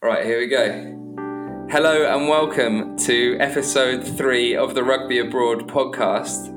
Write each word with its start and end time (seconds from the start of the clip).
Right, 0.00 0.24
here 0.24 0.38
we 0.38 0.46
go. 0.46 1.66
Hello 1.68 2.06
and 2.06 2.28
welcome 2.28 2.96
to 2.98 3.36
episode 3.40 4.06
three 4.06 4.54
of 4.54 4.76
the 4.76 4.84
Rugby 4.84 5.18
Abroad 5.18 5.68
podcast. 5.68 6.54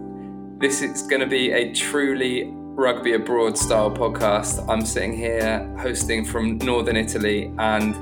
This 0.59 0.83
is 0.83 1.01
going 1.01 1.21
to 1.21 1.25
be 1.25 1.51
a 1.51 1.73
truly 1.73 2.51
rugby 2.53 3.13
abroad 3.13 3.57
style 3.57 3.89
podcast. 3.89 4.63
I'm 4.69 4.85
sitting 4.85 5.17
here 5.17 5.67
hosting 5.79 6.23
from 6.23 6.59
northern 6.59 6.95
Italy, 6.95 7.51
and 7.57 7.95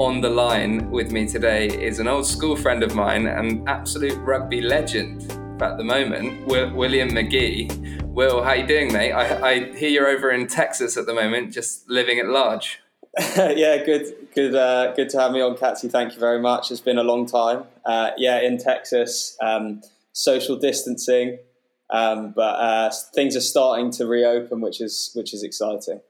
on 0.00 0.20
the 0.20 0.28
line 0.28 0.90
with 0.90 1.12
me 1.12 1.28
today 1.28 1.68
is 1.68 2.00
an 2.00 2.08
old 2.08 2.26
school 2.26 2.56
friend 2.56 2.82
of 2.82 2.92
mine, 2.92 3.28
an 3.28 3.62
absolute 3.68 4.18
rugby 4.18 4.60
legend 4.60 5.30
at 5.62 5.78
the 5.78 5.84
moment, 5.84 6.48
William 6.48 7.14
Magie. 7.14 7.70
Will, 8.06 8.42
how 8.42 8.50
are 8.50 8.56
you 8.56 8.66
doing, 8.66 8.92
mate? 8.92 9.12
I, 9.12 9.50
I 9.50 9.72
hear 9.76 9.88
you're 9.88 10.08
over 10.08 10.32
in 10.32 10.48
Texas 10.48 10.96
at 10.96 11.06
the 11.06 11.14
moment, 11.14 11.52
just 11.52 11.88
living 11.88 12.18
at 12.18 12.26
large. 12.26 12.80
yeah, 13.36 13.84
good, 13.84 14.14
good, 14.34 14.54
uh, 14.54 14.94
good 14.94 15.08
to 15.10 15.18
have 15.18 15.32
me 15.32 15.40
on, 15.40 15.56
Catsy. 15.56 15.90
Thank 15.90 16.14
you 16.14 16.20
very 16.20 16.40
much. 16.40 16.70
It's 16.70 16.80
been 16.80 16.98
a 16.98 17.02
long 17.02 17.26
time. 17.26 17.64
Uh, 17.84 18.10
yeah, 18.16 18.40
in 18.40 18.56
Texas, 18.56 19.36
um, 19.40 19.82
social 20.12 20.56
distancing, 20.56 21.38
um, 21.90 22.32
but 22.36 22.54
uh, 22.54 22.90
things 23.12 23.34
are 23.34 23.40
starting 23.40 23.90
to 23.92 24.06
reopen, 24.06 24.60
which 24.60 24.80
is 24.80 25.10
which 25.14 25.34
is 25.34 25.42
exciting. 25.42 26.00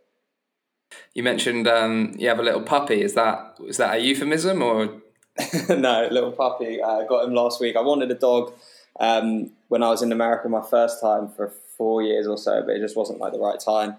You 1.15 1.23
mentioned 1.23 1.67
um, 1.67 2.15
you 2.19 2.29
have 2.29 2.39
a 2.39 2.43
little 2.43 2.63
puppy. 2.63 3.01
Is 3.03 3.15
that 3.15 3.57
is 3.67 3.79
that 3.79 3.95
a 3.95 3.99
euphemism 3.99 4.61
or? 4.63 5.01
no, 5.71 6.07
little 6.11 6.33
puppy. 6.33 6.83
I 6.83 7.07
got 7.07 7.25
him 7.25 7.33
last 7.33 7.63
week. 7.63 7.77
I 7.77 7.81
wanted 7.81 8.11
a 8.11 8.15
dog 8.15 8.53
um, 8.99 9.53
when 9.69 9.83
I 9.83 9.89
was 9.89 10.03
in 10.03 10.13
America 10.13 10.51
my 10.51 10.61
first 10.61 11.01
time 11.01 11.31
for 11.31 11.49
four 11.79 12.03
years 12.03 12.27
or 12.27 12.37
so, 12.37 12.63
but 12.67 12.77
it 12.77 12.81
just 12.81 12.97
wasn't 12.97 13.21
like 13.21 13.33
the 13.33 13.39
right 13.39 13.59
time. 13.59 13.97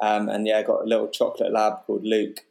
Um, 0.00 0.28
and 0.28 0.46
yeah, 0.46 0.58
I 0.58 0.62
got 0.62 0.82
a 0.82 0.84
little 0.86 1.08
chocolate 1.08 1.52
lab 1.52 1.84
called 1.86 2.04
Luke. 2.04 2.44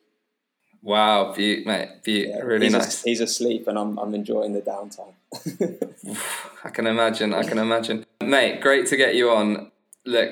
Wow, 0.82 1.34
be- 1.34 1.66
mate, 1.66 2.04
be- 2.04 2.28
yeah, 2.30 2.40
really 2.40 2.66
he's 2.68 2.74
nice. 2.74 3.04
A, 3.04 3.10
he's 3.10 3.22
asleep, 3.22 3.68
and 3.68 3.78
I'm 3.78 3.98
I'm 3.98 4.14
enjoying 4.14 4.54
the 4.54 4.62
downtime. 4.62 5.14
I 6.64 6.70
can 6.70 6.88
imagine. 6.88 7.34
I 7.34 7.44
can 7.44 7.58
imagine, 7.58 8.06
mate. 8.24 8.62
Great 8.62 8.86
to 8.88 8.98
get 8.98 9.16
you 9.16 9.32
on. 9.32 9.72
Look, 10.06 10.30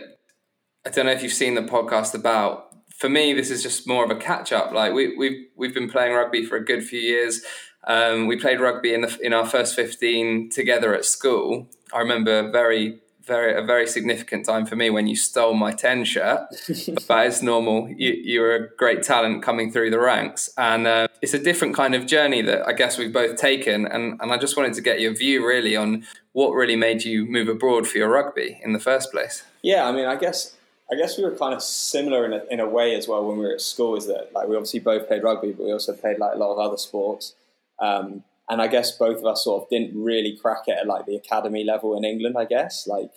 I 0.85 0.89
don't 0.89 1.07
know 1.07 1.11
if 1.11 1.23
you've 1.23 1.33
seen 1.33 1.55
the 1.55 1.61
podcast 1.61 2.13
about. 2.13 2.63
For 2.97 3.09
me, 3.09 3.33
this 3.33 3.51
is 3.51 3.61
just 3.61 3.87
more 3.87 4.05
of 4.05 4.11
a 4.11 4.15
catch 4.15 4.53
up. 4.53 4.71
Like 4.71 4.93
we 4.93 5.17
we've 5.17 5.47
we've 5.55 5.73
been 5.73 5.89
playing 5.89 6.13
rugby 6.13 6.45
for 6.45 6.55
a 6.55 6.63
good 6.63 6.83
few 6.85 6.99
years. 6.99 7.41
Um, 7.87 8.27
we 8.27 8.37
played 8.37 8.59
rugby 8.59 8.93
in 8.93 9.01
the, 9.01 9.19
in 9.21 9.33
our 9.33 9.45
first 9.45 9.75
fifteen 9.75 10.49
together 10.49 10.95
at 10.95 11.05
school. 11.05 11.67
I 11.93 11.99
remember 11.99 12.49
very 12.51 13.01
very 13.25 13.57
a 13.57 13.63
very 13.63 13.87
significant 13.87 14.45
time 14.45 14.65
for 14.65 14.75
me 14.75 14.89
when 14.89 15.07
you 15.07 15.15
stole 15.15 15.53
my 15.53 15.71
10 15.71 16.05
shirt. 16.05 16.47
But 17.07 17.27
it's 17.27 17.41
normal. 17.41 17.89
You, 17.89 18.11
you're 18.13 18.55
a 18.55 18.75
great 18.75 19.03
talent 19.03 19.43
coming 19.43 19.71
through 19.71 19.91
the 19.91 19.99
ranks. 19.99 20.49
And 20.57 20.87
uh, 20.87 21.07
it's 21.21 21.33
a 21.33 21.39
different 21.39 21.75
kind 21.75 21.95
of 21.95 22.05
journey 22.05 22.41
that 22.41 22.67
i 22.67 22.73
guess 22.73 22.97
we've 22.97 23.13
both 23.13 23.37
taken. 23.37 23.85
And, 23.87 24.19
and 24.21 24.31
i 24.31 24.37
just 24.37 24.57
wanted 24.57 24.73
to 24.75 24.81
get 24.81 24.99
your 24.99 25.15
view 25.15 25.45
really 25.45 25.75
on 25.75 26.05
what 26.33 26.51
really 26.51 26.75
made 26.75 27.03
you 27.03 27.25
move 27.25 27.47
abroad 27.47 27.87
for 27.87 27.97
your 27.97 28.09
rugby 28.09 28.59
in 28.63 28.73
the 28.73 28.79
first 28.79 29.11
place. 29.11 29.43
Yeah 29.61 29.87
i 29.87 29.91
mean 29.91 30.05
i 30.05 30.15
guess 30.15 30.55
i 30.91 30.95
guess 30.95 31.17
we 31.17 31.23
were 31.23 31.35
kind 31.35 31.53
of 31.53 31.61
similar 31.61 32.25
in 32.25 32.33
a, 32.33 32.43
in 32.51 32.59
a 32.59 32.69
way 32.69 32.95
as 32.95 33.07
well 33.07 33.25
when 33.25 33.37
we 33.37 33.45
were 33.45 33.53
at 33.53 33.61
school 33.61 33.95
is 33.95 34.05
that 34.07 34.31
like 34.33 34.47
we 34.47 34.55
obviously 34.55 34.79
both 34.79 35.07
played 35.07 35.23
rugby 35.23 35.51
but 35.51 35.65
we 35.65 35.71
also 35.71 35.93
played 35.93 36.19
like 36.19 36.35
a 36.35 36.37
lot 36.37 36.51
of 36.51 36.59
other 36.59 36.77
sports. 36.77 37.33
Um, 37.79 38.23
and 38.49 38.61
I 38.61 38.67
guess 38.67 38.91
both 38.91 39.19
of 39.19 39.25
us 39.25 39.43
sort 39.43 39.63
of 39.63 39.69
didn't 39.69 40.01
really 40.01 40.37
crack 40.37 40.67
it 40.67 40.77
at 40.79 40.87
like 40.87 41.05
the 41.05 41.15
academy 41.15 41.63
level 41.63 41.97
in 41.97 42.03
England. 42.03 42.35
I 42.37 42.45
guess 42.45 42.87
like 42.87 43.11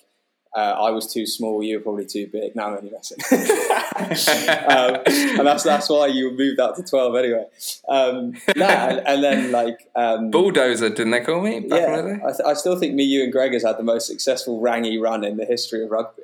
uh, 0.56 0.76
I 0.78 0.90
was 0.90 1.12
too 1.12 1.26
small, 1.26 1.62
you 1.62 1.76
were 1.76 1.82
probably 1.82 2.06
too 2.06 2.26
big. 2.32 2.56
Now 2.56 2.68
I'm 2.68 2.78
only 2.78 2.90
messing, 2.90 3.18
um, 4.68 5.02
and 5.06 5.46
that's 5.46 5.62
that's 5.62 5.88
why 5.88 6.06
you 6.06 6.30
moved 6.30 6.58
out 6.58 6.76
to 6.76 6.82
twelve 6.82 7.14
anyway. 7.16 7.44
Um, 7.88 8.32
nah, 8.56 8.66
and, 8.66 9.06
and, 9.06 9.24
then 9.24 9.52
like 9.52 9.88
um, 9.94 10.30
bulldozer, 10.30 10.88
didn't 10.88 11.10
they 11.10 11.20
call 11.20 11.42
me? 11.42 11.66
yeah, 11.66 12.18
I, 12.24 12.30
th- 12.30 12.40
I, 12.46 12.54
still 12.54 12.78
think 12.78 12.94
me, 12.94 13.04
you, 13.04 13.24
and 13.24 13.32
Greg 13.32 13.52
has 13.52 13.62
had 13.62 13.76
the 13.76 13.82
most 13.82 14.06
successful 14.06 14.60
rangy 14.60 14.98
run 14.98 15.22
in 15.22 15.36
the 15.36 15.44
history 15.44 15.84
of 15.84 15.90
rugby. 15.90 16.22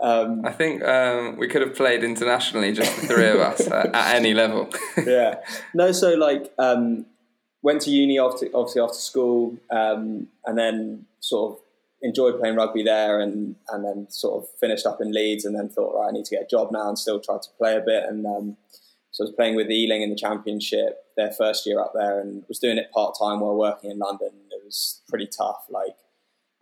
Um, 0.00 0.44
I 0.46 0.52
think 0.52 0.82
um, 0.82 1.36
we 1.36 1.46
could 1.46 1.60
have 1.60 1.74
played 1.74 2.02
internationally, 2.02 2.72
just 2.72 3.00
the 3.00 3.06
three 3.06 3.28
of 3.28 3.40
us 3.40 3.66
at, 3.66 3.94
at, 3.94 4.14
any 4.14 4.32
level. 4.32 4.70
yeah, 5.06 5.40
no. 5.74 5.92
So 5.92 6.14
like, 6.14 6.50
um, 6.58 7.04
went 7.62 7.82
to 7.82 7.90
uni 7.90 8.18
after 8.18 8.46
obviously 8.54 8.82
after 8.82 8.94
school, 8.94 9.56
um, 9.70 10.28
and 10.46 10.58
then 10.58 11.06
sort 11.20 11.52
of 11.52 11.58
enjoyed 12.02 12.38
playing 12.38 12.56
rugby 12.56 12.82
there, 12.82 13.20
and 13.20 13.56
and 13.68 13.84
then 13.84 14.06
sort 14.10 14.42
of 14.42 14.48
finished 14.58 14.86
up 14.86 15.00
in 15.00 15.12
Leeds, 15.12 15.44
and 15.44 15.54
then 15.54 15.68
thought, 15.68 15.94
right, 15.94 16.08
I 16.08 16.12
need 16.12 16.24
to 16.26 16.36
get 16.36 16.44
a 16.44 16.48
job 16.48 16.70
now, 16.72 16.88
and 16.88 16.98
still 16.98 17.20
tried 17.20 17.42
to 17.42 17.48
play 17.58 17.76
a 17.76 17.80
bit, 17.80 18.04
and 18.04 18.26
um, 18.26 18.56
so 19.10 19.24
I 19.24 19.26
was 19.26 19.34
playing 19.34 19.56
with 19.56 19.70
Ealing 19.70 20.02
in 20.02 20.10
the 20.10 20.16
Championship 20.16 21.04
their 21.16 21.32
first 21.32 21.66
year 21.66 21.80
up 21.80 21.92
there, 21.94 22.20
and 22.20 22.44
was 22.48 22.58
doing 22.58 22.78
it 22.78 22.92
part 22.92 23.16
time 23.18 23.40
while 23.40 23.56
working 23.56 23.90
in 23.90 23.98
London. 23.98 24.30
It 24.50 24.62
was 24.64 25.00
pretty 25.08 25.26
tough, 25.26 25.66
like. 25.68 25.96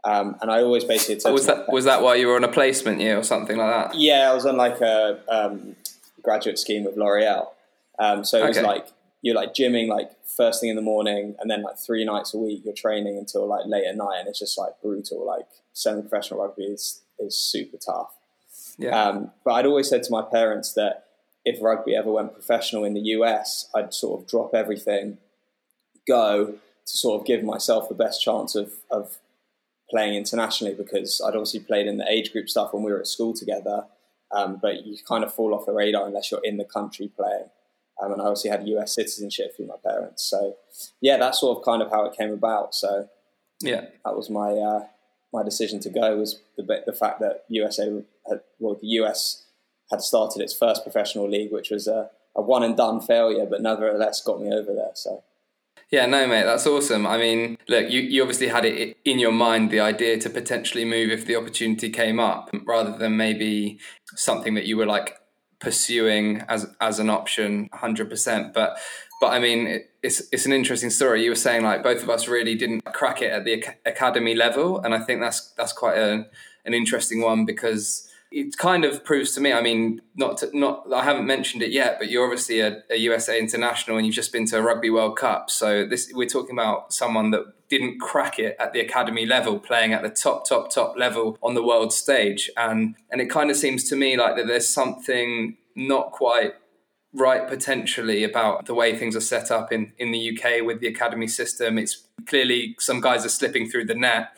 Um, 0.04 0.36
and 0.41 0.50
I 0.50 0.62
always 0.62 0.84
basically 0.84 1.20
oh, 1.28 1.32
was 1.32 1.47
that 1.47 1.70
was 1.70 1.84
that 1.84 2.03
why 2.03 2.15
you 2.15 2.28
were 2.28 2.36
on 2.36 2.44
a 2.44 2.48
placement 2.48 3.00
year 3.00 3.19
or 3.19 3.25
something 3.25 3.56
like 3.56 3.91
that? 3.91 3.98
Yeah, 3.98 4.30
I 4.30 4.32
was 4.32 4.47
on 4.47 4.56
like 4.56 4.80
a 4.80 5.20
um, 5.28 5.75
graduate 6.22 6.56
scheme 6.56 6.84
with 6.84 6.97
L'Oreal. 6.97 7.48
Um, 7.98 8.25
so 8.25 8.38
it 8.38 8.42
okay. 8.42 8.48
was 8.48 8.59
like 8.60 8.86
you're 9.23 9.34
like 9.34 9.55
gymming 9.55 9.89
like 9.89 10.12
first 10.25 10.61
thing 10.61 10.71
in 10.71 10.77
the 10.77 10.83
morning 10.83 11.34
and 11.41 11.51
then 11.51 11.62
like 11.62 11.77
three 11.79 12.05
nights 12.05 12.34
a 12.34 12.39
week 12.39 12.62
you're 12.65 12.75
training 12.75 13.17
until 13.19 13.47
like 13.47 13.67
late 13.67 13.87
at 13.87 13.97
night 13.97 14.19
and 14.21 14.29
it's 14.29 14.39
just 14.39 14.59
like 14.59 14.81
brutal. 14.83 15.27
Like 15.27 15.47
semi-professional 15.73 16.41
rugby 16.41 16.65
is 16.65 17.03
is 17.19 17.37
super 17.37 17.77
tough. 17.77 18.15
Yeah. 18.78 19.01
Um, 19.01 19.33
but 19.45 19.53
I'd 19.53 19.67
always 19.67 19.89
said 19.89 20.05
to 20.05 20.12
my 20.12 20.23
parents 20.23 20.73
that 20.75 21.07
if 21.45 21.61
rugby 21.61 21.97
ever 21.97 22.12
went 22.12 22.33
professional 22.34 22.84
in 22.84 22.95
the 22.95 23.01
US 23.01 23.69
I'd 23.75 23.93
sort 23.93 24.21
of 24.21 24.28
drop 24.28 24.55
everything 24.55 25.19
go 26.07 26.47
to 26.47 26.97
sort 26.97 27.21
of 27.21 27.27
give 27.27 27.43
myself 27.43 27.89
the 27.89 27.95
best 27.95 28.23
chance 28.23 28.55
of, 28.55 28.73
of 28.91 29.19
playing 29.91 30.15
internationally 30.15 30.75
because 30.75 31.21
I'd 31.25 31.34
obviously 31.34 31.61
played 31.61 31.87
in 31.87 31.99
the 31.99 32.11
age 32.11 32.33
group 32.33 32.49
stuff 32.49 32.73
when 32.73 32.83
we 32.83 32.93
were 32.93 33.01
at 33.01 33.07
school 33.07 33.34
together 33.34 33.84
um, 34.31 34.59
but 34.61 34.87
you 34.87 34.97
kind 35.07 35.25
of 35.25 35.33
fall 35.34 35.55
off 35.55 35.67
the 35.67 35.73
radar 35.73 36.07
unless 36.07 36.31
you're 36.31 36.45
in 36.45 36.57
the 36.57 36.65
country 36.65 37.11
playing 37.15 37.51
um, 38.03 38.12
and 38.12 38.22
I 38.22 38.26
obviously 38.26 38.50
had 38.50 38.66
US 38.69 38.94
citizenship 38.94 39.56
through 39.56 39.66
my 39.66 39.76
parents. 39.84 40.22
So 40.25 40.56
yeah, 41.00 41.16
that's 41.16 41.41
sort 41.41 41.59
of 41.59 41.64
kind 41.64 41.82
of 41.82 41.91
how 41.91 42.04
it 42.04 42.16
came 42.16 42.32
about. 42.32 42.75
So 42.75 43.09
yeah, 43.60 43.86
that 44.04 44.16
was 44.16 44.31
my 44.31 44.53
uh, 44.53 44.86
my 45.32 45.42
decision 45.42 45.81
to 45.81 45.91
go 45.91 46.16
was 46.16 46.41
the 46.56 46.82
the 46.86 46.92
fact 46.92 47.20
that 47.20 47.44
USA 47.48 48.03
had, 48.28 48.41
well 48.59 48.78
the 48.81 48.88
US 48.88 49.44
had 49.91 50.03
started 50.03 50.42
its 50.42 50.54
first 50.54 50.82
professional 50.82 51.28
league, 51.28 51.53
which 51.53 51.70
was 51.70 51.86
a, 51.86 52.10
a 52.36 52.42
one 52.42 52.62
and 52.62 52.76
done 52.76 53.00
failure, 53.00 53.47
but 53.47 53.62
nevertheless 53.62 54.22
got 54.22 54.41
me 54.41 54.53
over 54.53 54.75
there. 54.75 54.92
So. 54.94 55.25
Yeah, 55.91 56.04
no, 56.04 56.26
mate, 56.26 56.44
that's 56.44 56.66
awesome. 56.66 57.06
I 57.06 57.16
mean, 57.16 57.56
look, 57.66 57.91
you, 57.91 58.03
you 58.03 58.20
obviously 58.20 58.48
had 58.48 58.66
it 58.66 58.98
in 59.06 59.19
your 59.19 59.32
mind 59.32 59.70
the 59.70 59.80
idea 59.80 60.19
to 60.19 60.28
potentially 60.28 60.84
move 60.84 61.10
if 61.10 61.25
the 61.25 61.36
opportunity 61.36 61.88
came 61.88 62.20
up, 62.20 62.50
rather 62.66 62.98
than 62.98 63.16
maybe 63.16 63.78
something 64.15 64.53
that 64.54 64.66
you 64.66 64.76
were 64.76 64.84
like 64.84 65.19
pursuing 65.61 66.43
as 66.49 66.67
as 66.81 66.99
an 66.99 67.11
option 67.11 67.69
100% 67.75 68.53
but 68.53 68.79
but 69.21 69.29
I 69.29 69.39
mean 69.39 69.67
it, 69.67 69.91
it's 70.03 70.23
it's 70.33 70.47
an 70.47 70.53
interesting 70.53 70.91
story. 70.91 71.25
You 71.25 71.31
were 71.31 71.37
saying 71.37 71.63
like 71.65 71.83
both 71.83 72.03
of 72.03 72.11
us 72.11 72.29
really 72.29 72.55
didn't 72.55 72.85
crack 72.85 73.21
it 73.21 73.33
at 73.33 73.45
the 73.45 73.65
academy 73.85 74.35
level 74.35 74.81
and 74.81 74.95
I 74.95 75.01
think 75.01 75.21
that's 75.21 75.53
that's 75.57 75.73
quite 75.73 75.99
a, 75.99 76.27
an 76.65 76.75
interesting 76.75 77.21
one 77.21 77.45
because 77.45 78.09
it 78.31 78.56
kind 78.59 78.84
of 78.84 79.05
proves 79.05 79.33
to 79.33 79.41
me. 79.41 79.53
I 79.53 79.62
mean, 79.62 80.03
not 80.15 80.39
to, 80.39 80.50
not 80.59 80.93
I 80.93 81.05
haven't 81.05 81.27
mentioned 81.27 81.62
it 81.62 81.71
yet, 81.71 81.99
but 81.99 82.11
you're 82.11 82.25
obviously 82.25 82.61
a, 82.61 82.83
a, 82.91 82.97
USA 82.97 83.39
international 83.39 83.97
and 83.97 84.06
you've 84.06 84.15
just 84.15 84.33
been 84.33 84.47
to 84.47 84.59
a 84.59 84.62
Rugby 84.62 84.91
World 84.91 85.16
Cup. 85.16 85.50
So 85.50 85.87
this 85.87 86.11
we're 86.15 86.28
talking 86.28 86.55
about 86.55 86.93
someone 86.93 87.31
that 87.31 87.44
didn't 87.69 88.00
crack 88.00 88.39
it 88.39 88.56
at 88.59 88.72
the 88.72 88.81
academy 88.81 89.27
level, 89.27 89.59
playing 89.59 89.93
at 89.93 90.03
the 90.03 90.11
top, 90.11 90.47
top, 90.49 90.71
top 90.71 90.97
level 90.97 91.39
on 91.43 91.55
the 91.55 91.62
world 91.62 91.93
stage, 91.93 92.50
and 92.56 92.97
and 93.11 93.21
it 93.21 93.31
kind 93.31 93.50
of 93.50 93.56
seems 93.56 93.89
to 93.89 93.97
me 93.97 94.16
like 94.16 94.37
that 94.37 94.47
there's 94.47 94.69
something 94.69 95.56
not 95.75 96.12
quite 96.12 96.55
right 97.15 97.49
potentially 97.49 98.22
about 98.22 98.66
the 98.66 98.75
way 98.75 98.95
things 98.95 99.16
are 99.16 99.21
set 99.21 99.50
up 99.50 99.72
in 99.72 99.93
in 99.99 100.12
the 100.12 100.39
UK 100.39 100.65
with 100.65 100.80
the 100.80 100.89
academy 100.89 101.28
system. 101.28 101.78
It's 101.78 102.07
clearly 102.27 102.77
some 102.78 103.01
guys 103.01 103.25
are 103.25 103.30
slipping 103.30 103.71
through 103.71 103.86
the 103.86 103.95
net 103.95 104.28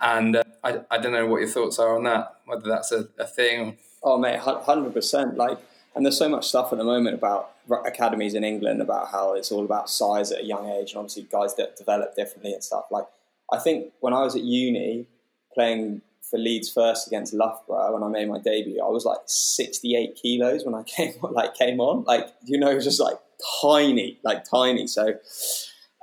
and 0.00 0.36
uh, 0.36 0.44
I, 0.64 0.80
I 0.90 0.98
don't 0.98 1.12
know 1.12 1.26
what 1.26 1.40
your 1.40 1.48
thoughts 1.48 1.78
are 1.78 1.96
on 1.96 2.04
that, 2.04 2.36
whether 2.46 2.68
that's 2.68 2.92
a, 2.92 3.08
a 3.18 3.26
thing. 3.26 3.78
Oh, 4.02 4.18
mate, 4.18 4.40
100%. 4.40 5.36
Like, 5.36 5.58
and 5.94 6.04
there's 6.04 6.18
so 6.18 6.28
much 6.28 6.48
stuff 6.48 6.72
at 6.72 6.78
the 6.78 6.84
moment 6.84 7.14
about 7.16 7.52
academies 7.84 8.34
in 8.34 8.44
England 8.44 8.80
about 8.80 9.08
how 9.08 9.34
it's 9.34 9.52
all 9.52 9.64
about 9.64 9.90
size 9.90 10.32
at 10.32 10.40
a 10.40 10.44
young 10.44 10.68
age, 10.68 10.92
and 10.92 10.98
obviously 10.98 11.26
guys 11.30 11.54
that 11.56 11.76
develop 11.76 12.14
differently 12.14 12.52
and 12.52 12.62
stuff. 12.62 12.84
Like, 12.90 13.06
I 13.52 13.58
think 13.58 13.92
when 14.00 14.14
I 14.14 14.22
was 14.22 14.36
at 14.36 14.42
uni 14.42 15.06
playing 15.52 16.02
for 16.22 16.38
Leeds 16.38 16.70
first 16.70 17.08
against 17.08 17.34
Loughborough 17.34 17.92
when 17.92 18.02
I 18.02 18.08
made 18.08 18.28
my 18.28 18.38
debut, 18.38 18.80
I 18.80 18.88
was 18.88 19.04
like 19.04 19.18
68 19.26 20.18
kilos 20.22 20.64
when 20.64 20.74
I 20.74 20.82
came 20.86 21.14
like 21.22 21.54
came 21.54 21.80
on. 21.80 22.04
Like, 22.04 22.28
you 22.44 22.58
know, 22.58 22.78
just 22.80 23.00
like 23.00 23.18
tiny, 23.60 24.18
like 24.22 24.44
tiny. 24.48 24.86
So, 24.86 25.14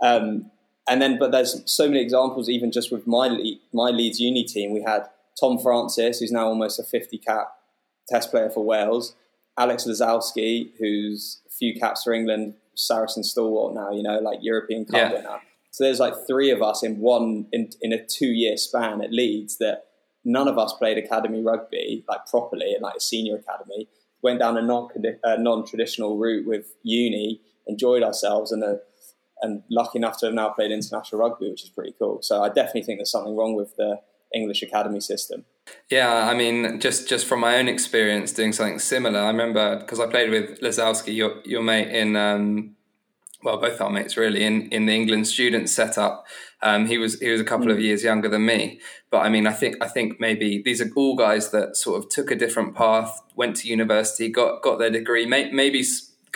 um, 0.04 0.52
and 0.88 1.02
then, 1.02 1.20
but 1.20 1.32
there's 1.32 1.62
so 1.66 1.88
many 1.88 2.02
examples, 2.02 2.50
even 2.50 2.72
just 2.72 2.92
with 2.92 3.06
my 3.08 3.30
my 3.74 3.90
Leeds 3.90 4.20
uni 4.20 4.44
team. 4.44 4.72
We 4.72 4.82
had 4.82 5.08
Tom 5.40 5.60
Francis, 5.60 6.20
who's 6.20 6.32
now 6.32 6.48
almost 6.48 6.80
a 6.80 6.84
50 6.84 7.18
cap 7.18 7.54
Test 8.08 8.32
player 8.32 8.50
for 8.50 8.64
Wales, 8.64 9.16
Alex 9.58 9.84
Lozowski, 9.84 10.72
who's 10.80 11.42
a 11.46 11.50
few 11.50 11.78
caps 11.78 12.04
for 12.04 12.14
England, 12.14 12.54
Saracen 12.76 13.24
stalwart 13.24 13.74
now, 13.74 13.92
you 13.92 14.02
know, 14.02 14.20
like 14.20 14.40
European 14.42 14.86
Cup 14.86 14.96
yeah. 14.96 15.14
winner. 15.14 15.42
So 15.72 15.84
there's 15.84 16.00
like 16.00 16.14
three 16.26 16.52
of 16.52 16.62
us 16.62 16.84
in 16.84 17.00
one 17.00 17.48
in, 17.52 17.70
in 17.82 17.92
a 17.92 18.04
two 18.04 18.28
year 18.28 18.56
span 18.56 19.02
at 19.02 19.12
Leeds 19.12 19.58
that 19.58 19.88
none 20.24 20.48
of 20.48 20.58
us 20.58 20.74
played 20.74 20.98
academy 20.98 21.42
rugby 21.42 22.06
like 22.08 22.26
properly 22.28 22.74
in 22.76 22.82
like 22.82 22.96
a 22.96 23.02
senior 23.02 23.36
academy. 23.36 23.88
Went 24.22 24.40
down 24.40 24.58
a 24.58 24.62
non 24.62 24.90
non 25.24 25.66
traditional 25.66 26.18
route 26.18 26.48
with 26.48 26.74
uni, 26.84 27.42
enjoyed 27.68 28.04
ourselves, 28.04 28.52
and 28.52 28.64
a, 28.64 28.80
and 29.42 29.64
lucky 29.70 30.00
enough 30.00 30.18
to 30.20 30.28
have 30.28 30.36
now 30.36 30.50
played 30.50 30.72
international 30.72 31.22
rugby, 31.22 31.50
which 31.50 31.64
is 31.64 31.70
pretty 31.70 31.94
cool. 32.00 32.20
So 32.22 32.44
I 32.44 32.50
definitely 32.50 32.84
think 32.84 33.00
there's 33.00 33.12
something 33.12 33.36
wrong 33.36 33.56
with 33.56 33.76
the 33.76 34.00
English 34.34 34.62
academy 34.62 35.00
system. 35.00 35.46
Yeah, 35.90 36.30
I 36.30 36.34
mean, 36.34 36.80
just 36.80 37.10
just 37.10 37.26
from 37.26 37.40
my 37.42 37.58
own 37.58 37.68
experience 37.68 38.32
doing 38.32 38.54
something 38.54 38.80
similar, 38.80 39.20
I 39.20 39.28
remember 39.28 39.80
because 39.80 40.00
I 40.00 40.08
played 40.08 40.30
with 40.30 40.60
Lozowski, 40.62 41.16
your 41.16 41.42
your 41.44 41.62
mate 41.62 41.90
in 41.90 42.16
um, 42.16 42.76
well, 43.44 43.58
both 43.58 43.80
our 43.80 43.90
mates 43.90 44.18
really 44.18 44.44
in, 44.44 44.68
in 44.70 44.88
the 44.88 44.94
England 44.94 45.28
student 45.28 45.70
setup. 45.70 46.26
Um, 46.62 46.88
he 46.88 46.98
was 46.98 47.20
he 47.20 47.30
was 47.30 47.40
a 47.40 47.46
couple 47.46 47.70
of 47.70 47.78
hmm. 47.78 47.84
years 47.84 48.04
younger 48.04 48.30
than 48.30 48.46
me, 48.46 48.80
but 49.12 49.20
I 49.20 49.30
mean, 49.30 49.46
I 49.46 49.54
think 49.54 49.76
I 49.82 49.88
think 49.88 50.20
maybe 50.20 50.62
these 50.64 50.82
are 50.82 50.90
all 50.96 51.16
guys 51.16 51.52
that 51.52 51.76
sort 51.76 52.04
of 52.04 52.10
took 52.10 52.32
a 52.32 52.36
different 52.36 52.76
path, 52.76 53.22
went 53.36 53.56
to 53.58 53.68
university, 53.68 54.30
got 54.30 54.62
got 54.62 54.80
their 54.80 54.90
degree. 54.90 55.26
May, 55.26 55.52
maybe 55.52 55.84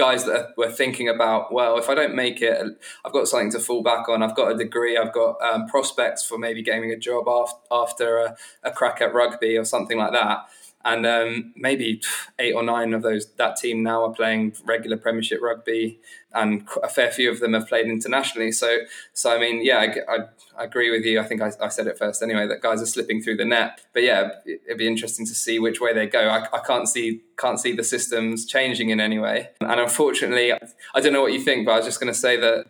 guys 0.01 0.25
that 0.25 0.57
were 0.57 0.71
thinking 0.71 1.07
about, 1.07 1.53
well, 1.53 1.77
if 1.77 1.87
I 1.87 1.93
don't 1.93 2.15
make 2.15 2.41
it, 2.41 2.59
I've 3.05 3.13
got 3.13 3.27
something 3.27 3.51
to 3.51 3.59
fall 3.59 3.83
back 3.83 4.09
on. 4.09 4.23
I've 4.23 4.35
got 4.35 4.51
a 4.51 4.57
degree. 4.57 4.97
I've 4.97 5.13
got 5.13 5.39
um, 5.43 5.67
prospects 5.67 6.25
for 6.25 6.39
maybe 6.39 6.63
getting 6.63 6.89
a 6.89 6.97
job 6.97 7.27
after, 7.29 7.59
after 7.71 8.17
a, 8.17 8.35
a 8.63 8.71
crack 8.71 8.99
at 8.99 9.13
rugby 9.13 9.57
or 9.57 9.63
something 9.63 9.99
like 9.99 10.11
that 10.13 10.39
and 10.85 11.05
um, 11.05 11.53
maybe 11.55 12.01
eight 12.39 12.53
or 12.53 12.63
nine 12.63 12.93
of 12.93 13.01
those 13.01 13.27
that 13.33 13.55
team 13.55 13.83
now 13.83 14.03
are 14.03 14.13
playing 14.13 14.55
regular 14.65 14.97
Premiership 14.97 15.41
rugby, 15.41 15.99
and 16.33 16.67
a 16.81 16.89
fair 16.89 17.11
few 17.11 17.29
of 17.29 17.39
them 17.39 17.53
have 17.53 17.67
played 17.67 17.87
internationally. 17.87 18.51
So, 18.51 18.79
so 19.13 19.35
I 19.35 19.39
mean, 19.39 19.63
yeah, 19.63 19.77
I, 19.77 20.13
I, 20.13 20.17
I 20.57 20.63
agree 20.63 20.91
with 20.91 21.03
you. 21.05 21.19
I 21.19 21.23
think 21.23 21.41
I, 21.41 21.51
I, 21.61 21.67
said 21.67 21.87
it 21.87 21.97
first 21.97 22.21
anyway 22.21 22.47
that 22.47 22.61
guys 22.61 22.81
are 22.81 22.85
slipping 22.85 23.21
through 23.21 23.37
the 23.37 23.45
net. 23.45 23.81
But 23.93 24.03
yeah, 24.03 24.29
it'd 24.45 24.77
be 24.77 24.87
interesting 24.87 25.25
to 25.25 25.33
see 25.33 25.59
which 25.59 25.81
way 25.81 25.93
they 25.93 26.07
go. 26.07 26.29
I, 26.29 26.47
I 26.53 26.59
can't 26.59 26.87
see 26.87 27.21
can't 27.37 27.59
see 27.59 27.73
the 27.73 27.83
systems 27.83 28.45
changing 28.45 28.89
in 28.89 28.99
any 28.99 29.19
way, 29.19 29.49
and 29.59 29.79
unfortunately, 29.79 30.53
I 30.53 30.99
don't 30.99 31.13
know 31.13 31.21
what 31.21 31.33
you 31.33 31.41
think, 31.41 31.65
but 31.65 31.73
I 31.73 31.77
was 31.77 31.85
just 31.85 31.99
going 31.99 32.11
to 32.13 32.19
say 32.19 32.37
that 32.37 32.65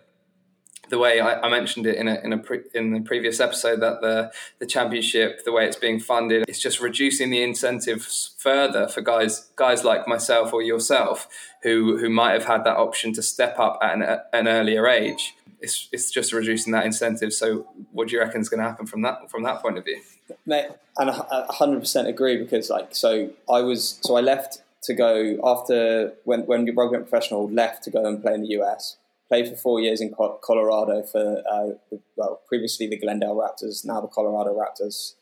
the 0.91 0.99
way 0.99 1.21
I, 1.21 1.39
I, 1.39 1.49
mentioned 1.49 1.87
it 1.87 1.95
in 1.95 2.09
a, 2.09 2.19
in 2.21 2.33
a 2.33 2.37
pre, 2.37 2.59
in 2.73 2.91
the 2.91 2.99
previous 2.99 3.39
episode 3.39 3.79
that 3.79 4.01
the 4.01 4.31
the 4.59 4.65
championship, 4.65 5.43
the 5.45 5.51
way 5.51 5.65
it's 5.65 5.77
being 5.77 5.99
funded, 6.01 6.43
it's 6.47 6.59
just 6.59 6.81
reducing 6.81 7.29
the 7.29 7.41
incentives 7.41 8.35
further 8.37 8.87
for 8.89 9.01
guys 9.01 9.49
guys 9.55 9.83
like 9.85 10.07
myself 10.07 10.53
or 10.53 10.61
yourself 10.61 11.29
who 11.63 11.97
who 11.97 12.09
might 12.09 12.33
have 12.33 12.45
had 12.45 12.65
that 12.65 12.75
option 12.75 13.13
to 13.13 13.23
step 13.23 13.57
up 13.57 13.79
at 13.81 13.93
an, 13.95 14.19
an 14.33 14.47
earlier 14.47 14.85
age. 14.87 15.33
It's, 15.61 15.87
it's 15.91 16.11
just 16.11 16.33
reducing 16.33 16.73
that 16.73 16.85
incentive. 16.85 17.33
So, 17.33 17.67
what 17.91 18.07
do 18.07 18.15
you 18.15 18.19
reckon 18.19 18.41
is 18.41 18.49
going 18.49 18.61
to 18.61 18.67
happen 18.67 18.85
from 18.85 19.01
that 19.03 19.31
from 19.31 19.43
that 19.43 19.61
point 19.61 19.77
of 19.77 19.85
view? 19.85 20.01
Mate, 20.45 20.67
and 20.97 21.09
I 21.09 21.45
hundred 21.49 21.79
percent 21.79 22.09
agree 22.09 22.35
because 22.35 22.69
like 22.69 22.93
so 22.93 23.31
I 23.49 23.61
was 23.61 23.97
so 24.01 24.17
I 24.17 24.21
left 24.21 24.61
to 24.83 24.93
go 24.93 25.39
after 25.41 26.13
when 26.25 26.41
when 26.47 26.65
rugby 26.75 26.97
went 26.97 27.09
professional 27.09 27.49
left 27.49 27.83
to 27.85 27.89
go 27.89 28.05
and 28.05 28.21
play 28.21 28.33
in 28.33 28.41
the 28.41 28.59
US 28.59 28.97
played 29.31 29.47
for 29.47 29.55
four 29.55 29.79
years 29.79 30.01
in 30.01 30.13
Colorado 30.43 31.03
for 31.03 31.41
uh, 31.49 31.95
well 32.17 32.41
previously 32.47 32.85
the 32.87 32.97
Glendale 32.97 33.35
Raptors, 33.35 33.85
now 33.85 34.01
the 34.01 34.07
Colorado 34.07 34.53
Raptors. 34.53 35.13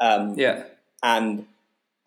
Um, 0.00 0.34
yeah, 0.38 0.62
and 1.02 1.46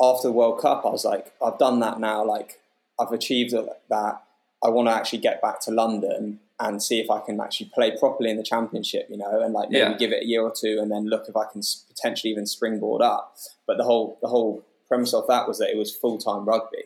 after 0.01 0.29
the 0.29 0.31
World 0.31 0.61
Cup, 0.61 0.85
I 0.85 0.89
was 0.89 1.03
like, 1.03 1.33
I've 1.45 1.57
done 1.57 1.81
that 1.81 1.99
now. 1.99 2.23
Like 2.25 2.61
I've 2.97 3.11
achieved 3.11 3.51
that. 3.51 4.23
I 4.63 4.69
want 4.69 4.87
to 4.87 4.93
actually 4.93 5.19
get 5.19 5.41
back 5.41 5.59
to 5.61 5.71
London 5.71 6.39
and 6.59 6.81
see 6.81 6.99
if 6.99 7.09
I 7.09 7.19
can 7.19 7.41
actually 7.41 7.71
play 7.73 7.97
properly 7.97 8.29
in 8.29 8.37
the 8.37 8.43
championship, 8.43 9.07
you 9.09 9.17
know, 9.17 9.41
and 9.41 9.53
like 9.53 9.71
maybe 9.71 9.91
yeah. 9.91 9.97
give 9.97 10.11
it 10.11 10.23
a 10.23 10.27
year 10.27 10.43
or 10.43 10.53
two 10.55 10.77
and 10.79 10.91
then 10.91 11.07
look 11.07 11.25
if 11.27 11.35
I 11.35 11.45
can 11.51 11.61
potentially 11.89 12.31
even 12.31 12.45
springboard 12.45 13.01
up. 13.01 13.35
But 13.67 13.77
the 13.77 13.83
whole 13.83 14.17
the 14.21 14.29
whole 14.29 14.63
premise 14.87 15.13
of 15.13 15.27
that 15.27 15.47
was 15.49 15.57
that 15.59 15.69
it 15.69 15.77
was 15.77 15.93
full 15.93 16.17
time 16.17 16.45
rugby. 16.45 16.83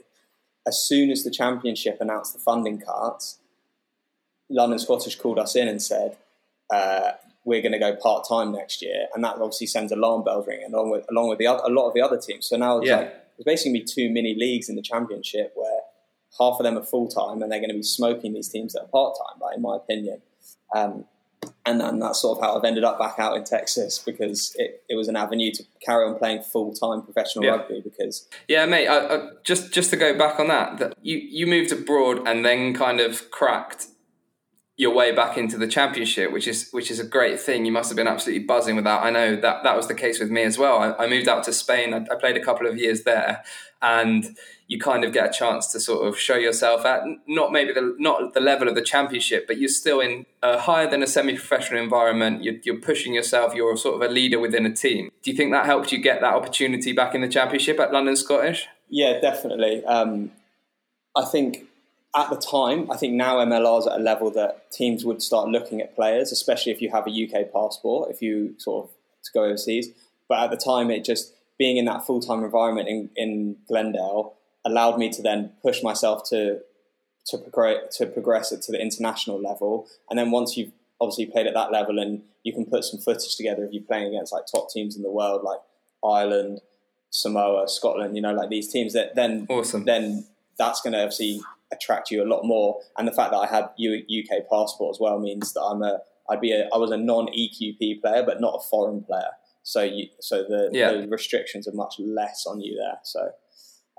As 0.65 0.79
soon 0.79 1.11
as 1.11 1.23
the 1.23 1.29
championship 1.29 1.97
announced 2.01 2.33
the 2.33 2.39
funding 2.39 2.79
cuts, 2.79 3.37
London 4.49 4.79
Scottish 4.79 5.15
called 5.17 5.39
us 5.39 5.55
in 5.55 5.67
and 5.67 5.81
said, 5.81 6.17
uh, 6.73 7.11
we're 7.45 7.61
going 7.61 7.71
to 7.71 7.79
go 7.79 7.95
part 7.95 8.27
time 8.27 8.51
next 8.51 8.81
year, 8.81 9.07
and 9.13 9.23
that 9.23 9.35
obviously 9.35 9.67
sends 9.67 9.91
alarm 9.91 10.23
bells 10.23 10.47
ringing 10.47 10.73
along 10.73 10.89
with 10.89 11.05
along 11.09 11.29
with 11.29 11.37
the 11.37 11.47
other, 11.47 11.61
a 11.63 11.69
lot 11.69 11.87
of 11.87 11.93
the 11.93 12.01
other 12.01 12.19
teams. 12.19 12.47
So 12.47 12.57
now 12.57 12.79
it's 12.79 12.87
yeah. 12.87 12.97
like 12.97 13.09
there's 13.37 13.45
basically 13.45 13.83
two 13.83 14.09
mini 14.09 14.33
leagues 14.35 14.67
in 14.67 14.75
the 14.75 14.81
championship 14.81 15.53
where 15.55 15.81
half 16.39 16.59
of 16.59 16.63
them 16.63 16.77
are 16.77 16.83
full 16.83 17.07
time, 17.07 17.41
and 17.41 17.51
they're 17.51 17.59
going 17.59 17.69
to 17.69 17.75
be 17.75 17.83
smoking 17.83 18.33
these 18.33 18.49
teams 18.49 18.73
that 18.73 18.81
are 18.81 18.87
part 18.87 19.15
time. 19.15 19.39
Like 19.39 19.57
in 19.57 19.61
my 19.61 19.75
opinion, 19.75 20.21
um, 20.75 21.05
and 21.67 21.79
then 21.79 21.99
that's 21.99 22.19
sort 22.19 22.39
of 22.39 22.43
how 22.43 22.57
I've 22.57 22.63
ended 22.63 22.83
up 22.83 22.97
back 22.97 23.19
out 23.19 23.37
in 23.37 23.43
Texas 23.43 23.99
because 23.99 24.55
it, 24.57 24.83
it 24.89 24.95
was 24.95 25.07
an 25.07 25.15
avenue 25.15 25.51
to 25.51 25.63
carry 25.85 26.07
on 26.07 26.17
playing 26.17 26.41
full 26.41 26.73
time 26.73 27.03
professional 27.03 27.45
yeah. 27.45 27.51
rugby. 27.51 27.81
Because 27.81 28.27
yeah, 28.47 28.65
mate, 28.65 28.87
I, 28.87 29.15
I, 29.15 29.29
just 29.43 29.71
just 29.71 29.91
to 29.91 29.97
go 29.97 30.17
back 30.17 30.39
on 30.39 30.47
that, 30.47 30.79
that 30.79 30.97
you 31.03 31.17
you 31.17 31.45
moved 31.45 31.71
abroad 31.71 32.27
and 32.27 32.43
then 32.43 32.73
kind 32.73 32.99
of 32.99 33.29
cracked 33.29 33.87
your 34.77 34.93
way 34.93 35.13
back 35.13 35.37
into 35.37 35.57
the 35.57 35.67
championship, 35.67 36.31
which 36.33 36.47
is 36.47 36.69
which 36.71 36.91
is 36.91 36.99
a 36.99 37.05
great 37.05 37.39
thing. 37.39 37.65
You 37.65 37.71
must 37.71 37.89
have 37.89 37.95
been 37.95 38.07
absolutely 38.07 38.43
buzzing 38.43 38.75
with 38.75 38.83
that. 38.83 39.03
I 39.03 39.09
know 39.09 39.35
that 39.37 39.63
that 39.63 39.77
was 39.77 39.87
the 39.87 39.93
case 39.93 40.19
with 40.19 40.29
me 40.29 40.43
as 40.43 40.57
well. 40.57 40.79
I, 40.79 41.03
I 41.03 41.07
moved 41.07 41.29
out 41.29 41.43
to 41.45 41.53
Spain. 41.53 41.93
I, 41.93 42.05
I, 42.11 42.15
played 42.15 42.35
a 42.35 42.43
couple 42.43 42.67
of 42.67 42.77
years 42.77 43.03
there, 43.03 43.43
and 43.81 44.35
you 44.67 44.77
kind 44.77 45.05
of 45.05 45.13
get 45.13 45.29
a 45.29 45.31
chance 45.31 45.71
to 45.71 45.79
sort 45.79 46.05
of 46.05 46.19
show 46.19 46.35
yourself 46.35 46.85
at 46.85 47.03
not 47.25 47.53
maybe 47.53 47.71
the 47.71 47.95
not 47.99 48.33
the 48.33 48.41
level 48.41 48.67
of 48.67 48.75
the 48.75 48.81
championship, 48.81 49.47
but 49.47 49.57
you're 49.57 49.69
still 49.69 50.01
in 50.01 50.25
a 50.43 50.59
higher 50.59 50.89
than 50.89 51.01
a 51.01 51.07
semi-professional 51.07 51.81
environment. 51.81 52.43
You're, 52.43 52.55
you're 52.63 52.81
pushing 52.81 53.13
yourself. 53.13 53.55
You're 53.55 53.77
sort 53.77 53.95
of 53.95 54.09
a 54.09 54.11
leader 54.11 54.39
within 54.39 54.65
a 54.65 54.73
team. 54.73 55.09
Do 55.23 55.31
you 55.31 55.37
think 55.37 55.53
that 55.53 55.65
helped 55.65 55.93
you 55.93 55.99
get 55.99 56.19
that 56.19 56.33
opportunity 56.33 56.91
back 56.91 57.15
in 57.15 57.21
the 57.21 57.29
championship 57.29 57.79
at 57.79 57.93
London 57.93 58.17
Scottish? 58.17 58.67
Yeah, 58.89 59.21
definitely. 59.21 59.85
Um, 59.85 60.33
I 61.15 61.23
think 61.23 61.65
at 62.15 62.29
the 62.29 62.37
time, 62.37 62.89
I 62.89 62.97
think 62.97 63.13
now 63.13 63.37
MLR's 63.37 63.87
at 63.87 63.99
a 63.99 64.01
level 64.01 64.31
that 64.31 64.71
teams 64.71 65.03
would 65.03 65.21
start 65.21 65.49
looking 65.49 65.81
at 65.81 65.95
players, 65.95 66.31
especially 66.31 66.71
if 66.71 66.81
you 66.81 66.89
have 66.91 67.07
a 67.07 67.09
UK 67.09 67.51
passport, 67.51 68.09
if 68.09 68.21
you 68.21 68.55
sort 68.57 68.85
of 68.85 68.91
to 69.25 69.31
go 69.33 69.43
overseas. 69.43 69.89
But 70.29 70.39
at 70.39 70.51
the 70.51 70.57
time, 70.57 70.89
it 70.89 71.03
just 71.03 71.33
being 71.57 71.77
in 71.77 71.85
that 71.85 72.05
full 72.05 72.21
time 72.21 72.43
environment 72.43 72.87
in, 72.87 73.09
in 73.15 73.57
Glendale 73.67 74.33
allowed 74.65 74.97
me 74.97 75.09
to 75.09 75.21
then 75.21 75.51
push 75.61 75.83
myself 75.83 76.27
to 76.29 76.59
to 77.27 77.37
progress 77.37 77.97
to 77.97 78.05
progress 78.05 78.51
it 78.51 78.61
to 78.63 78.71
the 78.71 78.81
international 78.81 79.41
level. 79.41 79.87
And 80.09 80.17
then 80.17 80.31
once 80.31 80.55
you've 80.55 80.71
obviously 81.01 81.25
played 81.25 81.47
at 81.47 81.53
that 81.53 81.71
level 81.71 81.99
and 81.99 82.21
you 82.43 82.53
can 82.53 82.65
put 82.65 82.83
some 82.83 82.99
footage 82.99 83.35
together 83.35 83.65
of 83.65 83.73
you 83.73 83.81
playing 83.81 84.07
against 84.07 84.31
like 84.31 84.43
top 84.45 84.69
teams 84.69 84.95
in 84.95 85.01
the 85.01 85.11
world, 85.11 85.43
like 85.43 85.59
Ireland, 86.03 86.61
Samoa, 87.09 87.67
Scotland, 87.67 88.15
you 88.15 88.21
know, 88.21 88.33
like 88.33 88.49
these 88.49 88.71
teams 88.71 88.93
that 88.93 89.15
then 89.15 89.47
awesome. 89.49 89.85
then 89.85 90.25
that's 90.57 90.81
going 90.81 90.93
to 90.93 90.99
obviously 90.99 91.41
attract 91.75 92.11
you 92.11 92.23
a 92.23 92.25
lot 92.27 92.43
more. 92.43 92.79
And 92.97 93.07
the 93.07 93.11
fact 93.11 93.31
that 93.31 93.37
I 93.37 93.47
had 93.47 93.63
UK 93.63 94.49
passport 94.49 94.95
as 94.95 94.99
well 94.99 95.19
means 95.19 95.53
that 95.53 95.61
I'm 95.61 95.83
a 95.83 95.99
I'd 96.29 96.41
be 96.41 96.51
a 96.51 96.67
I 96.73 96.77
was 96.77 96.91
a 96.91 96.97
non 96.97 97.27
EQP 97.27 98.01
player, 98.01 98.23
but 98.23 98.41
not 98.41 98.55
a 98.55 98.69
foreign 98.69 99.03
player. 99.03 99.31
So 99.63 99.81
you 99.81 100.07
so 100.19 100.43
the, 100.43 100.69
yeah. 100.71 100.91
the 100.91 101.07
restrictions 101.07 101.67
are 101.67 101.73
much 101.73 101.95
less 101.99 102.45
on 102.45 102.61
you 102.61 102.75
there. 102.75 102.99
So 103.03 103.29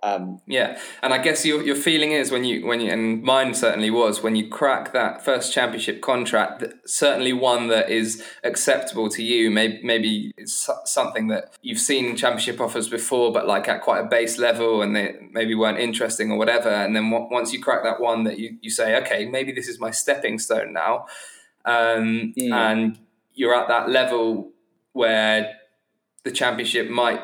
um, 0.03 0.43
yeah, 0.47 0.79
and 1.03 1.15
I 1.15 1.19
guess 1.19 1.47
your 1.47 1.63
your 1.63 1.75
feeling 1.75 2.13
is 2.13 2.31
when 2.31 2.45
you 2.45 2.67
when 2.67 2.81
you 2.81 2.93
and 2.93 3.23
mine 3.23 3.55
certainly 3.55 3.91
was 3.91 4.23
when 4.23 4.37
you 4.37 4.49
crack 4.49 4.93
that 4.93 5.25
first 5.25 5.55
championship 5.55 6.03
contract, 6.03 6.65
certainly 6.85 7.33
one 7.33 7.69
that 7.69 7.89
is 7.91 8.23
acceptable 8.45 9.09
to 9.09 9.23
you. 9.23 9.51
Maybe 9.51 9.81
maybe 9.83 10.33
it's 10.37 10.69
something 10.85 11.29
that 11.29 11.57
you've 11.63 11.79
seen 11.79 12.15
championship 12.15 12.61
offers 12.61 12.89
before, 12.89 13.33
but 13.33 13.47
like 13.47 13.69
at 13.69 13.81
quite 13.81 14.01
a 14.01 14.07
base 14.07 14.39
level, 14.39 14.83
and 14.83 14.95
they 14.95 15.15
maybe 15.33 15.55
weren't 15.55 15.79
interesting 15.79 16.31
or 16.31 16.37
whatever. 16.37 16.69
And 16.69 16.95
then 16.95 17.11
once 17.11 17.55
you 17.55 17.63
crack 17.63 17.83
that 17.85 17.99
one, 17.99 18.25
that 18.25 18.39
you 18.39 18.59
you 18.61 18.69
say, 18.69 18.97
okay, 18.97 19.25
maybe 19.25 19.51
this 19.51 19.67
is 19.67 19.81
my 19.81 19.91
stepping 19.91 20.39
stone 20.39 20.75
now, 20.75 21.07
um, 21.65 22.35
mm. 22.39 22.53
and 22.53 22.99
you're 23.33 23.55
at 23.55 23.69
that 23.69 23.89
level 23.89 24.53
where 24.93 25.55
the 26.25 26.31
championship 26.31 26.91
might 26.91 27.21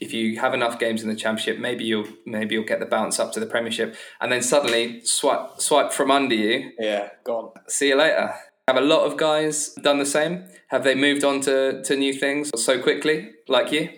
if 0.00 0.14
you 0.14 0.40
have 0.40 0.54
enough 0.54 0.78
games 0.78 1.02
in 1.02 1.08
the 1.08 1.14
championship, 1.14 1.58
maybe 1.58 1.84
you'll 1.84 2.08
maybe 2.24 2.54
you'll 2.54 2.64
get 2.64 2.80
the 2.80 2.86
bounce 2.86 3.20
up 3.20 3.32
to 3.32 3.40
the 3.40 3.46
Premiership, 3.46 3.94
and 4.20 4.32
then 4.32 4.42
suddenly 4.42 5.04
swipe 5.04 5.60
swipe 5.60 5.92
from 5.92 6.10
under 6.10 6.34
you. 6.34 6.72
Yeah, 6.78 7.10
gone. 7.22 7.50
See 7.68 7.88
you 7.88 7.96
later. 7.96 8.34
Have 8.66 8.76
a 8.76 8.80
lot 8.80 9.04
of 9.04 9.16
guys 9.16 9.74
done 9.82 9.98
the 9.98 10.06
same? 10.06 10.44
Have 10.68 10.84
they 10.84 10.94
moved 10.94 11.24
on 11.24 11.40
to, 11.42 11.82
to 11.82 11.96
new 11.96 12.12
things 12.12 12.50
so 12.54 12.80
quickly, 12.80 13.30
like 13.48 13.72
you? 13.72 13.90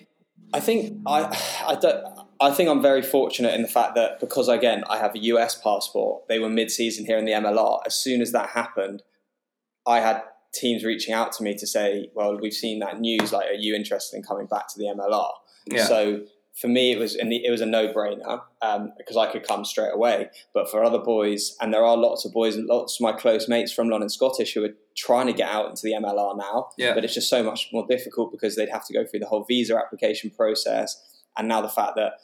I 0.53 0.61
think 0.61 0.99
I 1.07 1.25
I 1.67 1.77
don't. 1.77 2.05
I 2.41 2.51
think 2.51 2.69
I'm 2.69 2.83
very 2.83 3.03
fortunate 3.03 3.55
in 3.55 3.63
the 3.63 3.69
fact 3.69 3.95
that 3.95 4.19
because 4.19 4.49
again 4.49 4.83
I 4.91 4.99
have 4.99 5.15
a 5.15 5.19
US 5.19 5.55
passport, 5.55 6.27
they 6.29 6.41
were 6.41 6.49
mid-season 6.49 7.07
here 7.07 7.17
in 7.17 7.25
the 7.25 7.33
MLR. 7.33 7.81
As 7.87 7.95
soon 7.95 8.21
as 8.21 8.33
that 8.33 8.51
happened, 8.51 9.05
I 9.87 10.01
had 10.01 10.23
teams 10.53 10.85
reaching 10.85 11.15
out 11.15 11.33
to 11.33 11.45
me 11.45 11.55
to 11.55 11.67
say, 11.67 12.11
"Well, 12.15 12.39
we've 12.41 12.53
seen 12.53 12.81
that 12.81 13.01
news. 13.01 13.33
Like, 13.33 13.49
are 13.49 13.55
you 13.55 13.75
interested 13.77 14.17
in 14.17 14.25
coming 14.25 14.47
back 14.47 14.67
to 14.69 14.79
the 14.79 14.87
MLR?" 14.87 15.31
Yeah. 15.67 15.87
So 15.87 16.25
for 16.55 16.69
me, 16.69 16.93
it 16.93 16.99
was 16.99 17.17
it 17.17 17.51
was 17.51 17.61
a 17.61 17.67
no 17.67 17.93
brainer 17.93 18.43
um, 18.61 18.93
because 18.99 19.17
I 19.17 19.31
could 19.31 19.47
come 19.47 19.65
straight 19.65 19.93
away. 19.93 20.29
But 20.53 20.71
for 20.71 20.85
other 20.85 20.99
boys, 20.99 21.57
and 21.61 21.73
there 21.73 21.85
are 21.85 21.97
lots 21.97 22.25
of 22.25 22.33
boys, 22.33 22.57
and 22.57 22.67
lots 22.67 23.01
of 23.01 23.05
my 23.05 23.13
close 23.13 23.49
mates 23.49 23.73
from 23.73 23.89
London 23.89 24.11
Scottish 24.11 24.53
who 24.53 24.65
are 24.65 24.75
trying 24.97 25.27
to 25.29 25.33
get 25.33 25.49
out 25.49 25.71
into 25.71 25.83
the 25.83 25.93
MLR 25.93 26.37
now, 26.37 26.69
yeah. 26.77 26.93
but 26.95 27.05
it's 27.05 27.15
just 27.15 27.31
so 27.31 27.43
much 27.43 27.71
more 27.73 27.87
difficult 27.89 28.31
because 28.31 28.55
they'd 28.55 28.69
have 28.69 28.87
to 28.87 28.93
go 28.93 29.07
through 29.07 29.21
the 29.21 29.27
whole 29.27 29.45
visa 29.45 29.77
application 29.77 30.31
process, 30.31 31.01
and 31.39 31.49
now 31.49 31.63
the 31.63 31.69
fact 31.69 31.97
that 31.97 32.15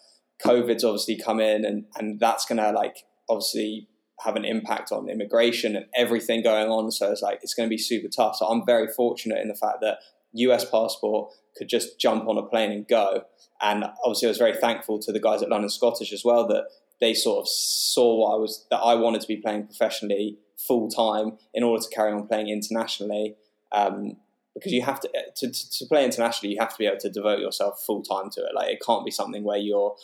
COVID's 0.44 0.84
obviously 0.84 1.16
come 1.16 1.40
in, 1.40 1.64
and 1.64 1.86
and 1.96 2.20
that's 2.20 2.44
going 2.44 2.58
to 2.58 2.70
like 2.70 3.04
obviously 3.30 3.88
have 4.20 4.36
an 4.36 4.44
impact 4.44 4.90
on 4.90 5.08
immigration 5.08 5.76
and 5.76 5.86
everything 5.94 6.42
going 6.42 6.68
on. 6.68 6.90
So 6.90 7.10
it's 7.10 7.22
like 7.22 7.38
it's 7.42 7.54
going 7.54 7.68
to 7.68 7.70
be 7.70 7.78
super 7.78 8.08
tough. 8.08 8.36
So 8.36 8.46
I'm 8.46 8.66
very 8.66 8.88
fortunate 8.88 9.38
in 9.40 9.48
the 9.48 9.54
fact 9.54 9.78
that 9.80 9.98
US 10.38 10.68
passport 10.68 11.32
could 11.56 11.68
just 11.68 11.98
jump 11.98 12.28
on 12.28 12.38
a 12.38 12.42
plane 12.42 12.70
and 12.70 12.86
go. 12.86 13.24
And 13.60 13.84
obviously, 14.04 14.28
I 14.28 14.30
was 14.30 14.38
very 14.38 14.56
thankful 14.56 14.98
to 15.00 15.12
the 15.12 15.20
guys 15.20 15.42
at 15.42 15.48
London 15.48 15.70
Scottish 15.70 16.12
as 16.12 16.24
well 16.24 16.46
that 16.48 16.66
they 17.00 17.14
sort 17.14 17.40
of 17.40 17.48
saw 17.48 18.16
what 18.16 18.34
I 18.34 18.38
was 18.38 18.66
that 18.70 18.78
I 18.78 18.94
wanted 18.94 19.20
to 19.20 19.28
be 19.28 19.36
playing 19.36 19.66
professionally 19.66 20.38
full 20.56 20.88
time 20.88 21.38
in 21.54 21.62
order 21.62 21.82
to 21.82 21.88
carry 21.90 22.12
on 22.12 22.26
playing 22.26 22.48
internationally. 22.48 23.36
Um, 23.72 24.16
because 24.54 24.72
you 24.72 24.82
have 24.82 24.98
to, 25.00 25.10
to 25.36 25.52
to 25.52 25.86
play 25.86 26.04
internationally, 26.04 26.52
you 26.54 26.60
have 26.60 26.72
to 26.72 26.78
be 26.78 26.86
able 26.86 26.98
to 26.98 27.10
devote 27.10 27.38
yourself 27.38 27.80
full 27.86 28.02
time 28.02 28.28
to 28.30 28.40
it. 28.40 28.54
Like 28.54 28.70
it 28.70 28.80
can't 28.84 29.04
be 29.04 29.10
something 29.10 29.44
where 29.44 29.58
you're 29.58 29.94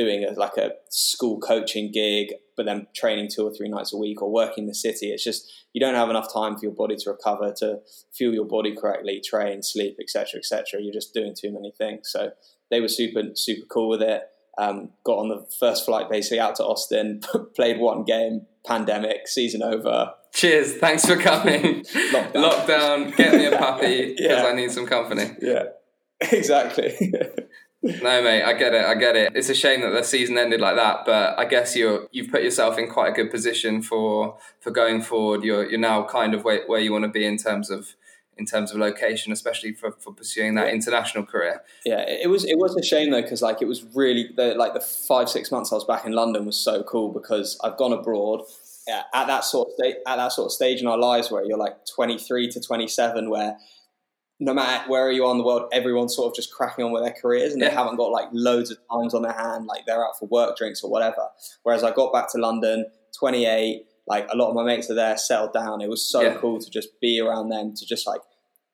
doing 0.00 0.24
a, 0.24 0.32
like 0.32 0.56
a 0.56 0.70
school 0.88 1.38
coaching 1.38 1.90
gig, 1.92 2.32
but 2.56 2.64
then 2.64 2.86
training 2.94 3.28
two 3.34 3.46
or 3.46 3.52
three 3.52 3.68
nights 3.68 3.92
a 3.92 3.96
week 3.98 4.22
or 4.22 4.32
working 4.32 4.64
in 4.64 4.68
the 4.68 4.74
city. 4.74 5.10
It's 5.10 5.24
just 5.24 5.50
you 5.72 5.80
don't 5.80 5.94
have 5.94 6.10
enough 6.10 6.32
time 6.32 6.56
for 6.56 6.64
your 6.64 6.72
body 6.74 6.96
to 6.96 7.10
recover, 7.10 7.52
to 7.58 7.80
fuel 8.16 8.34
your 8.34 8.46
body 8.46 8.74
correctly, 8.74 9.20
train, 9.24 9.62
sleep, 9.62 9.96
etc., 10.00 10.38
etc. 10.38 10.80
You're 10.80 10.92
just 10.92 11.12
doing 11.12 11.34
too 11.38 11.52
many 11.52 11.72
things. 11.76 12.10
So 12.10 12.30
they 12.70 12.80
were 12.80 12.88
super 12.88 13.22
super 13.34 13.66
cool 13.66 13.88
with 13.88 14.02
it. 14.02 14.22
Um, 14.58 14.90
got 15.04 15.18
on 15.18 15.28
the 15.28 15.46
first 15.58 15.84
flight 15.84 16.10
basically 16.10 16.40
out 16.40 16.56
to 16.56 16.64
Austin, 16.64 17.20
played 17.56 17.78
one 17.78 18.04
game, 18.04 18.46
pandemic, 18.66 19.28
season 19.28 19.62
over. 19.62 20.12
Cheers, 20.32 20.76
thanks 20.76 21.04
for 21.04 21.16
coming. 21.16 21.82
Lockdown, 21.82 22.32
Lockdown 22.32 23.16
get 23.16 23.34
me 23.34 23.46
a 23.46 23.58
puppy 23.58 24.14
because 24.14 24.26
yeah. 24.30 24.46
I 24.46 24.54
need 24.54 24.70
some 24.70 24.86
company. 24.86 25.30
Yeah, 25.42 25.64
exactly. 26.20 27.12
No, 27.82 28.22
mate, 28.22 28.42
I 28.42 28.52
get 28.52 28.74
it. 28.74 28.84
I 28.84 28.94
get 28.94 29.16
it. 29.16 29.32
It's 29.34 29.48
a 29.48 29.54
shame 29.54 29.80
that 29.80 29.90
the 29.90 30.02
season 30.02 30.36
ended 30.36 30.60
like 30.60 30.76
that, 30.76 31.06
but 31.06 31.38
I 31.38 31.46
guess 31.46 31.74
you're 31.74 32.08
you've 32.12 32.30
put 32.30 32.42
yourself 32.42 32.78
in 32.78 32.90
quite 32.90 33.12
a 33.12 33.12
good 33.12 33.30
position 33.30 33.82
for 33.82 34.38
for 34.60 34.70
going 34.70 35.00
forward. 35.00 35.42
You're 35.42 35.68
you're 35.68 35.80
now 35.80 36.04
kind 36.04 36.34
of 36.34 36.44
where, 36.44 36.66
where 36.66 36.80
you 36.80 36.92
want 36.92 37.04
to 37.04 37.10
be 37.10 37.24
in 37.24 37.38
terms 37.38 37.70
of 37.70 37.94
in 38.36 38.46
terms 38.46 38.72
of 38.72 38.78
location, 38.78 39.32
especially 39.32 39.72
for, 39.72 39.92
for 39.92 40.12
pursuing 40.12 40.54
that 40.54 40.68
international 40.68 41.24
career. 41.24 41.62
Yeah, 41.84 42.00
it 42.00 42.28
was 42.28 42.44
it 42.44 42.58
was 42.58 42.76
a 42.76 42.82
shame 42.82 43.10
though 43.10 43.22
because 43.22 43.42
like 43.42 43.62
it 43.62 43.68
was 43.68 43.84
really 43.94 44.30
the, 44.36 44.54
like 44.54 44.74
the 44.74 44.80
five 44.80 45.28
six 45.28 45.50
months 45.50 45.72
I 45.72 45.76
was 45.76 45.84
back 45.84 46.04
in 46.04 46.12
London 46.12 46.44
was 46.44 46.58
so 46.58 46.82
cool 46.82 47.12
because 47.12 47.58
I've 47.62 47.76
gone 47.76 47.92
abroad. 47.92 48.42
Uh, 48.90 49.02
at 49.14 49.26
that 49.26 49.44
sort 49.44 49.68
of 49.68 49.74
state, 49.74 49.96
at 50.06 50.16
that 50.16 50.32
sort 50.32 50.46
of 50.46 50.52
stage 50.52 50.80
in 50.80 50.86
our 50.86 50.98
lives 50.98 51.30
where 51.30 51.44
you're 51.44 51.58
like 51.58 51.76
23 51.94 52.48
to 52.48 52.60
27, 52.60 53.30
where 53.30 53.56
no 54.40 54.54
matter 54.54 54.88
where 54.88 55.12
you 55.12 55.26
are 55.26 55.32
in 55.32 55.38
the 55.38 55.44
world, 55.44 55.68
everyone's 55.70 56.16
sort 56.16 56.30
of 56.30 56.34
just 56.34 56.52
cracking 56.52 56.84
on 56.84 56.92
with 56.92 57.04
their 57.04 57.12
careers 57.12 57.52
and 57.52 57.60
yeah. 57.60 57.68
they 57.68 57.74
haven't 57.74 57.96
got 57.96 58.10
like 58.10 58.28
loads 58.32 58.70
of 58.70 58.78
times 58.90 59.12
on 59.12 59.20
their 59.22 59.34
hand, 59.34 59.66
like 59.66 59.84
they're 59.86 60.04
out 60.04 60.18
for 60.18 60.26
work 60.28 60.56
drinks 60.56 60.82
or 60.82 60.90
whatever. 60.90 61.28
Whereas 61.62 61.84
I 61.84 61.92
got 61.92 62.10
back 62.12 62.32
to 62.32 62.38
London, 62.38 62.86
28, 63.18 63.84
like 64.08 64.26
a 64.32 64.36
lot 64.36 64.48
of 64.48 64.54
my 64.54 64.64
mates 64.64 64.90
are 64.90 64.94
there, 64.94 65.16
settled 65.18 65.52
down. 65.52 65.82
It 65.82 65.90
was 65.90 66.02
so 66.02 66.22
yeah. 66.22 66.34
cool 66.38 66.58
to 66.58 66.70
just 66.70 66.98
be 67.00 67.20
around 67.20 67.50
them, 67.50 67.74
to 67.76 67.86
just 67.86 68.06
like 68.06 68.22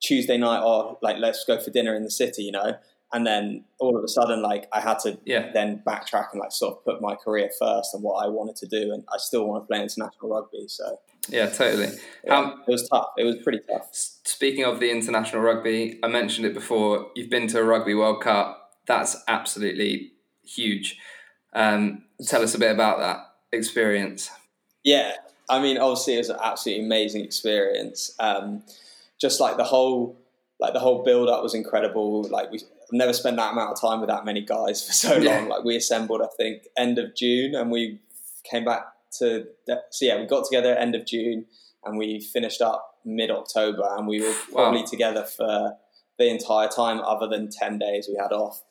Tuesday 0.01 0.37
night, 0.39 0.61
or 0.61 0.85
oh, 0.85 0.99
like 1.03 1.17
let's 1.19 1.45
go 1.45 1.59
for 1.59 1.71
dinner 1.71 1.97
in 1.97 2.05
the 2.05 2.11
city, 2.11 2.45
you 2.45 2.53
know. 2.53 2.77
And 3.17 3.27
then 3.27 3.65
all 3.79 3.97
of 3.97 4.05
a 4.05 4.09
sudden, 4.09 4.43
like 4.43 4.69
I 4.75 4.81
had 4.81 4.99
to 5.01 5.19
yeah. 5.25 5.51
then 5.55 5.83
backtrack 5.87 6.33
and 6.33 6.41
like 6.41 6.53
sort 6.53 6.77
of 6.77 6.85
put 6.85 7.01
my 7.01 7.15
career 7.15 7.49
first 7.59 7.95
and 7.95 8.03
what 8.03 8.23
I 8.23 8.29
wanted 8.29 8.57
to 8.57 8.67
do, 8.67 8.93
and 8.93 9.05
I 9.11 9.17
still 9.17 9.47
want 9.47 9.65
to 9.65 9.67
play 9.67 9.81
international 9.81 10.29
rugby. 10.29 10.69
So 10.69 10.99
yeah, 11.31 11.47
totally. 11.47 11.97
Yeah, 12.27 12.37
um, 12.37 12.63
it 12.69 12.71
was 12.71 12.87
tough. 12.91 13.07
It 13.17 13.25
was 13.25 13.37
pretty 13.43 13.61
tough. 13.71 13.89
Speaking 13.93 14.67
of 14.67 14.81
the 14.81 14.91
international 14.91 15.41
rugby, 15.41 15.99
I 16.03 16.09
mentioned 16.09 16.47
it 16.47 16.53
before. 16.53 17.11
You've 17.15 17.31
been 17.31 17.47
to 17.49 17.61
a 17.61 17.65
Rugby 17.65 17.95
World 17.95 18.23
Cup. 18.23 18.75
That's 18.87 19.17
absolutely 19.27 20.13
huge. 20.45 20.99
Um, 21.55 22.05
tell 22.27 22.43
us 22.43 22.55
a 22.55 22.59
bit 22.59 22.71
about 22.71 22.99
that 22.99 23.21
experience. 23.51 24.31
Yeah, 24.85 25.13
I 25.49 25.63
mean, 25.63 25.79
obviously, 25.79 26.17
it 26.17 26.19
was 26.19 26.29
an 26.29 26.37
absolutely 26.45 26.85
amazing 26.85 27.25
experience. 27.25 28.15
Um, 28.19 28.63
just 29.19 29.41
like 29.41 29.57
the 29.57 29.65
whole, 29.65 30.21
like 30.61 30.75
the 30.75 30.81
whole 30.81 31.03
build 31.03 31.31
up 31.31 31.43
was 31.43 31.55
incredible. 31.55 32.25
Like 32.25 32.51
we 32.51 32.61
never 32.93 33.13
spent 33.13 33.37
that 33.37 33.53
amount 33.53 33.73
of 33.73 33.81
time 33.81 34.01
with 34.01 34.09
that 34.09 34.25
many 34.25 34.43
guys 34.43 34.85
for 34.87 34.93
so 34.93 35.17
yeah. 35.17 35.37
long. 35.37 35.49
Like 35.49 35.65
we 35.65 35.77
assembled, 35.77 36.23
I 36.23 36.29
think, 36.37 36.65
end 36.77 36.99
of 36.99 37.15
June, 37.15 37.55
and 37.55 37.71
we 37.71 38.01
came 38.51 38.65
back 38.65 38.87
to 39.19 39.47
so 39.91 40.05
yeah, 40.05 40.21
we 40.21 40.27
got 40.27 40.45
together 40.45 40.75
end 40.75 40.95
of 40.95 41.07
June 41.07 41.47
and 41.85 41.97
we 41.97 42.21
finished 42.21 42.61
up 42.61 42.97
mid 43.05 43.31
October, 43.31 43.87
and 43.97 44.07
we 44.07 44.21
were 44.21 44.35
probably 44.53 44.81
wow. 44.81 44.87
together 44.87 45.25
for 45.25 45.77
the 46.19 46.29
entire 46.29 46.69
time, 46.69 47.01
other 47.01 47.29
than 47.29 47.49
ten 47.51 47.79
days 47.79 48.09
we 48.09 48.17
had 48.21 48.33
off. 48.33 48.63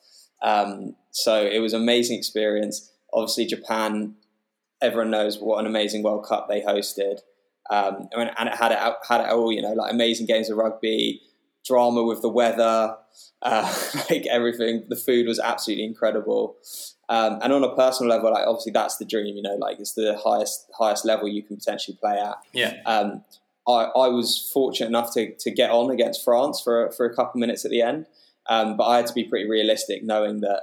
Um, 0.42 0.94
so 1.10 1.44
it 1.44 1.60
was 1.60 1.72
an 1.72 1.82
amazing 1.82 2.18
experience. 2.18 2.92
Obviously, 3.12 3.46
Japan, 3.46 4.14
everyone 4.82 5.10
knows 5.10 5.38
what 5.38 5.58
an 5.58 5.66
amazing 5.66 6.02
World 6.02 6.26
Cup 6.28 6.48
they 6.48 6.60
hosted, 6.60 7.20
um, 7.70 8.08
and, 8.12 8.30
it 8.48 8.54
had 8.54 8.72
it 8.72 8.78
had 9.08 9.20
it 9.22 9.30
all. 9.30 9.50
You 9.50 9.62
know, 9.62 9.72
like 9.72 9.92
amazing 9.92 10.26
games 10.26 10.50
of 10.50 10.58
rugby, 10.58 11.22
drama 11.66 12.02
with 12.02 12.22
the 12.22 12.28
weather, 12.28 12.96
uh, 13.42 13.74
like 14.10 14.26
everything. 14.26 14.84
The 14.88 14.96
food 14.96 15.26
was 15.26 15.38
absolutely 15.38 15.84
incredible. 15.84 16.56
Um, 17.08 17.38
and 17.42 17.52
on 17.52 17.62
a 17.62 17.74
personal 17.74 18.10
level, 18.10 18.32
like 18.32 18.46
obviously 18.46 18.72
that's 18.72 18.96
the 18.96 19.04
dream, 19.04 19.36
you 19.36 19.42
know, 19.42 19.54
like 19.54 19.78
it's 19.78 19.92
the 19.92 20.18
highest 20.22 20.66
highest 20.76 21.04
level 21.04 21.28
you 21.28 21.42
can 21.42 21.56
potentially 21.56 21.96
play 22.00 22.18
at. 22.18 22.36
Yeah. 22.52 22.74
Um, 22.84 23.24
I, 23.68 23.84
I 23.84 24.08
was 24.08 24.50
fortunate 24.52 24.88
enough 24.88 25.12
to, 25.14 25.34
to 25.34 25.50
get 25.50 25.70
on 25.70 25.90
against 25.90 26.24
France 26.24 26.60
for 26.60 26.90
for 26.92 27.06
a 27.06 27.14
couple 27.14 27.38
of 27.38 27.40
minutes 27.40 27.64
at 27.64 27.70
the 27.70 27.82
end, 27.82 28.06
um, 28.48 28.76
but 28.76 28.84
I 28.84 28.96
had 28.96 29.06
to 29.06 29.14
be 29.14 29.24
pretty 29.24 29.48
realistic, 29.48 30.02
knowing 30.02 30.40
that 30.40 30.62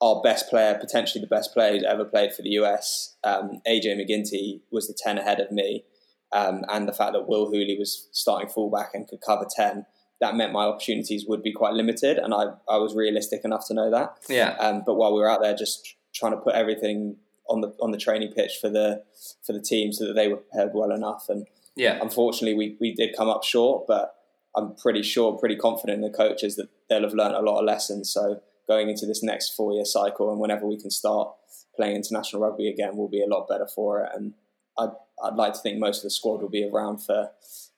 our 0.00 0.20
best 0.22 0.48
player, 0.48 0.78
potentially 0.80 1.20
the 1.20 1.28
best 1.28 1.52
player 1.52 1.72
who's 1.72 1.84
ever 1.84 2.04
played 2.04 2.32
for 2.32 2.42
the 2.42 2.50
US, 2.50 3.16
um, 3.24 3.60
AJ 3.66 3.96
MacGinty, 3.96 4.60
was 4.70 4.86
the 4.86 4.96
ten 4.96 5.18
ahead 5.18 5.40
of 5.40 5.50
me, 5.50 5.84
um, 6.32 6.64
and 6.68 6.86
the 6.86 6.92
fact 6.92 7.14
that 7.14 7.28
Will 7.28 7.46
Hooley 7.46 7.76
was 7.78 8.08
starting 8.12 8.48
fullback 8.48 8.90
and 8.94 9.08
could 9.08 9.20
cover 9.20 9.46
ten 9.56 9.86
that 10.20 10.34
meant 10.34 10.52
my 10.52 10.64
opportunities 10.64 11.24
would 11.26 11.42
be 11.42 11.52
quite 11.52 11.74
limited, 11.74 12.18
and 12.18 12.34
I, 12.34 12.46
I 12.68 12.78
was 12.78 12.94
realistic 12.94 13.44
enough 13.44 13.66
to 13.68 13.74
know 13.74 13.90
that. 13.90 14.16
Yeah. 14.28 14.56
Um, 14.58 14.82
but 14.84 14.94
while 14.94 15.14
we 15.14 15.20
were 15.20 15.30
out 15.30 15.40
there, 15.40 15.54
just 15.54 15.94
trying 16.14 16.32
to 16.32 16.38
put 16.38 16.54
everything 16.54 17.16
on 17.48 17.60
the 17.60 17.74
on 17.80 17.92
the 17.92 17.98
training 17.98 18.32
pitch 18.32 18.58
for 18.60 18.68
the 18.68 19.02
for 19.44 19.52
the 19.52 19.60
team 19.60 19.92
so 19.92 20.06
that 20.06 20.14
they 20.14 20.28
were 20.28 20.36
prepared 20.36 20.70
well 20.74 20.92
enough. 20.92 21.26
And 21.28 21.46
yeah, 21.76 21.98
unfortunately, 22.00 22.54
we 22.54 22.76
we 22.80 22.94
did 22.94 23.16
come 23.16 23.28
up 23.28 23.44
short, 23.44 23.86
but 23.86 24.14
I'm 24.56 24.74
pretty 24.74 25.02
sure, 25.02 25.38
pretty 25.38 25.56
confident 25.56 26.02
in 26.02 26.10
the 26.10 26.16
coaches 26.16 26.56
that 26.56 26.68
they'll 26.88 27.02
have 27.02 27.14
learned 27.14 27.36
a 27.36 27.42
lot 27.42 27.58
of 27.58 27.64
lessons. 27.64 28.10
So 28.10 28.40
going 28.66 28.88
into 28.88 29.06
this 29.06 29.22
next 29.22 29.54
four 29.54 29.72
year 29.72 29.84
cycle, 29.84 30.30
and 30.30 30.40
whenever 30.40 30.66
we 30.66 30.80
can 30.80 30.90
start 30.90 31.30
playing 31.76 31.96
international 31.96 32.42
rugby 32.42 32.68
again, 32.68 32.96
we'll 32.96 33.08
be 33.08 33.22
a 33.22 33.28
lot 33.28 33.48
better 33.48 33.66
for 33.66 34.02
it. 34.02 34.10
And 34.14 34.34
I'd 34.78 34.90
I'd 35.22 35.34
like 35.34 35.54
to 35.54 35.60
think 35.60 35.78
most 35.78 35.98
of 35.98 36.04
the 36.04 36.10
squad 36.10 36.42
will 36.42 36.48
be 36.48 36.68
around 36.68 36.98
for 36.98 37.30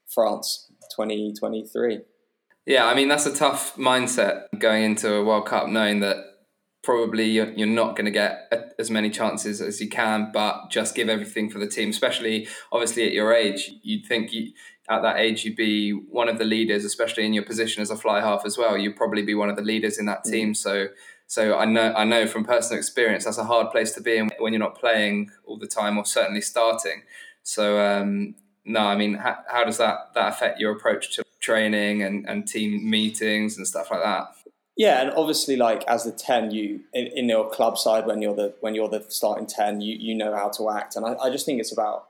France 0.09 0.71
2023. 0.97 2.01
Yeah, 2.71 2.87
I 2.87 2.95
mean 2.95 3.09
that's 3.09 3.27
a 3.27 3.35
tough 3.35 3.75
mindset 3.75 4.45
going 4.57 4.85
into 4.85 5.13
a 5.13 5.25
World 5.25 5.47
Cup, 5.47 5.67
knowing 5.67 5.99
that 6.01 6.19
probably 6.85 7.25
you're, 7.25 7.51
you're 7.55 7.67
not 7.67 7.97
going 7.97 8.05
to 8.05 8.13
get 8.13 8.73
as 8.79 8.93
many 8.93 9.11
chances 9.11 9.61
as 9.61 9.81
you 9.81 9.89
can, 9.89 10.31
but 10.33 10.71
just 10.71 10.95
give 10.95 11.09
everything 11.09 11.51
for 11.51 11.59
the 11.59 11.67
team. 11.67 11.91
Especially, 11.91 12.47
obviously, 12.71 13.05
at 13.05 13.13
your 13.13 13.35
age, 13.35 13.73
you'd 13.83 14.07
think 14.07 14.33
you, 14.33 14.53
at 14.89 15.03
that 15.03 15.19
age 15.19 15.45
you'd 15.45 15.57
be 15.57 15.91
one 15.91 16.29
of 16.29 16.39
the 16.39 16.45
leaders, 16.45 16.85
especially 16.85 17.27
in 17.27 17.33
your 17.33 17.43
position 17.43 17.83
as 17.83 17.91
a 17.91 17.97
fly 17.97 18.21
half 18.21 18.43
as 18.47 18.57
well. 18.57 18.79
You'd 18.79 18.95
probably 18.95 19.23
be 19.23 19.35
one 19.35 19.51
of 19.51 19.57
the 19.57 19.63
leaders 19.63 19.99
in 19.99 20.07
that 20.07 20.23
team. 20.23 20.53
Mm. 20.53 20.57
So, 20.57 20.87
so 21.27 21.59
I 21.59 21.65
know 21.65 21.93
I 21.97 22.05
know 22.05 22.29
from 22.29 22.45
personal 22.45 22.79
experience 22.79 23.25
that's 23.25 23.39
a 23.39 23.43
hard 23.43 23.73
place 23.73 23.91
to 23.95 24.01
be 24.01 24.17
in 24.17 24.31
when 24.39 24.53
you're 24.53 24.61
not 24.61 24.79
playing 24.79 25.33
all 25.45 25.59
the 25.59 25.67
time 25.67 25.99
or 25.99 26.05
certainly 26.05 26.41
starting. 26.41 27.03
So, 27.43 27.81
um, 27.81 28.37
no, 28.65 28.79
I 28.79 28.95
mean, 28.95 29.15
how, 29.15 29.39
how 29.49 29.65
does 29.65 29.79
that 29.79 30.15
that 30.15 30.29
affect 30.29 30.61
your 30.61 30.71
approach 30.71 31.17
to 31.17 31.25
training 31.51 32.03
and, 32.03 32.29
and 32.29 32.47
team 32.47 32.89
meetings 32.89 33.57
and 33.57 33.67
stuff 33.67 33.91
like 33.91 34.03
that. 34.03 34.29
Yeah, 34.77 35.03
and 35.03 35.11
obviously, 35.11 35.57
like 35.57 35.85
as 35.85 36.05
the 36.05 36.13
ten, 36.13 36.51
you 36.51 36.81
in, 36.95 37.07
in, 37.09 37.29
your 37.29 37.51
club 37.51 37.77
side 37.77 38.07
when 38.07 38.23
you're 38.23 38.35
the 38.35 38.55
when 38.61 38.75
you're 38.75 38.89
the 38.89 39.05
starting 39.09 39.47
ten, 39.47 39.81
you 39.81 39.97
you 39.99 40.15
know 40.15 40.35
how 40.35 40.49
to 40.51 40.71
act, 40.71 40.97
and 40.97 41.05
I, 41.05 41.15
I 41.17 41.31
just 41.31 41.45
think 41.45 41.61
it's 41.61 41.73
about 41.73 42.07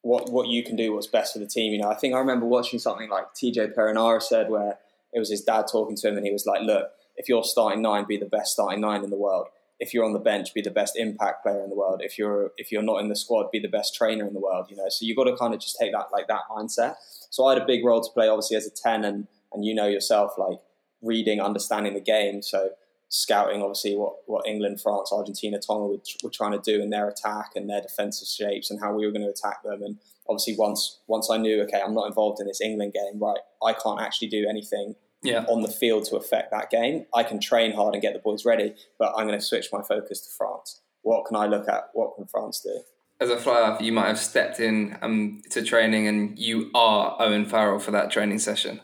what 0.00 0.30
what 0.32 0.48
you 0.48 0.62
can 0.62 0.76
do, 0.76 0.94
what's 0.94 1.06
best 1.06 1.34
for 1.34 1.38
the 1.38 1.46
team. 1.46 1.72
You 1.72 1.80
know, 1.80 1.90
I 1.90 1.94
think 1.94 2.14
I 2.14 2.18
remember 2.18 2.46
watching 2.46 2.78
something 2.78 3.10
like 3.10 3.34
TJ 3.34 3.74
Perenara 3.74 4.22
said, 4.22 4.48
where 4.48 4.78
it 5.12 5.18
was 5.18 5.30
his 5.30 5.42
dad 5.42 5.66
talking 5.70 5.96
to 5.96 6.08
him, 6.08 6.16
and 6.16 6.24
he 6.24 6.32
was 6.32 6.46
like, 6.46 6.62
"Look, 6.62 6.90
if 7.16 7.28
you're 7.28 7.44
starting 7.44 7.82
nine, 7.82 8.04
be 8.04 8.16
the 8.16 8.24
best 8.24 8.52
starting 8.52 8.80
nine 8.80 9.04
in 9.04 9.10
the 9.10 9.16
world. 9.16 9.48
If 9.84 9.92
you're 9.92 10.06
on 10.06 10.14
the 10.14 10.18
bench, 10.18 10.54
be 10.54 10.62
the 10.62 10.70
best 10.70 10.96
impact 10.96 11.42
player 11.42 11.62
in 11.62 11.68
the 11.68 11.76
world. 11.76 12.00
If 12.02 12.18
you're 12.18 12.52
if 12.56 12.72
you're 12.72 12.82
not 12.82 13.00
in 13.02 13.08
the 13.10 13.16
squad, 13.16 13.50
be 13.52 13.60
the 13.60 13.68
best 13.68 13.94
trainer 13.94 14.26
in 14.26 14.32
the 14.32 14.40
world. 14.40 14.66
You 14.70 14.76
know, 14.76 14.88
so 14.88 15.04
you've 15.04 15.18
got 15.18 15.24
to 15.24 15.36
kind 15.36 15.52
of 15.52 15.60
just 15.60 15.76
take 15.78 15.92
that 15.92 16.06
like 16.10 16.26
that 16.28 16.42
mindset. 16.50 16.94
So 17.28 17.44
I 17.44 17.52
had 17.52 17.62
a 17.62 17.66
big 17.66 17.84
role 17.84 18.00
to 18.00 18.10
play, 18.12 18.28
obviously 18.28 18.56
as 18.56 18.66
a 18.66 18.70
ten, 18.70 19.04
and 19.04 19.26
and 19.52 19.62
you 19.64 19.74
know 19.74 19.86
yourself, 19.86 20.32
like 20.38 20.58
reading, 21.02 21.38
understanding 21.38 21.92
the 21.92 22.00
game. 22.00 22.40
So 22.40 22.70
scouting 23.10 23.62
obviously 23.62 23.94
what, 23.94 24.14
what 24.26 24.46
England, 24.46 24.80
France, 24.80 25.12
Argentina, 25.12 25.58
Tonga 25.58 25.86
were, 25.86 26.02
were 26.22 26.30
trying 26.30 26.50
to 26.52 26.58
do 26.58 26.82
in 26.82 26.90
their 26.90 27.08
attack 27.08 27.50
and 27.54 27.70
their 27.70 27.80
defensive 27.80 28.26
shapes 28.26 28.70
and 28.70 28.80
how 28.80 28.92
we 28.92 29.06
were 29.06 29.12
going 29.12 29.22
to 29.22 29.30
attack 29.30 29.62
them. 29.62 29.82
And 29.82 29.98
obviously 30.28 30.56
once 30.58 30.98
once 31.06 31.30
I 31.30 31.36
knew, 31.36 31.62
okay, 31.62 31.80
I'm 31.84 31.94
not 31.94 32.08
involved 32.08 32.40
in 32.40 32.46
this 32.46 32.60
England 32.60 32.94
game, 32.94 33.20
right? 33.20 33.38
I 33.62 33.72
can't 33.74 34.00
actually 34.00 34.28
do 34.28 34.46
anything 34.48 34.96
yeah. 35.24 35.44
on 35.48 35.62
the 35.62 35.68
field 35.68 36.04
to 36.06 36.16
affect 36.16 36.50
that 36.50 36.70
game. 36.70 37.06
I 37.14 37.22
can 37.22 37.40
train 37.40 37.72
hard 37.72 37.94
and 37.94 38.02
get 38.02 38.12
the 38.12 38.20
boys 38.20 38.44
ready, 38.44 38.74
but 38.98 39.12
I'm 39.16 39.26
going 39.26 39.38
to 39.38 39.44
switch 39.44 39.68
my 39.72 39.82
focus 39.82 40.20
to 40.20 40.30
France. 40.30 40.80
What 41.02 41.26
can 41.26 41.36
I 41.36 41.46
look 41.46 41.68
at? 41.68 41.90
What 41.92 42.16
can 42.16 42.26
France 42.26 42.60
do? 42.60 42.80
As 43.20 43.30
a 43.30 43.36
fly 43.36 43.60
half, 43.60 43.80
you 43.80 43.92
might 43.92 44.08
have 44.08 44.18
stepped 44.18 44.60
in 44.60 44.98
um, 45.02 45.42
to 45.50 45.62
training 45.62 46.06
and 46.08 46.38
you 46.38 46.70
are 46.74 47.16
Owen 47.18 47.46
Farrell 47.46 47.78
for 47.78 47.90
that 47.92 48.10
training 48.10 48.38
session. 48.38 48.80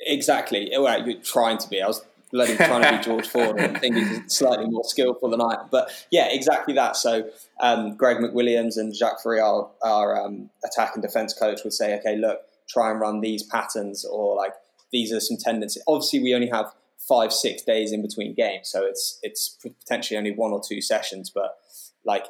Exactly. 0.00 0.70
Well, 0.72 1.06
you're 1.06 1.20
trying 1.20 1.58
to 1.58 1.68
be. 1.68 1.80
I 1.80 1.86
was 1.86 2.04
bloody 2.30 2.56
trying 2.56 2.82
to 2.82 2.98
be 2.98 3.04
George 3.04 3.28
Ford. 3.28 3.60
I 3.60 3.78
think 3.78 3.96
he's 3.96 4.34
slightly 4.34 4.66
more 4.66 4.84
skillful 4.84 5.30
than 5.30 5.40
I 5.40 5.54
am. 5.54 5.68
But 5.70 5.90
yeah, 6.10 6.28
exactly 6.30 6.74
that. 6.74 6.96
So 6.96 7.28
um, 7.60 7.96
Greg 7.96 8.18
McWilliams 8.18 8.76
and 8.76 8.94
Jacques 8.94 9.22
Furial, 9.22 9.70
our 9.82 10.24
um, 10.24 10.50
attack 10.64 10.92
and 10.94 11.02
defense 11.02 11.32
coach, 11.32 11.60
would 11.64 11.72
say, 11.72 11.98
okay, 11.98 12.16
look, 12.16 12.40
try 12.68 12.90
and 12.90 13.00
run 13.00 13.20
these 13.20 13.42
patterns 13.42 14.04
or 14.04 14.36
like 14.36 14.52
these 14.92 15.12
are 15.12 15.20
some 15.20 15.36
tendencies. 15.36 15.82
Obviously, 15.86 16.20
we 16.20 16.34
only 16.34 16.48
have 16.48 16.72
five, 16.98 17.32
six 17.32 17.62
days 17.62 17.92
in 17.92 18.02
between 18.02 18.34
games, 18.34 18.68
so 18.68 18.84
it's 18.84 19.18
it's 19.22 19.56
potentially 19.62 20.18
only 20.18 20.32
one 20.32 20.52
or 20.52 20.60
two 20.66 20.80
sessions. 20.80 21.30
But 21.30 21.56
like 22.04 22.26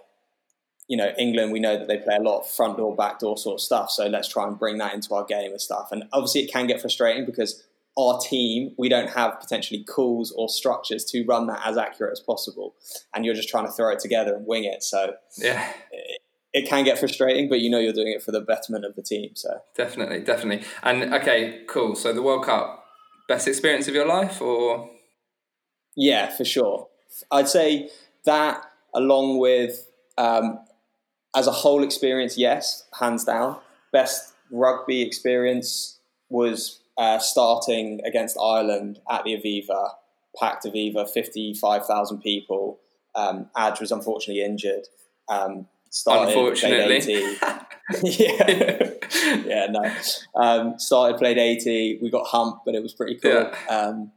you 0.89 0.97
know, 0.97 1.13
England, 1.19 1.53
we 1.53 1.59
know 1.59 1.77
that 1.77 1.89
they 1.89 1.99
play 1.99 2.15
a 2.15 2.23
lot 2.23 2.41
of 2.41 2.47
front 2.49 2.77
door, 2.77 2.95
back 2.95 3.19
door 3.19 3.37
sort 3.37 3.55
of 3.55 3.61
stuff. 3.61 3.91
So 3.91 4.07
let's 4.07 4.29
try 4.29 4.47
and 4.47 4.57
bring 4.57 4.79
that 4.79 4.95
into 4.95 5.15
our 5.15 5.25
game 5.25 5.51
and 5.51 5.61
stuff. 5.61 5.89
And 5.91 6.05
obviously, 6.13 6.43
it 6.43 6.53
can 6.53 6.67
get 6.67 6.81
frustrating 6.81 7.27
because 7.27 7.65
our 7.99 8.21
team, 8.21 8.75
we 8.79 8.89
don't 8.89 9.11
have 9.11 9.41
potentially 9.41 9.83
calls 9.83 10.33
or 10.37 10.49
structures 10.49 11.05
to 11.07 11.25
run 11.25 11.47
that 11.47 11.63
as 11.65 11.77
accurate 11.77 12.13
as 12.13 12.21
possible. 12.21 12.75
And 13.15 13.25
you're 13.25 13.35
just 13.35 13.49
trying 13.49 13.67
to 13.67 13.73
throw 13.73 13.91
it 13.91 13.99
together 13.99 14.35
and 14.35 14.47
wing 14.47 14.65
it. 14.65 14.83
So 14.83 15.15
yeah. 15.37 15.73
It, 15.91 16.21
it 16.57 16.67
can 16.67 16.85
get 16.85 16.99
frustrating, 16.99 17.51
but 17.51 17.61
you 17.61 17.69
know 17.69 17.79
you're 17.79 17.93
doing 17.93 18.15
it 18.17 18.23
for 18.23 18.33
the 18.33 18.41
betterment 18.41 18.87
of 18.87 18.97
the 18.97 19.03
team. 19.03 19.33
So 19.35 19.61
definitely, 19.77 20.21
definitely. 20.21 20.67
And 20.83 21.13
okay, 21.13 21.61
cool. 21.69 21.95
So 21.95 22.15
the 22.15 22.23
World 22.23 22.47
Cup, 22.47 22.87
best 23.29 23.47
experience 23.47 23.89
of 23.89 23.95
your 23.95 24.07
life, 24.07 24.41
or 24.41 24.89
yeah, 25.95 26.35
for 26.35 26.47
sure. 26.47 26.89
I'd 27.31 27.49
say 27.49 27.91
that 28.25 28.65
along 28.95 29.39
with 29.39 29.87
um, 30.17 30.61
as 31.37 31.47
a 31.47 31.53
whole 31.53 31.85
experience, 31.85 32.39
yes, 32.39 32.87
hands 32.99 33.25
down. 33.25 33.59
Best 33.93 34.33
rugby 34.51 35.03
experience 35.03 35.99
was 36.31 36.81
uh, 36.97 37.19
starting 37.19 38.01
against 38.07 38.39
Ireland 38.43 39.01
at 39.11 39.25
the 39.25 39.35
Aviva, 39.35 39.91
packed 40.41 40.65
Aviva, 40.65 41.07
55,000 41.07 42.23
people. 42.23 42.79
Um, 43.15 43.51
Adge 43.55 43.81
was 43.81 43.93
unfortunately 43.93 44.43
injured. 44.43 44.89
Um, 45.29 45.67
started, 45.91 46.29
unfortunately. 46.29 47.37
yeah. 48.03 48.91
yeah, 49.45 49.67
no. 49.71 49.95
Um, 50.35 50.79
started, 50.79 51.19
played 51.19 51.39
80. 51.39 52.01
We 52.03 52.11
got 52.11 52.27
humped, 52.27 52.65
but 52.65 52.75
it 52.75 52.83
was 52.83 52.93
pretty 52.93 53.17
cool. 53.17 53.33
Yeah. 53.33 53.55
Um, 53.69 54.11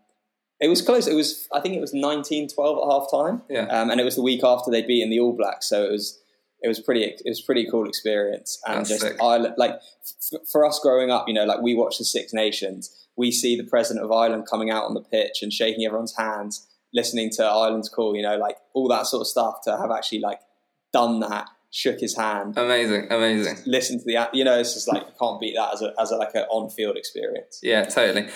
it 0.59 0.67
was 0.67 0.81
close. 0.81 1.07
It 1.07 1.13
was, 1.13 1.47
I 1.53 1.59
think 1.59 1.75
it 1.75 1.81
was 1.81 1.93
19 1.93 2.49
12 2.49 2.77
at 2.77 2.91
half 2.91 3.11
time. 3.11 3.43
Yeah. 3.49 3.67
Um, 3.67 3.91
and 3.91 4.01
it 4.01 4.03
was 4.03 4.15
the 4.15 4.23
week 4.23 4.43
after 4.43 4.71
they'd 4.71 4.87
beaten 4.87 5.09
the 5.09 5.19
All 5.19 5.33
Blacks. 5.33 5.69
So 5.69 5.83
it 5.83 5.91
was, 5.91 6.19
it 6.61 6.67
was 6.67 6.79
pretty 6.79 7.03
it 7.03 7.21
was 7.25 7.41
pretty 7.41 7.65
cool 7.69 7.87
experience 7.87 8.61
and 8.67 8.79
That's 8.79 8.89
just 8.89 9.01
sick. 9.01 9.17
Ireland 9.21 9.55
like 9.57 9.75
f- 10.33 10.41
for 10.51 10.65
us 10.65 10.79
growing 10.81 11.09
up 11.09 11.27
you 11.27 11.33
know 11.33 11.45
like 11.45 11.61
we 11.61 11.75
watch 11.75 11.97
the 11.97 12.05
Six 12.05 12.33
Nations 12.33 13.07
we 13.15 13.31
see 13.31 13.55
the 13.55 13.63
president 13.63 14.05
of 14.05 14.11
Ireland 14.11 14.47
coming 14.49 14.69
out 14.69 14.83
on 14.83 14.93
the 14.93 15.01
pitch 15.01 15.41
and 15.41 15.53
shaking 15.53 15.85
everyone's 15.85 16.15
hands 16.17 16.67
listening 16.93 17.29
to 17.31 17.43
Ireland's 17.43 17.89
call 17.89 18.15
you 18.15 18.21
know 18.21 18.37
like 18.37 18.57
all 18.73 18.87
that 18.89 19.07
sort 19.07 19.21
of 19.21 19.27
stuff 19.27 19.61
to 19.63 19.77
have 19.77 19.91
actually 19.91 20.19
like 20.19 20.39
done 20.91 21.19
that 21.21 21.47
shook 21.71 21.99
his 21.99 22.17
hand. 22.17 22.57
Amazing 22.57 23.07
amazing. 23.11 23.57
Listen 23.65 23.99
to 23.99 24.05
the 24.05 24.29
you 24.33 24.43
know 24.43 24.59
it's 24.59 24.73
just 24.73 24.87
like 24.87 25.03
you 25.03 25.13
can't 25.19 25.39
beat 25.39 25.55
that 25.55 25.73
as 25.73 25.81
a 25.81 25.93
as 25.99 26.11
a, 26.11 26.17
like 26.17 26.33
an 26.35 26.45
on-field 26.49 26.97
experience. 26.97 27.59
Yeah 27.61 27.85
totally. 27.85 28.29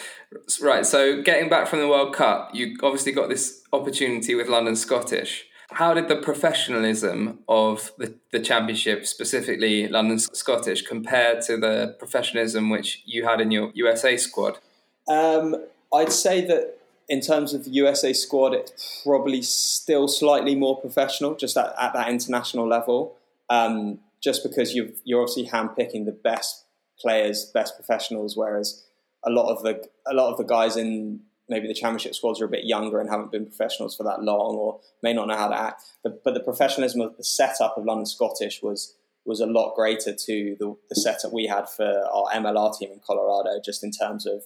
Right 0.62 0.86
so 0.86 1.22
getting 1.22 1.50
back 1.50 1.68
from 1.68 1.80
the 1.80 1.88
World 1.88 2.14
Cup 2.14 2.52
you 2.54 2.78
obviously 2.84 3.12
got 3.12 3.30
this 3.30 3.62
opportunity 3.72 4.36
with 4.36 4.48
London 4.48 4.76
Scottish. 4.76 5.46
How 5.72 5.96
did 5.96 6.08
the 6.08 6.18
professionalism 6.18 7.40
of 7.48 7.92
the, 7.98 8.14
the 8.32 8.40
championship, 8.40 9.08
specifically 9.08 9.88
London 9.88 10.20
Scottish, 10.20 10.84
compare 10.84 11.42
to 11.42 11.58
the 11.58 11.96
professionalism 11.98 12.70
which 12.70 13.02
you 13.06 13.26
had 13.26 13.42
in 13.42 13.50
your 13.50 13.72
USA 13.74 14.16
squad? 14.18 14.60
Um, 15.08 15.56
I'd 15.92 16.12
say 16.12 16.46
that 16.46 16.78
in 17.10 17.22
terms 17.22 17.54
of 17.54 17.66
the 17.66 17.72
USA 17.72 18.14
squad, 18.14 18.54
it's 18.54 19.02
probably 19.04 19.42
still 19.42 20.08
slightly 20.08 20.56
more 20.56 20.80
professional, 20.80 21.36
just 21.36 21.58
at, 21.58 21.74
at 21.80 21.94
that 21.94 22.08
international 22.10 22.68
level. 22.68 23.16
Um, 23.50 24.00
just 24.22 24.42
because 24.44 24.74
you 24.74 24.94
you're 25.04 25.22
obviously 25.22 25.48
handpicking 25.48 26.06
the 26.06 26.18
best 26.24 26.66
players, 27.00 27.46
best 27.54 27.76
professionals, 27.76 28.38
whereas 28.38 28.86
a 29.26 29.30
lot 29.30 29.52
of 29.52 29.64
the 29.64 29.86
a 30.08 30.14
lot 30.14 30.32
of 30.32 30.38
the 30.38 30.44
guys 30.44 30.78
in 30.78 31.22
maybe 31.50 31.68
the 31.68 31.74
championship 31.74 32.16
squads 32.16 32.42
are 32.42 32.46
a 32.46 32.50
bit 32.50 32.64
younger 32.64 33.00
and 33.00 33.10
haven't 33.10 33.32
been 33.32 33.46
professionals 33.46 33.96
for 33.96 34.04
that 34.04 34.24
long 34.24 34.56
or 34.56 34.80
may 35.02 35.14
not 35.14 35.28
know 35.28 35.36
how 35.36 35.50
to 35.50 35.60
act. 35.60 35.84
But, 36.02 36.24
but 36.24 36.34
the 36.34 36.40
professionalism 36.40 37.02
of 37.02 37.18
the 37.18 37.24
setup 37.24 37.78
of 37.78 37.86
London 37.86 38.06
Scottish 38.06 38.62
was 38.64 38.96
was 39.26 39.40
a 39.40 39.46
lot 39.46 39.74
greater 39.76 40.14
to 40.14 40.56
the, 40.60 40.76
the 40.90 40.96
setup 40.96 41.32
we 41.32 41.48
had 41.48 41.70
for 41.70 41.86
our 41.86 42.26
MLR 42.34 42.78
team 42.78 42.92
in 42.92 43.00
Colorado, 43.06 43.62
just 43.64 43.84
in 43.84 43.92
terms 43.92 44.26
of 44.26 44.44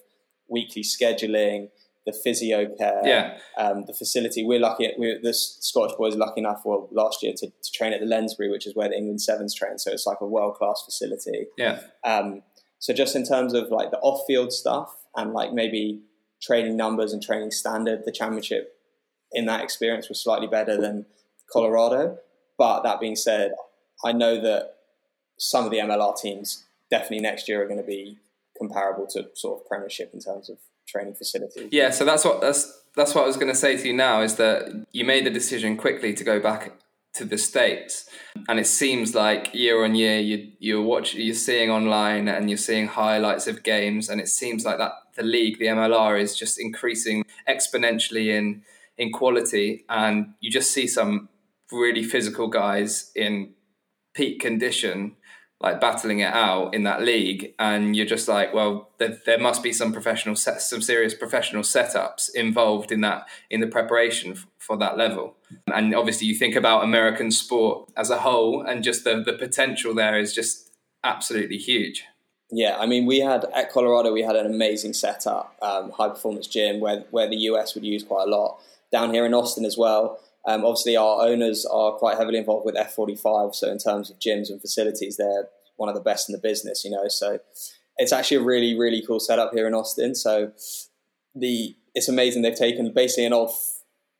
weekly 0.48 0.82
scheduling, 0.82 1.70
the 2.08 2.18
physio 2.24 2.74
care, 2.76 3.02
yeah. 3.04 3.38
um, 3.58 3.84
the 3.86 3.92
facility. 3.92 4.44
We're 4.44 4.60
lucky. 4.60 4.90
We're, 4.96 5.20
the 5.22 5.34
Scottish 5.34 5.94
boys 5.96 6.16
lucky 6.16 6.40
enough, 6.40 6.62
well, 6.64 6.88
last 6.90 7.22
year 7.22 7.34
to, 7.36 7.46
to, 7.46 7.72
train 7.74 7.92
at 7.92 8.00
the 8.00 8.06
Lensbury, 8.06 8.50
which 8.50 8.66
is 8.66 8.74
where 8.74 8.88
the 8.88 8.96
England 8.96 9.20
Sevens 9.20 9.54
train. 9.54 9.78
So 9.78 9.92
it's 9.92 10.06
like 10.06 10.22
a 10.22 10.26
world 10.26 10.54
class 10.54 10.82
facility. 10.84 11.46
Yeah. 11.58 11.80
Um, 12.02 12.42
so 12.78 12.94
just 12.94 13.14
in 13.14 13.24
terms 13.24 13.52
of 13.52 13.70
like 13.70 13.90
the 13.90 13.98
off 13.98 14.26
field 14.26 14.52
stuff 14.54 14.94
and 15.14 15.34
like 15.34 15.52
maybe 15.52 16.00
training 16.40 16.76
numbers 16.78 17.12
and 17.12 17.22
training 17.22 17.50
standard, 17.50 18.04
the 18.06 18.12
championship 18.12 18.74
in 19.32 19.44
that 19.44 19.62
experience 19.62 20.08
was 20.08 20.22
slightly 20.22 20.46
better 20.46 20.80
than 20.80 21.04
Colorado. 21.52 22.18
But 22.56 22.84
that 22.84 23.00
being 23.00 23.16
said, 23.16 23.52
I 24.02 24.12
know 24.12 24.40
that 24.40 24.76
some 25.38 25.66
of 25.66 25.70
the 25.70 25.78
MLR 25.78 26.18
teams 26.18 26.64
definitely 26.90 27.20
next 27.20 27.48
year 27.48 27.62
are 27.62 27.66
going 27.68 27.80
to 27.80 27.86
be 27.86 28.16
comparable 28.56 29.06
to 29.08 29.28
sort 29.34 29.60
of 29.60 29.66
Premiership 29.68 30.10
in 30.14 30.20
terms 30.20 30.48
of 30.48 30.56
training 30.88 31.14
facilities. 31.14 31.68
Yeah, 31.70 31.90
so 31.90 32.04
that's 32.04 32.24
what 32.24 32.40
that's 32.40 32.82
that's 32.96 33.14
what 33.14 33.24
I 33.24 33.26
was 33.26 33.36
going 33.36 33.52
to 33.52 33.54
say 33.54 33.76
to 33.76 33.86
you 33.86 33.92
now 33.92 34.22
is 34.22 34.36
that 34.36 34.86
you 34.92 35.04
made 35.04 35.24
the 35.24 35.30
decision 35.30 35.76
quickly 35.76 36.12
to 36.14 36.24
go 36.24 36.40
back 36.40 36.72
to 37.14 37.24
the 37.24 37.38
states, 37.38 38.08
and 38.48 38.58
it 38.58 38.66
seems 38.66 39.14
like 39.14 39.54
year 39.54 39.84
on 39.84 39.94
year 39.94 40.18
you 40.18 40.52
you're 40.58 40.82
watching, 40.82 41.20
you're 41.20 41.34
seeing 41.34 41.70
online 41.70 42.28
and 42.28 42.50
you're 42.50 42.56
seeing 42.56 42.86
highlights 42.86 43.46
of 43.46 43.62
games, 43.62 44.08
and 44.08 44.20
it 44.20 44.28
seems 44.28 44.64
like 44.64 44.78
that 44.78 44.92
the 45.16 45.22
league, 45.22 45.58
the 45.58 45.66
MLR, 45.66 46.20
is 46.20 46.36
just 46.36 46.58
increasing 46.60 47.24
exponentially 47.48 48.28
in 48.28 48.62
in 48.96 49.12
quality, 49.12 49.84
and 49.88 50.34
you 50.40 50.50
just 50.50 50.72
see 50.72 50.86
some 50.86 51.28
really 51.70 52.02
physical 52.02 52.48
guys 52.48 53.12
in 53.14 53.52
peak 54.14 54.40
condition 54.40 55.14
like 55.60 55.80
battling 55.80 56.20
it 56.20 56.32
out 56.32 56.72
in 56.72 56.84
that 56.84 57.02
league 57.02 57.52
and 57.58 57.96
you're 57.96 58.06
just 58.06 58.28
like 58.28 58.54
well 58.54 58.90
there, 58.98 59.18
there 59.26 59.38
must 59.38 59.62
be 59.62 59.72
some 59.72 59.92
professional 59.92 60.36
set, 60.36 60.62
some 60.62 60.80
serious 60.80 61.14
professional 61.14 61.62
setups 61.62 62.28
involved 62.34 62.92
in 62.92 63.00
that 63.00 63.26
in 63.50 63.60
the 63.60 63.66
preparation 63.66 64.32
f- 64.32 64.46
for 64.58 64.76
that 64.76 64.96
level. 64.96 65.36
And 65.72 65.94
obviously 65.94 66.26
you 66.26 66.34
think 66.34 66.54
about 66.54 66.84
american 66.84 67.30
sport 67.30 67.90
as 67.96 68.10
a 68.10 68.18
whole 68.18 68.62
and 68.62 68.84
just 68.84 69.04
the, 69.04 69.22
the 69.24 69.32
potential 69.32 69.94
there 69.94 70.18
is 70.18 70.34
just 70.34 70.70
absolutely 71.02 71.58
huge. 71.58 72.04
Yeah 72.52 72.76
i 72.78 72.86
mean 72.86 73.04
we 73.06 73.18
had 73.18 73.44
at 73.54 73.72
colorado 73.72 74.12
we 74.12 74.22
had 74.22 74.36
an 74.36 74.46
amazing 74.46 74.92
setup 74.92 75.56
um, 75.60 75.90
high 75.90 76.08
performance 76.08 76.46
gym 76.46 76.80
where, 76.80 77.00
where 77.10 77.28
the 77.28 77.36
us 77.36 77.74
would 77.74 77.84
use 77.84 78.04
quite 78.04 78.28
a 78.28 78.30
lot. 78.30 78.60
Down 78.92 79.12
here 79.12 79.26
in 79.26 79.34
austin 79.34 79.64
as 79.64 79.76
well 79.76 80.20
um, 80.48 80.64
obviously, 80.64 80.96
our 80.96 81.26
owners 81.26 81.66
are 81.66 81.92
quite 81.92 82.16
heavily 82.16 82.38
involved 82.38 82.64
with 82.64 82.74
F45. 82.74 83.54
So, 83.54 83.70
in 83.70 83.76
terms 83.76 84.10
of 84.10 84.18
gyms 84.18 84.48
and 84.48 84.58
facilities, 84.58 85.18
they're 85.18 85.48
one 85.76 85.90
of 85.90 85.94
the 85.94 86.00
best 86.00 86.26
in 86.26 86.32
the 86.32 86.38
business, 86.38 86.86
you 86.86 86.90
know. 86.90 87.06
So, 87.08 87.40
it's 87.98 88.14
actually 88.14 88.38
a 88.38 88.42
really, 88.42 88.74
really 88.74 89.04
cool 89.06 89.20
setup 89.20 89.52
here 89.52 89.66
in 89.66 89.74
Austin. 89.74 90.14
So, 90.14 90.52
the 91.34 91.76
it's 91.94 92.08
amazing 92.08 92.40
they've 92.40 92.54
taken 92.54 92.90
basically 92.94 93.26
an 93.26 93.34
old 93.34 93.50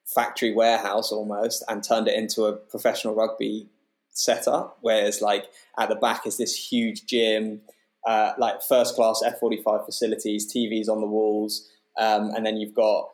factory 0.04 0.52
warehouse 0.52 1.10
almost 1.12 1.64
and 1.66 1.82
turned 1.82 2.08
it 2.08 2.14
into 2.14 2.44
a 2.44 2.52
professional 2.52 3.14
rugby 3.14 3.70
setup. 4.10 4.76
Whereas, 4.82 5.22
like 5.22 5.46
at 5.78 5.88
the 5.88 5.94
back 5.94 6.26
is 6.26 6.36
this 6.36 6.54
huge 6.54 7.06
gym, 7.06 7.62
uh, 8.06 8.32
like 8.36 8.60
first 8.60 8.96
class 8.96 9.22
F45 9.24 9.86
facilities, 9.86 10.52
TVs 10.52 10.90
on 10.90 11.00
the 11.00 11.06
walls, 11.06 11.70
um, 11.96 12.32
and 12.36 12.44
then 12.44 12.58
you've 12.58 12.74
got 12.74 13.08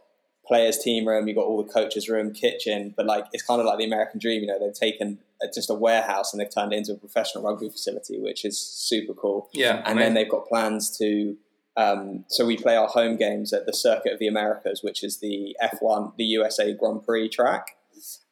players' 0.47 0.79
team 0.79 1.07
room, 1.07 1.27
you've 1.27 1.37
got 1.37 1.47
all 1.47 1.63
the 1.63 1.73
coaches' 1.73 2.09
room, 2.09 2.33
kitchen, 2.33 2.95
but 2.97 3.07
like 3.07 3.27
it's 3.33 3.43
kind 3.43 3.61
of 3.61 3.67
like 3.67 3.79
the 3.79 3.85
American 3.85 4.21
dream. 4.21 4.43
You 4.43 4.49
know, 4.49 4.59
they've 4.59 4.75
taken 4.75 5.19
just 5.55 5.71
a 5.71 5.75
warehouse 5.75 6.33
and 6.33 6.41
they've 6.41 6.53
turned 6.53 6.73
it 6.73 6.77
into 6.77 6.93
a 6.93 6.97
professional 6.97 7.45
rugby 7.45 7.69
facility, 7.69 8.19
which 8.19 8.45
is 8.45 8.59
super 8.59 9.15
cool. 9.15 9.49
Yeah, 9.53 9.83
and 9.85 9.99
then 9.99 10.15
they've 10.15 10.31
got 10.31 10.47
plans 10.47 10.97
to 10.99 11.37
Um, 11.77 12.25
so 12.29 12.47
we 12.47 12.57
play 12.57 12.77
our 12.77 12.87
home 12.87 13.17
games 13.17 13.53
at 13.53 13.67
the 13.67 13.73
Circuit 13.73 14.13
of 14.13 14.19
the 14.21 14.29
Americas, 14.29 14.83
which 14.83 15.03
is 15.03 15.19
the 15.19 15.57
F1, 15.61 16.17
the 16.17 16.25
USA 16.25 16.73
Grand 16.73 17.05
Prix 17.05 17.29
track, 17.29 17.77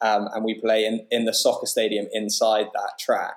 um, 0.01 0.29
and 0.33 0.45
we 0.45 0.55
play 0.55 0.85
in, 0.85 1.07
in 1.11 1.25
the 1.25 1.35
soccer 1.35 1.67
stadium 1.67 2.07
inside 2.13 2.67
that 2.75 2.99
track. 3.01 3.35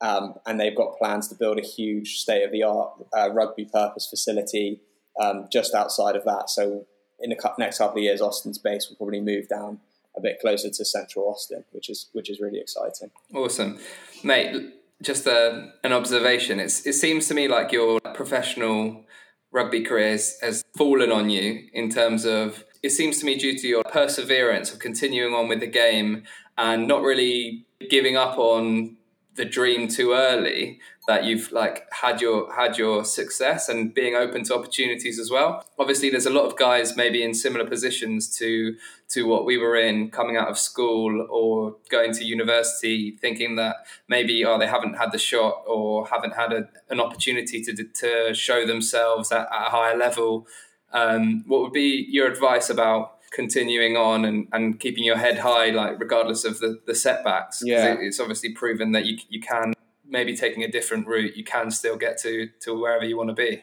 Um, 0.00 0.34
and 0.46 0.58
they've 0.58 0.76
got 0.76 0.98
plans 0.98 1.28
to 1.28 1.36
build 1.36 1.58
a 1.58 1.62
huge 1.62 2.18
state 2.18 2.42
of 2.42 2.50
the 2.50 2.64
art 2.64 2.90
uh, 3.16 3.30
rugby 3.32 3.64
purpose 3.64 4.08
facility 4.08 4.80
um, 5.20 5.46
just 5.52 5.74
outside 5.74 6.16
of 6.16 6.24
that. 6.24 6.50
So 6.50 6.86
in 7.22 7.30
the 7.30 7.54
next 7.58 7.78
couple 7.78 7.98
of 7.98 8.02
years, 8.02 8.20
Austin's 8.20 8.58
base 8.58 8.88
will 8.88 8.96
probably 8.96 9.20
move 9.20 9.48
down 9.48 9.80
a 10.16 10.20
bit 10.20 10.38
closer 10.40 10.68
to 10.68 10.84
central 10.84 11.28
Austin, 11.28 11.64
which 11.72 11.88
is 11.88 12.08
which 12.12 12.28
is 12.28 12.40
really 12.40 12.60
exciting. 12.60 13.10
Awesome, 13.34 13.78
mate. 14.22 14.74
Just 15.00 15.26
a, 15.26 15.32
uh, 15.32 15.66
an 15.82 15.92
observation. 15.92 16.60
It's, 16.60 16.86
it 16.86 16.92
seems 16.92 17.26
to 17.26 17.34
me 17.34 17.48
like 17.48 17.72
your 17.72 17.98
professional 18.14 19.04
rugby 19.50 19.82
career 19.82 20.18
has 20.42 20.64
fallen 20.76 21.10
on 21.10 21.28
you 21.28 21.68
in 21.72 21.90
terms 21.90 22.24
of 22.24 22.64
it 22.82 22.90
seems 22.90 23.18
to 23.18 23.26
me 23.26 23.36
due 23.36 23.56
to 23.58 23.68
your 23.68 23.84
perseverance 23.84 24.72
of 24.72 24.78
continuing 24.78 25.34
on 25.34 25.48
with 25.48 25.60
the 25.60 25.66
game 25.66 26.24
and 26.56 26.88
not 26.88 27.02
really 27.02 27.64
giving 27.90 28.16
up 28.16 28.38
on 28.38 28.96
the 29.34 29.44
dream 29.44 29.88
too 29.88 30.12
early 30.12 30.80
that 31.08 31.24
you've 31.24 31.50
like 31.50 31.86
had 31.92 32.20
your 32.20 32.52
had 32.54 32.78
your 32.78 33.04
success 33.04 33.68
and 33.68 33.92
being 33.92 34.14
open 34.14 34.44
to 34.44 34.54
opportunities 34.54 35.18
as 35.18 35.30
well 35.30 35.64
obviously 35.78 36.10
there's 36.10 36.26
a 36.26 36.30
lot 36.30 36.44
of 36.44 36.56
guys 36.56 36.96
maybe 36.96 37.22
in 37.22 37.34
similar 37.34 37.66
positions 37.66 38.28
to 38.36 38.76
to 39.08 39.26
what 39.26 39.44
we 39.44 39.56
were 39.56 39.76
in 39.76 40.10
coming 40.10 40.36
out 40.36 40.48
of 40.48 40.58
school 40.58 41.26
or 41.28 41.76
going 41.90 42.12
to 42.12 42.24
university 42.24 43.16
thinking 43.20 43.56
that 43.56 43.76
maybe 44.08 44.44
oh 44.44 44.58
they 44.58 44.66
haven't 44.66 44.94
had 44.94 45.10
the 45.10 45.18
shot 45.18 45.62
or 45.66 46.06
haven't 46.06 46.34
had 46.34 46.52
a, 46.52 46.68
an 46.90 47.00
opportunity 47.00 47.62
to 47.62 47.74
to 47.94 48.32
show 48.32 48.64
themselves 48.66 49.32
at, 49.32 49.48
at 49.52 49.66
a 49.66 49.70
higher 49.70 49.96
level 49.96 50.46
um, 50.92 51.42
what 51.46 51.62
would 51.62 51.72
be 51.72 52.06
your 52.10 52.30
advice 52.30 52.68
about 52.68 53.18
continuing 53.32 53.96
on 53.96 54.24
and, 54.24 54.46
and 54.52 54.78
keeping 54.78 55.04
your 55.04 55.16
head 55.16 55.38
high, 55.38 55.70
like 55.70 55.98
regardless 55.98 56.44
of 56.44 56.58
the, 56.58 56.80
the 56.86 56.94
setbacks. 56.94 57.62
Yeah. 57.64 57.94
It, 57.94 58.00
it's 58.02 58.20
obviously 58.20 58.52
proven 58.52 58.92
that 58.92 59.06
you, 59.06 59.16
you 59.28 59.40
can, 59.40 59.72
maybe 60.12 60.36
taking 60.36 60.62
a 60.62 60.68
different 60.68 61.06
route, 61.06 61.36
you 61.36 61.42
can 61.42 61.70
still 61.70 61.96
get 61.96 62.18
to, 62.18 62.48
to 62.60 62.78
wherever 62.78 63.04
you 63.04 63.16
want 63.16 63.30
to 63.30 63.34
be. 63.34 63.62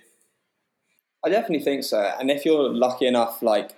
I 1.24 1.30
definitely 1.30 1.64
think 1.64 1.84
so. 1.84 2.14
And 2.20 2.32
if 2.32 2.46
you're 2.46 2.70
lucky 2.70 3.06
enough, 3.06 3.42
like 3.42 3.72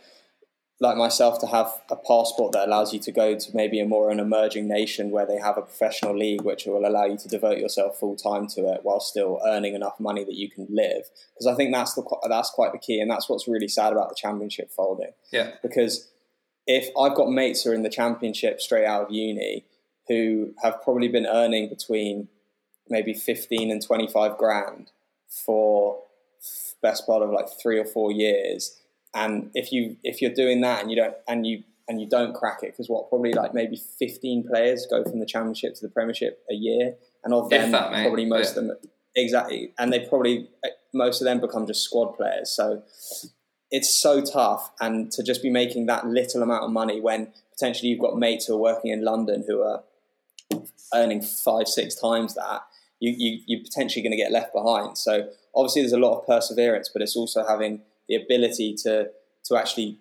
like 0.81 0.97
myself 0.97 1.39
to 1.39 1.45
have 1.45 1.71
a 1.91 1.95
passport 1.95 2.53
that 2.53 2.67
allows 2.67 2.91
you 2.91 2.99
to 2.99 3.11
go 3.11 3.37
to 3.37 3.55
maybe 3.55 3.79
a 3.79 3.85
more 3.85 4.09
an 4.09 4.19
emerging 4.19 4.67
nation 4.67 5.11
where 5.11 5.27
they 5.27 5.37
have 5.37 5.55
a 5.55 5.61
professional 5.61 6.17
league 6.17 6.41
which 6.41 6.65
will 6.65 6.85
allow 6.87 7.05
you 7.05 7.15
to 7.15 7.27
devote 7.27 7.59
yourself 7.59 7.99
full 7.99 8.15
time 8.15 8.47
to 8.47 8.61
it 8.61 8.79
while 8.81 8.99
still 8.99 9.39
earning 9.45 9.75
enough 9.75 9.99
money 9.99 10.23
that 10.23 10.33
you 10.33 10.49
can 10.49 10.65
live 10.71 11.03
because 11.33 11.45
I 11.47 11.53
think 11.53 11.71
that's 11.71 11.93
the 11.93 12.03
that's 12.27 12.49
quite 12.49 12.71
the 12.71 12.79
key 12.79 12.99
and 12.99 13.09
that's 13.09 13.29
what's 13.29 13.47
really 13.47 13.67
sad 13.67 13.93
about 13.93 14.09
the 14.09 14.15
championship 14.15 14.71
folding 14.71 15.11
yeah 15.31 15.51
because 15.61 16.09
if 16.65 16.89
I've 16.99 17.15
got 17.15 17.29
mates 17.29 17.63
who 17.63 17.69
are 17.69 17.75
in 17.75 17.83
the 17.83 17.89
championship 17.89 18.59
straight 18.59 18.85
out 18.85 19.03
of 19.03 19.11
uni 19.11 19.65
who 20.07 20.55
have 20.63 20.81
probably 20.81 21.09
been 21.09 21.27
earning 21.27 21.69
between 21.69 22.27
maybe 22.91 23.13
15 23.13 23.71
and 23.71 23.81
25 23.81 24.37
grand 24.37 24.91
for 25.27 26.03
best 26.81 27.05
part 27.07 27.23
of 27.23 27.29
like 27.31 27.47
3 27.61 27.79
or 27.79 27.85
4 27.85 28.11
years 28.11 28.79
and 29.13 29.51
if 29.53 29.71
you 29.71 29.97
if 30.03 30.21
you're 30.21 30.33
doing 30.33 30.61
that 30.61 30.81
and 30.81 30.89
you 30.89 30.97
don't 30.97 31.15
and 31.27 31.45
you 31.45 31.63
and 31.87 31.99
you 31.99 32.07
don't 32.07 32.33
crack 32.33 32.59
it, 32.63 32.71
because 32.71 32.87
what 32.87 33.09
probably 33.09 33.33
like 33.33 33.53
maybe 33.53 33.75
15 33.99 34.47
players 34.47 34.87
go 34.89 35.03
from 35.03 35.19
the 35.19 35.25
championship 35.25 35.75
to 35.75 35.81
the 35.81 35.89
Premiership 35.89 36.41
a 36.49 36.53
year, 36.53 36.95
and 37.23 37.33
of 37.33 37.49
them 37.49 37.71
that, 37.71 37.91
probably 37.91 38.25
most 38.25 38.55
yeah. 38.55 38.61
of 38.61 38.67
them 38.67 38.77
exactly, 39.15 39.73
and 39.77 39.91
they 39.91 39.99
probably 39.99 40.49
uh, 40.65 40.69
most 40.93 41.21
of 41.21 41.25
them 41.25 41.41
become 41.41 41.67
just 41.67 41.83
squad 41.83 42.13
players. 42.13 42.49
So 42.51 42.83
it's 43.69 43.93
so 43.93 44.21
tough, 44.21 44.71
and 44.79 45.11
to 45.11 45.21
just 45.21 45.43
be 45.43 45.49
making 45.49 45.87
that 45.87 46.07
little 46.07 46.41
amount 46.41 46.63
of 46.63 46.71
money 46.71 47.01
when 47.01 47.33
potentially 47.51 47.89
you've 47.89 47.99
got 47.99 48.17
mates 48.17 48.45
who 48.45 48.55
are 48.55 48.59
working 48.59 48.91
in 48.91 49.03
London 49.03 49.43
who 49.45 49.61
are 49.61 49.83
earning 50.95 51.21
five 51.21 51.67
six 51.67 51.95
times 51.95 52.35
that. 52.35 52.61
You, 53.01 53.13
you, 53.17 53.39
you're 53.47 53.63
potentially 53.63 54.01
going 54.01 54.11
to 54.11 54.17
get 54.17 54.31
left 54.31 54.53
behind. 54.53 54.97
So 54.97 55.27
obviously, 55.53 55.81
there's 55.81 55.91
a 55.91 55.99
lot 55.99 56.17
of 56.17 56.25
perseverance, 56.25 56.89
but 56.93 57.01
it's 57.01 57.17
also 57.17 57.45
having 57.45 57.81
the 58.07 58.15
ability 58.15 58.75
to 58.83 59.09
to 59.45 59.57
actually 59.57 59.97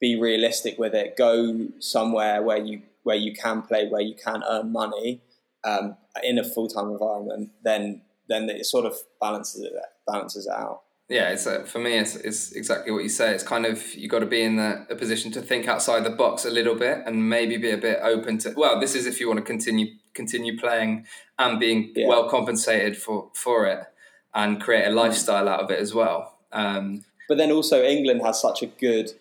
be 0.00 0.20
realistic 0.20 0.78
with 0.78 0.94
it. 0.94 1.16
Go 1.16 1.68
somewhere 1.80 2.42
where 2.42 2.58
you 2.58 2.82
where 3.02 3.16
you 3.16 3.32
can 3.34 3.62
play, 3.62 3.88
where 3.88 4.02
you 4.02 4.14
can 4.14 4.42
earn 4.48 4.72
money 4.72 5.22
um, 5.64 5.96
in 6.22 6.38
a 6.38 6.44
full 6.44 6.68
time 6.68 6.90
environment. 6.90 7.50
Then 7.64 8.02
then 8.28 8.48
it 8.50 8.66
sort 8.66 8.84
of 8.84 8.94
balances 9.20 9.62
it 9.62 9.72
balances 10.06 10.48
out. 10.48 10.82
Yeah, 11.08 11.28
it's 11.28 11.46
a, 11.46 11.64
for 11.64 11.78
me. 11.78 11.96
It's, 11.98 12.16
it's 12.16 12.50
exactly 12.50 12.90
what 12.90 13.04
you 13.04 13.08
say. 13.08 13.32
It's 13.32 13.44
kind 13.44 13.64
of 13.64 13.94
you 13.94 14.08
got 14.08 14.18
to 14.20 14.26
be 14.26 14.42
in 14.42 14.56
the, 14.56 14.86
a 14.90 14.96
position 14.96 15.30
to 15.32 15.40
think 15.40 15.68
outside 15.68 16.02
the 16.02 16.10
box 16.10 16.44
a 16.44 16.50
little 16.50 16.74
bit 16.74 17.02
and 17.06 17.28
maybe 17.28 17.56
be 17.56 17.70
a 17.70 17.78
bit 17.78 18.00
open 18.02 18.38
to. 18.38 18.52
Well, 18.56 18.80
this 18.80 18.96
is 18.96 19.06
if 19.06 19.20
you 19.20 19.28
want 19.28 19.38
to 19.38 19.44
continue 19.44 19.86
continue 20.16 20.58
playing 20.58 21.06
and 21.38 21.60
being 21.60 21.92
yeah. 21.94 22.08
well 22.08 22.28
compensated 22.28 22.96
for 22.96 23.30
for 23.34 23.66
it 23.66 23.84
and 24.34 24.60
create 24.60 24.86
a 24.86 24.90
lifestyle 24.90 25.48
out 25.48 25.60
of 25.60 25.70
it 25.70 25.78
as 25.78 25.94
well. 25.94 26.38
Um, 26.52 27.04
but 27.28 27.38
then 27.38 27.52
also 27.52 27.82
England 27.82 28.22
has 28.22 28.40
such 28.40 28.62
a 28.62 28.66
good 28.66 29.12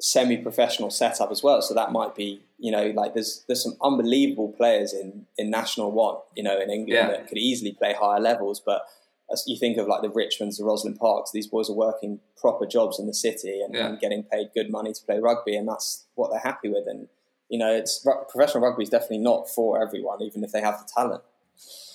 semi-professional 0.00 0.90
setup 0.90 1.30
as 1.30 1.42
well. 1.42 1.62
So 1.62 1.74
that 1.74 1.92
might 1.92 2.14
be, 2.14 2.42
you 2.58 2.70
know, 2.70 2.88
like 2.94 3.14
there's 3.14 3.44
there's 3.46 3.62
some 3.62 3.76
unbelievable 3.82 4.52
players 4.52 4.92
in 4.92 5.26
in 5.38 5.50
National 5.50 5.92
One, 5.92 6.16
you 6.34 6.42
know, 6.42 6.60
in 6.60 6.70
England 6.70 6.88
yeah. 6.88 7.08
that 7.08 7.28
could 7.28 7.38
easily 7.38 7.72
play 7.72 7.94
higher 7.94 8.20
levels. 8.20 8.60
But 8.60 8.82
as 9.30 9.44
you 9.46 9.58
think 9.58 9.76
of 9.78 9.88
like 9.88 10.02
the 10.02 10.10
Richmonds, 10.10 10.58
the 10.58 10.64
Rosslyn 10.64 10.98
Parks, 10.98 11.32
these 11.32 11.46
boys 11.46 11.68
are 11.68 11.74
working 11.74 12.20
proper 12.36 12.66
jobs 12.66 12.98
in 12.98 13.06
the 13.06 13.14
city 13.14 13.60
and, 13.60 13.74
yeah. 13.74 13.88
and, 13.88 13.98
getting 13.98 14.22
paid 14.22 14.50
good 14.54 14.70
money 14.70 14.92
to 14.92 15.02
play 15.04 15.18
rugby, 15.18 15.56
and 15.56 15.68
that's 15.68 16.06
what 16.14 16.30
they're 16.30 16.38
happy 16.40 16.68
with. 16.68 16.86
And 16.86 17.08
you 17.48 17.58
know, 17.58 17.72
it's 17.72 18.06
professional 18.30 18.62
rugby 18.62 18.82
is 18.82 18.90
definitely 18.90 19.18
not 19.18 19.48
for 19.48 19.82
everyone, 19.82 20.22
even 20.22 20.42
if 20.42 20.52
they 20.52 20.60
have 20.60 20.78
the 20.78 20.88
talent. 20.94 21.22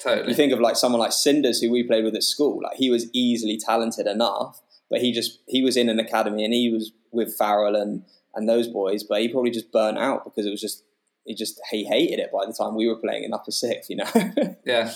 Totally. 0.01 0.29
You 0.29 0.33
think 0.33 0.53
of 0.53 0.59
like 0.59 0.75
someone 0.75 0.99
like 0.99 1.11
Cinders, 1.11 1.61
who 1.61 1.71
we 1.71 1.83
played 1.83 2.03
with 2.03 2.15
at 2.15 2.23
school. 2.23 2.61
Like 2.63 2.77
he 2.77 2.89
was 2.89 3.07
easily 3.13 3.57
talented 3.57 4.07
enough, 4.07 4.61
but 4.89 5.01
he 5.01 5.11
just 5.11 5.39
he 5.47 5.61
was 5.61 5.77
in 5.77 5.89
an 5.89 5.99
academy 5.99 6.43
and 6.43 6.53
he 6.53 6.71
was 6.71 6.91
with 7.11 7.35
Farrell 7.37 7.75
and 7.75 8.03
and 8.33 8.47
those 8.47 8.67
boys, 8.67 9.03
but 9.03 9.21
he 9.21 9.27
probably 9.27 9.51
just 9.51 9.71
burnt 9.71 9.97
out 9.97 10.23
because 10.23 10.45
it 10.45 10.51
was 10.51 10.61
just 10.61 10.83
he 11.25 11.35
just 11.35 11.61
he 11.69 11.85
hated 11.85 12.19
it 12.19 12.31
by 12.31 12.45
the 12.45 12.53
time 12.53 12.75
we 12.75 12.87
were 12.87 12.95
playing 12.95 13.23
in 13.23 13.33
upper 13.33 13.51
six, 13.51 13.89
you 13.89 13.97
know. 13.97 14.09
yeah, 14.65 14.91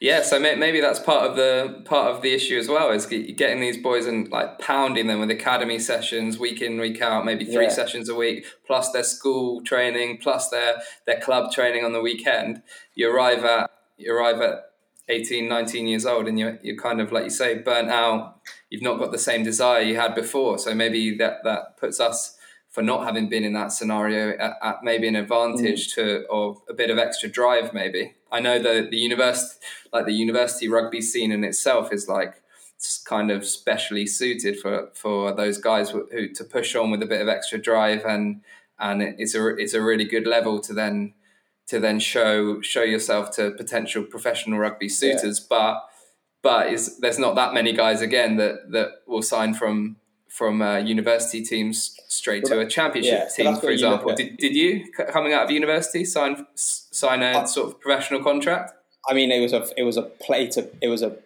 yeah. 0.00 0.22
So 0.22 0.38
maybe 0.38 0.80
that's 0.80 1.00
part 1.00 1.28
of 1.28 1.36
the 1.36 1.82
part 1.84 2.14
of 2.14 2.22
the 2.22 2.32
issue 2.32 2.58
as 2.58 2.68
well 2.68 2.90
is 2.90 3.06
getting 3.06 3.60
these 3.60 3.78
boys 3.78 4.06
and 4.06 4.28
like 4.30 4.58
pounding 4.58 5.08
them 5.08 5.20
with 5.20 5.30
academy 5.30 5.78
sessions 5.78 6.38
week 6.38 6.62
in 6.62 6.78
week 6.78 7.02
out, 7.02 7.24
maybe 7.24 7.44
three 7.44 7.64
yeah. 7.64 7.70
sessions 7.70 8.08
a 8.08 8.14
week, 8.14 8.46
plus 8.66 8.92
their 8.92 9.02
school 9.02 9.62
training, 9.62 10.18
plus 10.18 10.48
their 10.48 10.76
their 11.06 11.20
club 11.20 11.52
training 11.52 11.84
on 11.84 11.92
the 11.92 12.00
weekend. 12.00 12.62
You 12.94 13.14
arrive 13.14 13.44
at 13.44 13.70
you 13.96 14.14
arrive 14.14 14.40
at 14.40 14.70
18, 15.08 15.48
19 15.48 15.86
years 15.86 16.06
old 16.06 16.28
and 16.28 16.38
you're, 16.38 16.58
you're 16.62 16.76
kind 16.76 17.00
of, 17.00 17.12
like 17.12 17.24
you 17.24 17.30
say, 17.30 17.58
burnt 17.58 17.90
out. 17.90 18.40
You've 18.70 18.82
not 18.82 18.98
got 18.98 19.12
the 19.12 19.18
same 19.18 19.42
desire 19.42 19.82
you 19.82 19.96
had 19.96 20.14
before. 20.14 20.58
So 20.58 20.74
maybe 20.74 21.16
that, 21.18 21.44
that 21.44 21.76
puts 21.76 22.00
us, 22.00 22.33
for 22.74 22.82
not 22.82 23.04
having 23.04 23.28
been 23.28 23.44
in 23.44 23.52
that 23.52 23.70
scenario, 23.70 24.36
at, 24.36 24.56
at 24.60 24.82
maybe 24.82 25.06
an 25.06 25.14
advantage 25.14 25.92
mm. 25.92 25.94
to, 25.94 26.26
or 26.26 26.60
a 26.68 26.74
bit 26.74 26.90
of 26.90 26.98
extra 26.98 27.28
drive, 27.28 27.72
maybe. 27.72 28.14
I 28.32 28.40
know 28.40 28.58
that 28.58 28.90
the 28.90 28.96
university, 28.96 29.64
like 29.92 30.06
the 30.06 30.12
university 30.12 30.66
rugby 30.66 31.00
scene 31.00 31.30
in 31.30 31.44
itself 31.44 31.92
is 31.92 32.08
like, 32.08 32.42
it's 32.74 33.00
kind 33.00 33.30
of 33.30 33.46
specially 33.46 34.08
suited 34.08 34.58
for, 34.58 34.90
for 34.92 35.32
those 35.32 35.58
guys 35.58 35.90
who, 35.90 36.08
who 36.10 36.26
to 36.30 36.42
push 36.42 36.74
on 36.74 36.90
with 36.90 37.00
a 37.00 37.06
bit 37.06 37.20
of 37.20 37.28
extra 37.28 37.58
drive 37.58 38.04
and, 38.04 38.40
and 38.80 39.02
it's 39.02 39.36
a, 39.36 39.46
it's 39.56 39.74
a 39.74 39.80
really 39.80 40.04
good 40.04 40.26
level 40.26 40.58
to 40.62 40.74
then, 40.74 41.14
to 41.68 41.78
then 41.78 42.00
show 42.00 42.60
show 42.60 42.82
yourself 42.82 43.30
to 43.36 43.52
potential 43.52 44.02
professional 44.02 44.58
rugby 44.58 44.88
suitors. 44.88 45.38
Yeah. 45.38 45.46
But 45.48 45.88
but 46.42 46.72
is, 46.72 46.98
there's 46.98 47.18
not 47.18 47.36
that 47.36 47.54
many 47.54 47.72
guys 47.72 48.02
again 48.02 48.36
that 48.36 48.70
that 48.72 48.88
will 49.06 49.22
sign 49.22 49.54
from 49.54 49.96
from 50.34 50.60
uh, 50.60 50.78
university 50.78 51.42
teams 51.42 51.96
straight 52.08 52.42
well, 52.42 52.54
to 52.54 52.66
a 52.66 52.68
championship 52.68 53.28
yeah, 53.38 53.44
team, 53.44 53.56
for 53.56 53.70
example. 53.70 54.12
Did, 54.16 54.36
did 54.36 54.56
you 54.56 54.92
coming 54.92 55.32
out 55.32 55.44
of 55.44 55.50
university 55.52 56.04
sign 56.04 56.44
sign 56.56 57.22
a 57.22 57.38
uh, 57.38 57.46
sort 57.46 57.68
of 57.68 57.80
professional 57.80 58.20
contract? 58.20 58.72
I 59.08 59.14
mean, 59.14 59.30
it 59.30 59.40
was 59.40 59.52
a 59.52 59.64
it 59.76 59.84
was 59.84 59.96
a 59.96 60.02
play 60.02 60.48
to 60.48 60.68
it 60.82 60.88
was 60.88 61.02
a 61.02 61.16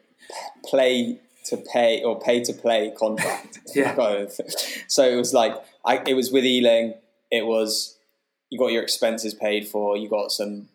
play 0.62 1.20
to 1.46 1.56
pay 1.56 2.02
or 2.02 2.20
pay 2.20 2.44
to 2.44 2.52
play 2.52 2.92
contract. 2.96 3.60
yeah. 3.74 3.94
So 4.88 5.08
it 5.08 5.16
was 5.16 5.32
like 5.32 5.54
I, 5.86 6.02
it 6.06 6.14
was 6.14 6.30
with 6.30 6.44
Ealing. 6.44 6.92
It 7.30 7.46
was 7.46 7.96
you 8.50 8.58
got 8.58 8.72
your 8.72 8.82
expenses 8.82 9.32
paid 9.32 9.66
for, 9.66 9.96
you 9.96 10.08
got 10.08 10.32
some 10.32 10.68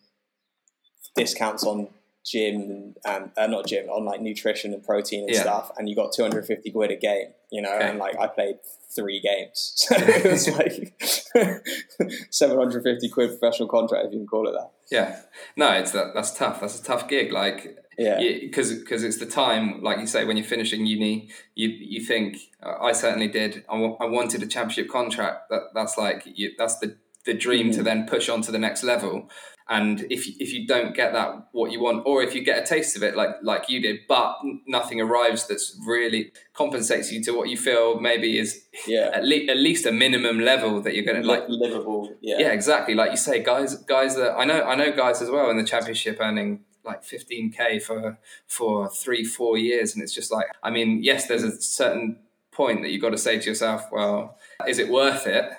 discounts 1.15 1.63
on 1.63 1.88
gym 2.26 2.96
and 3.06 3.32
uh, 3.38 3.48
not 3.48 3.68
gym 3.68 3.90
on 3.90 4.06
like 4.06 4.22
nutrition 4.22 4.74
and 4.74 4.84
protein 4.84 5.26
and 5.26 5.34
yeah. 5.34 5.42
stuff, 5.42 5.72
and 5.78 5.90
you 5.90 5.96
got 5.96 6.14
250 6.14 6.72
quid 6.72 6.92
a 6.92 6.96
game, 6.96 7.28
you 7.52 7.62
know, 7.62 7.74
okay. 7.74 7.90
and 7.90 8.00
like 8.00 8.18
I 8.18 8.28
played 8.28 8.60
three 8.96 9.20
games, 9.20 9.74
so 9.76 9.96
it 9.98 10.32
was 10.32 10.50
like 10.50 11.02
750 12.32 13.10
quid 13.10 13.30
professional 13.40 13.68
contract 13.68 14.08
if 14.08 14.14
you 14.14 14.20
can 14.20 14.28
call 14.28 14.48
it 14.48 14.54
that. 14.54 14.72
Yeah, 14.92 15.22
no, 15.56 15.72
it's 15.72 15.92
that 15.92 16.14
that's 16.14 16.32
tough. 16.38 16.62
That's 16.62 16.80
a 16.80 16.84
tough 16.84 17.08
gig. 17.08 17.32
Like 17.32 17.78
Yeah, 17.98 18.20
because 18.20 18.74
because 18.74 19.04
it's 19.04 19.18
the 19.18 19.26
time, 19.26 19.82
like 19.82 20.00
you 20.00 20.08
say, 20.08 20.24
when 20.26 20.38
you're 20.38 20.46
finishing 20.46 20.86
uni, 20.86 21.30
you 21.56 21.70
you 21.70 22.02
think 22.02 22.38
I 22.62 22.94
certainly 22.94 23.28
did. 23.28 23.66
I, 23.70 23.74
w- 23.74 23.98
I 24.00 24.06
wanted 24.06 24.44
a 24.44 24.48
championship 24.48 24.90
contract. 24.90 25.50
That 25.50 25.72
that's 25.74 25.98
like 25.98 26.24
you, 26.26 26.52
that's 26.58 26.78
the 26.80 26.98
the 27.26 27.34
dream 27.34 27.68
mm-hmm. 27.68 27.78
to 27.78 27.84
then 27.84 28.08
push 28.08 28.30
on 28.30 28.42
to 28.44 28.52
the 28.52 28.60
next 28.60 28.84
level. 28.84 29.30
And 29.69 30.02
if 30.10 30.28
if 30.41 30.52
you 30.52 30.67
don't 30.67 30.93
get 30.95 31.13
that 31.13 31.47
what 31.54 31.71
you 31.71 31.80
want, 31.80 32.04
or 32.06 32.21
if 32.21 32.36
you 32.36 32.43
get 32.43 32.62
a 32.62 32.65
taste 32.65 32.97
of 32.97 33.04
it 33.04 33.15
like 33.15 33.36
like 33.41 33.69
you 33.69 33.82
did, 33.82 34.02
but 34.08 34.38
nothing 34.67 34.99
arrives 34.99 35.47
that's 35.47 35.80
really 35.86 36.32
compensates 36.54 37.12
you 37.12 37.23
to 37.23 37.32
what 37.32 37.49
you 37.49 37.58
feel 37.58 37.99
maybe 37.99 38.38
is 38.38 38.65
yeah 38.86 39.12
at, 39.13 39.23
le- 39.23 39.49
at 39.49 39.58
least 39.58 39.86
a 39.86 39.91
minimum 39.91 40.39
level 40.39 40.82
that 40.82 40.95
you're 40.95 41.06
going 41.06 41.21
to 41.21 41.28
like 41.28 41.45
livable. 41.47 42.13
Yeah, 42.21 42.39
yeah, 42.39 42.52
exactly. 42.52 42.93
Like 42.93 43.12
you 43.12 43.17
say, 43.17 43.41
guys, 43.41 43.76
guys 43.76 44.15
that 44.17 44.34
I 44.38 44.43
know, 44.45 44.63
I 44.63 44.76
know 44.76 44.91
guys 44.91 45.21
as 45.21 45.30
well 45.30 45.49
in 45.49 45.58
the 45.58 45.63
championship 45.63 46.17
earning 46.19 46.65
like 46.84 47.04
15k 47.04 47.82
for 47.82 48.17
for 48.47 48.89
three 48.89 49.23
four 49.23 49.58
years, 49.58 49.93
and 49.93 50.04
it's 50.04 50.13
just 50.13 50.32
like 50.32 50.47
I 50.62 50.69
mean, 50.71 51.04
yes, 51.04 51.28
there's 51.28 51.43
a 51.43 51.62
certain 51.62 52.19
point 52.52 52.82
that 52.82 52.91
you've 52.91 53.02
got 53.02 53.10
to 53.10 53.17
say 53.17 53.39
to 53.39 53.49
yourself, 53.49 53.86
well, 53.91 54.38
is 54.67 54.80
it 54.80 54.89
worth 54.89 55.26
it? 55.28 55.52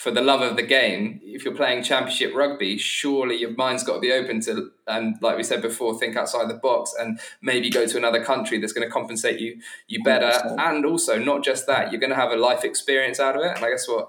For 0.00 0.10
the 0.10 0.22
love 0.22 0.40
of 0.40 0.56
the 0.56 0.62
game, 0.62 1.20
if 1.22 1.44
you're 1.44 1.54
playing 1.54 1.82
championship 1.82 2.34
rugby, 2.34 2.78
surely 2.78 3.36
your 3.36 3.54
mind's 3.56 3.84
got 3.84 3.96
to 3.96 4.00
be 4.00 4.10
open 4.10 4.40
to, 4.40 4.70
and 4.86 5.20
like 5.20 5.36
we 5.36 5.42
said 5.42 5.60
before, 5.60 5.98
think 5.98 6.16
outside 6.16 6.48
the 6.48 6.54
box 6.54 6.94
and 6.98 7.20
maybe 7.42 7.68
go 7.68 7.86
to 7.86 7.98
another 7.98 8.24
country 8.24 8.58
that's 8.58 8.72
going 8.72 8.86
to 8.86 8.90
compensate 8.90 9.40
you 9.40 9.60
you 9.88 10.02
better. 10.02 10.30
100%. 10.48 10.56
And 10.58 10.86
also, 10.86 11.18
not 11.18 11.44
just 11.44 11.66
that, 11.66 11.92
you're 11.92 12.00
going 12.00 12.08
to 12.08 12.16
have 12.16 12.32
a 12.32 12.36
life 12.36 12.64
experience 12.64 13.20
out 13.20 13.36
of 13.36 13.42
it. 13.42 13.54
And 13.54 13.62
I 13.62 13.68
guess 13.68 13.86
what 13.86 14.08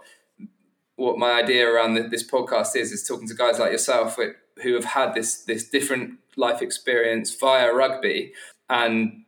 what 0.95 1.17
my 1.17 1.41
idea 1.41 1.67
around 1.67 1.95
this 1.95 2.25
podcast 2.25 2.73
is 2.77 2.93
is 2.93 3.05
talking 3.05 3.27
to 3.27 3.33
guys 3.33 3.59
like 3.59 3.73
yourself 3.73 4.17
who 4.63 4.73
have 4.73 4.85
had 4.85 5.13
this 5.13 5.43
this 5.43 5.67
different 5.67 6.19
life 6.37 6.61
experience 6.61 7.35
via 7.35 7.73
rugby 7.73 8.31
and 8.69 9.25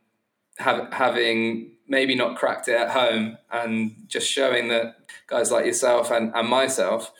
have, 0.57 0.91
having 0.93 1.71
maybe 1.87 2.15
not 2.15 2.35
cracked 2.35 2.67
it 2.67 2.75
at 2.75 2.89
home 2.91 3.37
and 3.51 3.95
just 4.07 4.29
showing 4.29 4.69
that 4.69 4.95
guys 5.27 5.51
like 5.51 5.65
yourself 5.65 6.11
and, 6.11 6.31
and 6.35 6.47
myself, 6.47 7.11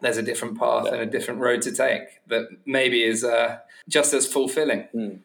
there's 0.00 0.16
a 0.16 0.22
different 0.22 0.58
path 0.58 0.84
yeah. 0.86 0.94
and 0.94 1.02
a 1.02 1.06
different 1.06 1.40
road 1.40 1.62
to 1.62 1.72
take 1.72 2.02
that 2.26 2.48
maybe 2.66 3.02
is 3.02 3.24
uh, 3.24 3.58
just 3.88 4.12
as 4.14 4.26
fulfilling. 4.26 4.88
Mm. 4.94 5.20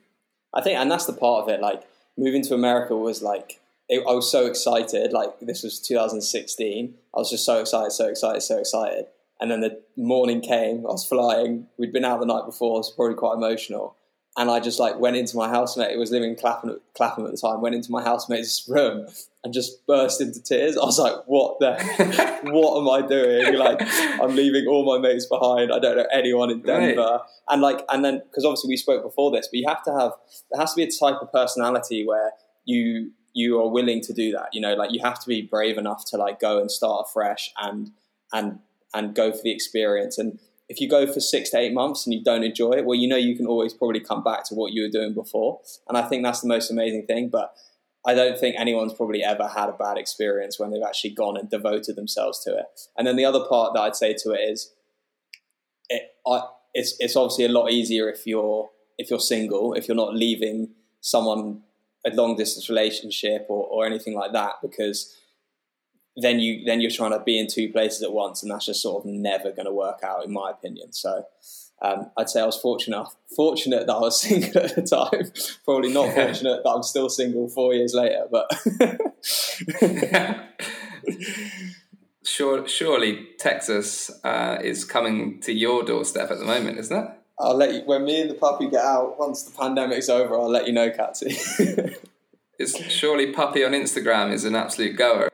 I 0.54 0.62
think, 0.62 0.80
and 0.80 0.90
that's 0.90 1.06
the 1.06 1.14
part 1.14 1.44
of 1.44 1.50
it. 1.50 1.62
Like 1.62 1.84
moving 2.18 2.44
to 2.44 2.54
America 2.54 2.96
was 2.96 3.22
like, 3.22 3.60
it, 3.90 4.04
I 4.08 4.14
was 4.14 4.32
so 4.32 4.46
excited. 4.46 5.12
Like 5.12 5.40
this 5.42 5.64
was 5.64 5.80
2016. 5.80 6.94
I 7.14 7.18
was 7.18 7.30
just 7.30 7.46
so 7.46 7.60
excited, 7.60 7.92
so 7.92 8.08
excited, 8.08 8.42
so 8.42 8.60
excited. 8.60 9.06
And 9.40 9.52
then 9.52 9.62
the 9.62 9.82
morning 9.98 10.42
came. 10.42 10.86
I 10.86 10.92
was 10.92 11.06
flying. 11.06 11.68
We'd 11.78 11.92
been 11.92 12.06
out 12.06 12.20
the 12.20 12.26
night 12.26 12.46
before. 12.46 12.76
It 12.76 12.80
was 12.80 12.92
probably 12.92 13.16
quite 13.16 13.36
emotional 13.36 13.98
and 14.36 14.50
I 14.50 14.60
just 14.60 14.80
like 14.80 15.00
went 15.00 15.16
into 15.16 15.38
my 15.38 15.48
housemate. 15.48 15.92
It 15.92 16.00
was 16.00 16.12
living 16.12 16.32
in 16.32 16.36
Clapham, 16.36 16.80
Clapham 16.96 17.26
at 17.26 17.32
the 17.32 17.38
time. 17.38 17.62
Went 17.62 17.76
into 17.76 17.92
my 17.92 18.04
housemate's 18.04 18.68
room 18.68 19.08
and 19.44 19.54
just 19.54 19.86
burst 19.86 20.22
into 20.22 20.42
tears. 20.42 20.76
I 20.76 20.86
was 20.86 20.98
like, 20.98 21.16
"What 21.28 21.60
the? 21.60 21.74
what 22.52 22.80
am 22.80 22.90
I 22.90 23.08
doing? 23.08 23.56
Like, 23.56 23.80
I'm 24.20 24.36
leaving 24.36 24.66
all 24.68 24.86
my 24.86 24.98
mates 24.98 25.28
behind. 25.28 25.72
I 25.72 25.80
don't 25.80 25.98
know 25.98 26.08
anyone 26.12 26.50
in 26.50 26.62
Denver." 26.62 27.02
Right. 27.02 27.20
And 27.50 27.62
like, 27.62 27.86
and 27.90 28.04
then 28.04 28.22
because 28.30 28.44
obviously 28.44 28.70
we 28.70 28.78
spoke 28.78 29.04
before 29.04 29.32
this, 29.32 29.48
but 29.48 29.60
you 29.60 29.68
have 29.68 29.84
to 29.84 29.92
have 29.92 30.14
there 30.52 30.60
has 30.60 30.74
to 30.74 30.78
be 30.78 30.84
a 30.84 30.92
type 30.92 31.22
of 31.22 31.32
personality 31.32 32.06
where 32.06 32.32
you 32.66 33.12
you 33.34 33.60
are 33.60 33.70
willing 33.70 34.02
to 34.02 34.14
do 34.14 34.32
that. 34.32 34.50
You 34.52 34.62
know, 34.62 34.74
like 34.74 34.92
you 34.92 35.02
have 35.04 35.20
to 35.20 35.28
be 35.28 35.44
brave 35.44 35.78
enough 35.78 36.06
to 36.06 36.18
like 36.18 36.40
go 36.40 36.60
and 36.60 36.72
start 36.72 37.06
afresh 37.08 37.52
and 37.58 37.92
and 38.32 38.60
and 38.96 39.14
go 39.14 39.32
for 39.32 39.42
the 39.44 39.52
experience 39.52 40.18
and 40.18 40.40
if 40.70 40.80
you 40.80 40.90
go 40.90 41.06
for 41.12 41.20
six 41.20 41.50
to 41.52 41.58
eight 41.58 41.74
months 41.74 42.06
and 42.06 42.14
you 42.14 42.24
don't 42.24 42.44
enjoy 42.44 42.72
it, 42.72 42.86
well, 42.86 42.98
you 42.98 43.08
know 43.08 43.18
you 43.18 43.36
can 43.36 43.46
always 43.46 43.74
probably 43.74 44.00
come 44.00 44.24
back 44.24 44.46
to 44.46 44.56
what 44.56 44.74
you 44.74 44.82
were 44.82 44.90
doing 44.90 45.14
before. 45.14 45.60
And 45.88 45.98
I 45.98 46.04
think 46.04 46.24
that's 46.24 46.42
the 46.42 46.48
most 46.48 46.72
amazing 46.72 47.06
thing. 47.06 47.30
But 47.30 47.54
I 48.06 48.14
don't 48.14 48.40
think 48.40 48.56
anyone's 48.58 48.94
probably 48.94 49.24
ever 49.24 49.48
had 49.48 49.70
a 49.70 49.74
bad 49.74 49.98
experience 49.98 50.60
when 50.60 50.72
they've 50.72 50.84
actually 50.86 51.12
gone 51.12 51.38
and 51.38 51.50
devoted 51.50 51.96
themselves 51.96 52.44
to 52.46 52.58
it. 52.58 52.66
And 52.98 53.06
then 53.06 53.16
the 53.16 53.26
other 53.26 53.46
part 53.46 53.74
that 53.74 53.82
I'd 53.82 53.96
say 53.96 54.14
to 54.14 54.32
it 54.32 54.40
is, 54.40 54.72
it, 55.90 56.04
I, 56.26 56.42
it's 56.74 56.96
it's 57.00 57.16
obviously 57.16 57.46
a 57.46 57.50
lot 57.50 57.72
easier 57.72 58.10
if 58.10 58.26
you're 58.26 58.70
if 58.98 59.10
you're 59.10 59.20
single, 59.20 59.74
if 59.74 59.88
you're 59.88 59.98
not 59.98 60.16
leaving 60.16 60.70
someone 61.02 61.62
a 62.06 62.10
long 62.12 62.36
distance 62.36 62.70
relationship 62.70 63.46
or, 63.50 63.66
or 63.68 63.86
anything 63.86 64.14
like 64.14 64.34
that, 64.34 64.54
because 64.62 65.18
then 66.18 66.40
you 66.40 66.64
then 66.66 66.82
you're 66.82 66.92
trying 66.92 67.12
to 67.12 67.20
be 67.20 67.40
in 67.40 67.48
two 67.48 67.70
places 67.72 68.04
at 68.04 68.12
once, 68.12 68.44
and 68.44 68.52
that's 68.52 68.66
just 68.66 68.82
sort 68.82 69.04
of 69.04 69.12
never 69.12 69.52
going 69.52 69.66
to 69.66 69.72
work 69.72 70.00
out, 70.04 70.26
in 70.26 70.32
my 70.32 70.52
opinion. 70.52 70.94
So. 70.94 71.26
Um, 71.82 72.12
I'd 72.18 72.30
say 72.30 72.40
I 72.40 72.46
was 72.46 72.56
fortunate 72.56 73.08
fortunate 73.36 73.88
that 73.88 73.94
I 73.94 74.00
was 74.00 74.22
single 74.22 74.62
at 74.62 74.76
the 74.76 74.84
time. 74.84 75.34
Probably 75.66 75.92
not 75.92 76.14
fortunate 76.14 76.62
that 76.64 76.70
I'm 76.70 76.84
still 76.84 77.10
single 77.10 77.50
four 77.50 77.74
years 77.74 77.94
later, 77.94 78.26
but 78.32 78.50
sure, 82.24 82.68
surely 82.68 83.28
Texas 83.38 84.12
uh, 84.24 84.60
is 84.64 84.86
coming 84.86 85.42
to 85.42 85.52
your 85.52 85.84
doorstep 85.84 86.32
at 86.32 86.40
the 86.40 86.46
moment, 86.46 86.80
isn't 86.80 86.98
it? 86.98 87.10
I'll 87.40 87.58
let 87.58 87.74
you 87.74 87.82
when 87.82 88.06
me 88.06 88.22
and 88.22 88.30
the 88.30 88.36
puppy 88.36 88.70
get 88.70 88.84
out 88.84 89.20
once 89.20 89.44
the 89.44 89.52
pandemic's 89.52 90.10
over. 90.10 90.36
I'll 90.36 90.50
let 90.50 90.68
you 90.68 90.74
know, 90.74 90.90
Katsy. 90.90 91.98
it's 92.60 92.82
surely 92.92 93.34
puppy 93.34 93.66
on 93.66 93.72
Instagram 93.72 94.32
is 94.32 94.46
an 94.46 94.56
absolute 94.56 94.96
goer. 94.96 95.30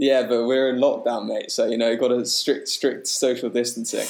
Yeah, 0.00 0.22
but 0.22 0.46
we're 0.46 0.70
in 0.70 0.76
lockdown, 0.76 1.26
mate. 1.26 1.50
So 1.50 1.66
you 1.66 1.76
know, 1.76 1.90
you've 1.90 2.00
got 2.00 2.10
a 2.10 2.24
strict, 2.24 2.68
strict 2.68 3.06
social 3.06 3.50
distancing. 3.50 4.08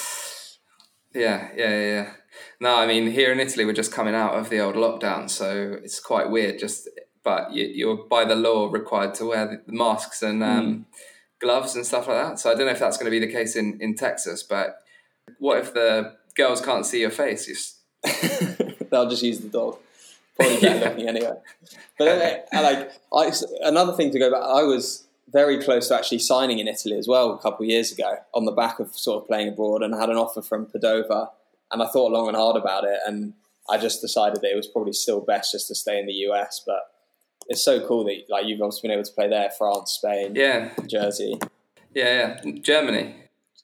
Yeah, 1.13 1.49
yeah, 1.57 1.81
yeah. 1.81 2.11
No, 2.61 2.77
I 2.77 2.87
mean, 2.87 3.11
here 3.11 3.33
in 3.33 3.41
Italy, 3.41 3.65
we're 3.65 3.73
just 3.73 3.91
coming 3.91 4.15
out 4.15 4.35
of 4.35 4.51
the 4.51 4.61
old 4.61 4.77
lockdown, 4.77 5.29
so 5.29 5.79
it's 5.83 5.99
quite 5.99 6.31
weird. 6.31 6.61
Just, 6.61 6.89
but 7.25 7.53
you, 7.53 7.91
are 7.91 7.97
by 7.97 8.25
the 8.25 8.37
law 8.37 8.71
required 8.71 9.15
to 9.15 9.27
wear 9.27 9.47
the 9.67 9.73
masks 9.73 10.23
and 10.23 10.45
um, 10.45 10.69
mm. 10.69 10.85
gloves 11.41 11.75
and 11.75 11.85
stuff 11.85 12.07
like 12.07 12.25
that. 12.25 12.39
So 12.39 12.53
I 12.53 12.55
don't 12.55 12.67
know 12.67 12.73
if 12.73 12.79
that's 12.79 12.97
going 12.97 13.11
to 13.13 13.19
be 13.19 13.27
the 13.27 13.33
case 13.33 13.57
in 13.57 13.77
in 13.81 13.97
Texas. 13.97 14.45
But 14.45 14.77
what 15.41 15.59
if 15.59 15.75
the 15.75 16.15
girls 16.37 16.61
can't 16.61 16.87
see 16.87 17.01
your 17.01 17.11
face? 17.11 17.49
You... 17.49 18.77
They'll 18.93 19.11
just 19.11 19.25
use 19.25 19.41
the 19.41 19.49
dog. 19.49 19.79
Probably 20.37 20.61
better 20.61 20.89
looking 20.89 21.09
anyway. 21.15 21.33
But 21.99 22.09
uh, 22.09 22.63
like, 22.63 22.93
I, 23.13 23.33
another 23.63 23.95
thing 23.95 24.13
to 24.13 24.21
go 24.21 24.31
back, 24.31 24.43
I 24.43 24.63
was 24.63 25.09
very 25.33 25.63
close 25.63 25.89
to 25.89 25.97
actually 25.97 26.19
signing 26.19 26.59
in 26.59 26.69
Italy 26.69 26.97
as 26.97 27.07
well 27.07 27.33
a 27.33 27.39
couple 27.39 27.65
of 27.65 27.71
years 27.71 27.93
ago 27.93 28.17
on 28.35 28.45
the 28.45 28.53
back 28.53 28.81
of 28.81 28.95
sort 28.97 29.23
of 29.23 29.29
playing 29.29 29.49
abroad 29.49 29.83
and 29.83 29.95
I 29.95 30.01
had 30.01 30.11
an 30.11 30.17
offer 30.17 30.43
from 30.43 30.67
Padova 30.67 31.29
and 31.71 31.83
I 31.83 31.87
thought 31.87 32.13
long 32.13 32.29
and 32.29 32.37
hard 32.37 32.57
about 32.57 32.85
it 32.85 32.99
and 33.07 33.35
I 33.69 33.79
just 33.79 34.01
decided 34.01 34.41
that 34.43 34.51
it 34.51 34.57
was 34.57 34.67
probably 34.67 34.93
still 34.93 35.21
best 35.21 35.53
just 35.53 35.69
to 35.69 35.75
stay 35.75 35.99
in 35.99 36.07
the 36.07 36.13
US 36.31 36.63
but 36.67 36.81
it's 37.49 37.63
so 37.63 37.87
cool 37.87 38.05
that 38.05 38.23
like 38.29 38.47
you've 38.47 38.61
also 38.61 38.83
been 38.83 38.91
able 38.91 39.05
to 39.05 39.13
play 39.13 39.29
there 39.29 39.51
France 39.57 39.93
Spain 39.93 40.35
yeah. 40.35 40.71
Jersey. 40.87 41.39
Yeah 41.95 42.39
yeah. 42.45 42.53
Germany. 42.61 43.15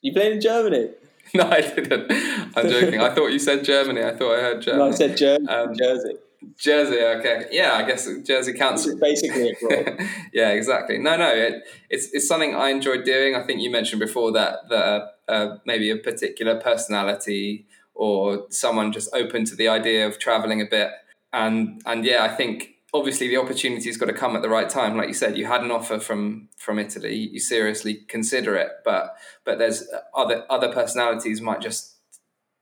You 0.01 0.13
played 0.13 0.33
in 0.33 0.41
Germany? 0.41 0.91
No 1.33 1.43
I 1.43 1.59
didn't. 1.59 2.09
I'm 2.55 2.69
joking. 2.69 3.01
I 3.01 3.13
thought 3.13 3.33
you 3.33 3.39
said 3.39 3.65
Germany. 3.65 4.01
I 4.01 4.15
thought 4.15 4.33
I 4.33 4.39
heard 4.39 4.61
Germany 4.61 4.85
no 4.85 4.91
I 4.91 4.95
said 4.95 5.49
um, 5.49 5.75
Jersey 5.75 6.13
Jersey, 6.57 6.99
okay, 6.99 7.45
yeah, 7.51 7.73
I 7.73 7.83
guess 7.83 8.07
Jersey 8.23 8.53
counts. 8.53 8.91
basically 8.95 9.55
yeah, 10.33 10.49
exactly. 10.51 10.97
No, 10.97 11.17
no, 11.17 11.29
it, 11.29 11.63
it's 11.89 12.13
it's 12.13 12.27
something 12.27 12.55
I 12.55 12.69
enjoyed 12.69 13.03
doing. 13.03 13.35
I 13.35 13.43
think 13.43 13.61
you 13.61 13.71
mentioned 13.71 13.99
before 13.99 14.31
that 14.33 14.69
that 14.69 14.83
uh, 14.83 15.31
uh, 15.31 15.57
maybe 15.65 15.89
a 15.89 15.97
particular 15.97 16.59
personality 16.59 17.65
or 17.93 18.45
someone 18.49 18.91
just 18.91 19.09
open 19.13 19.45
to 19.45 19.55
the 19.55 19.67
idea 19.67 20.05
of 20.05 20.19
traveling 20.19 20.61
a 20.61 20.65
bit, 20.65 20.91
and 21.33 21.81
and 21.85 22.05
yeah, 22.05 22.23
I 22.23 22.29
think 22.29 22.75
obviously 22.93 23.27
the 23.27 23.37
opportunity's 23.37 23.97
got 23.97 24.07
to 24.07 24.13
come 24.13 24.35
at 24.35 24.41
the 24.41 24.49
right 24.49 24.69
time. 24.69 24.95
Like 24.95 25.07
you 25.07 25.13
said, 25.13 25.37
you 25.37 25.45
had 25.45 25.61
an 25.61 25.71
offer 25.71 25.99
from 25.99 26.49
from 26.57 26.79
Italy, 26.79 27.15
you 27.15 27.39
seriously 27.39 27.95
consider 28.07 28.55
it, 28.55 28.71
but 28.85 29.15
but 29.43 29.57
there's 29.57 29.87
other 30.15 30.45
other 30.49 30.71
personalities 30.71 31.41
might 31.41 31.61
just 31.61 31.96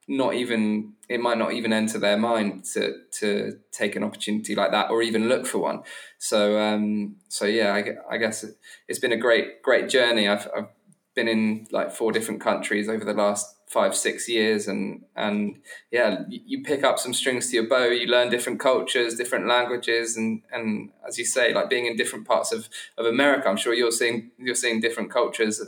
not 0.07 0.35
even 0.35 0.93
it 1.09 1.19
might 1.19 1.37
not 1.37 1.53
even 1.53 1.73
enter 1.73 1.99
their 1.99 2.17
mind 2.17 2.63
to 2.73 2.93
to 3.11 3.57
take 3.71 3.95
an 3.95 4.03
opportunity 4.03 4.55
like 4.55 4.71
that 4.71 4.89
or 4.89 5.01
even 5.01 5.27
look 5.27 5.45
for 5.45 5.59
one. 5.59 5.81
So 6.17 6.59
um, 6.59 7.17
so 7.27 7.45
yeah, 7.45 7.73
I, 7.73 8.15
I 8.15 8.17
guess 8.17 8.43
it, 8.43 8.55
has 8.87 8.99
been 8.99 9.11
a 9.11 9.17
great 9.17 9.61
great 9.61 9.89
journey. 9.89 10.27
I've, 10.27 10.47
I've 10.55 10.67
been 11.15 11.27
in 11.27 11.67
like 11.71 11.91
four 11.91 12.11
different 12.11 12.41
countries 12.41 12.89
over 12.89 13.05
the 13.05 13.13
last 13.13 13.55
five 13.67 13.95
six 13.95 14.29
years, 14.29 14.67
and 14.67 15.03
and 15.15 15.57
yeah, 15.91 16.23
you 16.29 16.63
pick 16.63 16.83
up 16.83 16.99
some 16.99 17.13
strings 17.13 17.49
to 17.49 17.55
your 17.55 17.67
bow. 17.67 17.85
You 17.85 18.07
learn 18.07 18.29
different 18.29 18.59
cultures, 18.59 19.15
different 19.15 19.47
languages, 19.47 20.17
and 20.17 20.41
and 20.51 20.91
as 21.07 21.17
you 21.17 21.25
say, 21.25 21.53
like 21.53 21.69
being 21.69 21.85
in 21.85 21.95
different 21.95 22.27
parts 22.27 22.51
of 22.51 22.69
of 22.97 23.05
America. 23.05 23.47
I'm 23.49 23.57
sure 23.57 23.73
you're 23.73 23.91
seeing 23.91 24.31
you're 24.37 24.55
seeing 24.55 24.81
different 24.81 25.11
cultures 25.11 25.61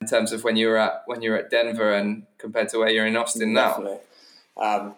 in 0.00 0.06
terms 0.06 0.32
of 0.32 0.44
when 0.44 0.56
you 0.56 0.68
were 0.68 0.78
at 0.78 1.02
when 1.06 1.22
you 1.22 1.30
were 1.30 1.36
at 1.36 1.50
Denver 1.50 1.92
and 1.92 2.24
compared 2.38 2.68
to 2.70 2.78
where 2.78 2.90
you're 2.90 3.06
in 3.06 3.16
Austin 3.16 3.54
Definitely. 3.54 3.98
now. 4.56 4.62
Um, 4.62 4.94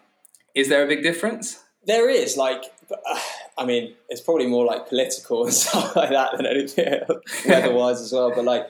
is 0.55 0.69
there 0.69 0.85
a 0.85 0.87
big 0.87 1.03
difference? 1.03 1.63
There 1.87 2.09
is. 2.09 2.37
Like, 2.37 2.65
I 3.59 3.65
mean, 3.65 3.95
it's 4.09 4.21
probably 4.21 4.47
more 4.47 4.65
like 4.65 4.89
political 4.89 5.45
and 5.45 5.53
stuff 5.63 5.97
like 5.97 6.11
that 6.11 6.37
than 6.37 6.47
anything 6.47 7.01
weather-wise 7.47 8.01
as 8.01 8.13
well. 8.13 8.33
But 8.35 8.45
like, 8.45 8.67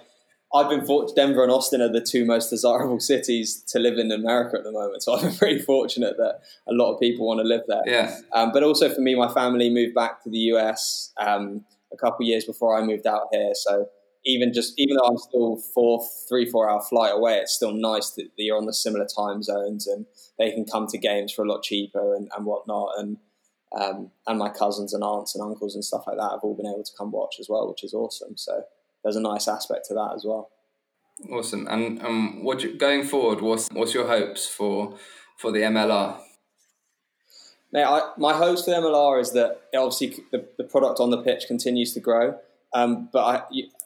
I've 0.54 0.68
been 0.68 0.84
fortunate. 0.84 1.16
Denver 1.16 1.42
and 1.42 1.52
Austin 1.52 1.80
are 1.80 1.92
the 1.92 2.00
two 2.00 2.24
most 2.24 2.50
desirable 2.50 3.00
cities 3.00 3.62
to 3.68 3.78
live 3.78 3.98
in 3.98 4.10
America 4.10 4.56
at 4.58 4.64
the 4.64 4.72
moment. 4.72 5.02
So 5.02 5.14
I've 5.14 5.22
been 5.22 5.34
pretty 5.38 5.58
fortunate 5.60 6.16
that 6.18 6.40
a 6.68 6.72
lot 6.72 6.92
of 6.92 7.00
people 7.00 7.26
want 7.26 7.40
to 7.40 7.44
live 7.44 7.62
there. 7.68 7.82
Yeah. 7.86 8.18
Um, 8.32 8.52
but 8.52 8.62
also 8.62 8.92
for 8.92 9.00
me, 9.00 9.14
my 9.14 9.32
family 9.32 9.70
moved 9.70 9.94
back 9.94 10.22
to 10.24 10.30
the 10.30 10.38
US 10.38 11.12
um, 11.18 11.64
a 11.92 11.96
couple 11.96 12.26
years 12.26 12.44
before 12.44 12.78
I 12.78 12.84
moved 12.84 13.06
out 13.06 13.28
here. 13.32 13.52
So 13.54 13.88
even 14.24 14.52
just 14.52 14.74
even 14.76 14.96
though 14.96 15.08
I'm 15.08 15.18
still 15.18 15.56
four, 15.74 16.04
three, 16.28 16.48
four 16.48 16.70
hour 16.70 16.80
flight 16.80 17.12
away, 17.12 17.38
it's 17.38 17.54
still 17.54 17.72
nice 17.72 18.10
that 18.10 18.28
you're 18.36 18.56
on 18.56 18.66
the 18.66 18.74
similar 18.74 19.06
time 19.06 19.42
zones 19.42 19.86
and 19.86 20.06
they 20.38 20.50
can 20.50 20.64
come 20.64 20.86
to 20.88 20.98
games 20.98 21.32
for 21.32 21.44
a 21.44 21.48
lot 21.48 21.62
cheaper 21.62 22.14
and, 22.14 22.30
and 22.36 22.46
whatnot. 22.46 22.92
And 22.98 23.18
um, 23.78 24.10
and 24.26 24.38
my 24.38 24.50
cousins 24.50 24.92
and 24.92 25.02
aunts 25.02 25.34
and 25.34 25.42
uncles 25.42 25.74
and 25.74 25.84
stuff 25.84 26.04
like 26.06 26.18
that 26.18 26.30
have 26.30 26.40
all 26.42 26.54
been 26.54 26.66
able 26.66 26.84
to 26.84 26.92
come 26.96 27.10
watch 27.10 27.36
as 27.40 27.48
well, 27.48 27.68
which 27.70 27.82
is 27.82 27.94
awesome. 27.94 28.36
So 28.36 28.64
there's 29.02 29.16
a 29.16 29.20
nice 29.20 29.48
aspect 29.48 29.86
to 29.88 29.94
that 29.94 30.12
as 30.14 30.24
well. 30.26 30.50
Awesome. 31.30 31.66
And 31.68 32.02
um, 32.02 32.44
what 32.44 32.62
you, 32.62 32.76
going 32.76 33.04
forward? 33.04 33.40
What's 33.40 33.68
what's 33.72 33.94
your 33.94 34.06
hopes 34.06 34.46
for 34.46 34.96
for 35.38 35.52
the 35.52 35.60
MLR? 35.60 36.20
Mate, 37.72 37.84
I, 37.84 38.12
my 38.18 38.34
hopes 38.34 38.64
for 38.64 38.70
the 38.70 38.76
MLR 38.76 39.20
is 39.20 39.32
that 39.32 39.62
obviously 39.74 40.24
the, 40.30 40.46
the 40.58 40.64
product 40.64 41.00
on 41.00 41.10
the 41.10 41.22
pitch 41.22 41.46
continues 41.46 41.94
to 41.94 42.00
grow. 42.00 42.38
Um, 42.74 43.08
but 43.12 43.24
I, 43.24 43.42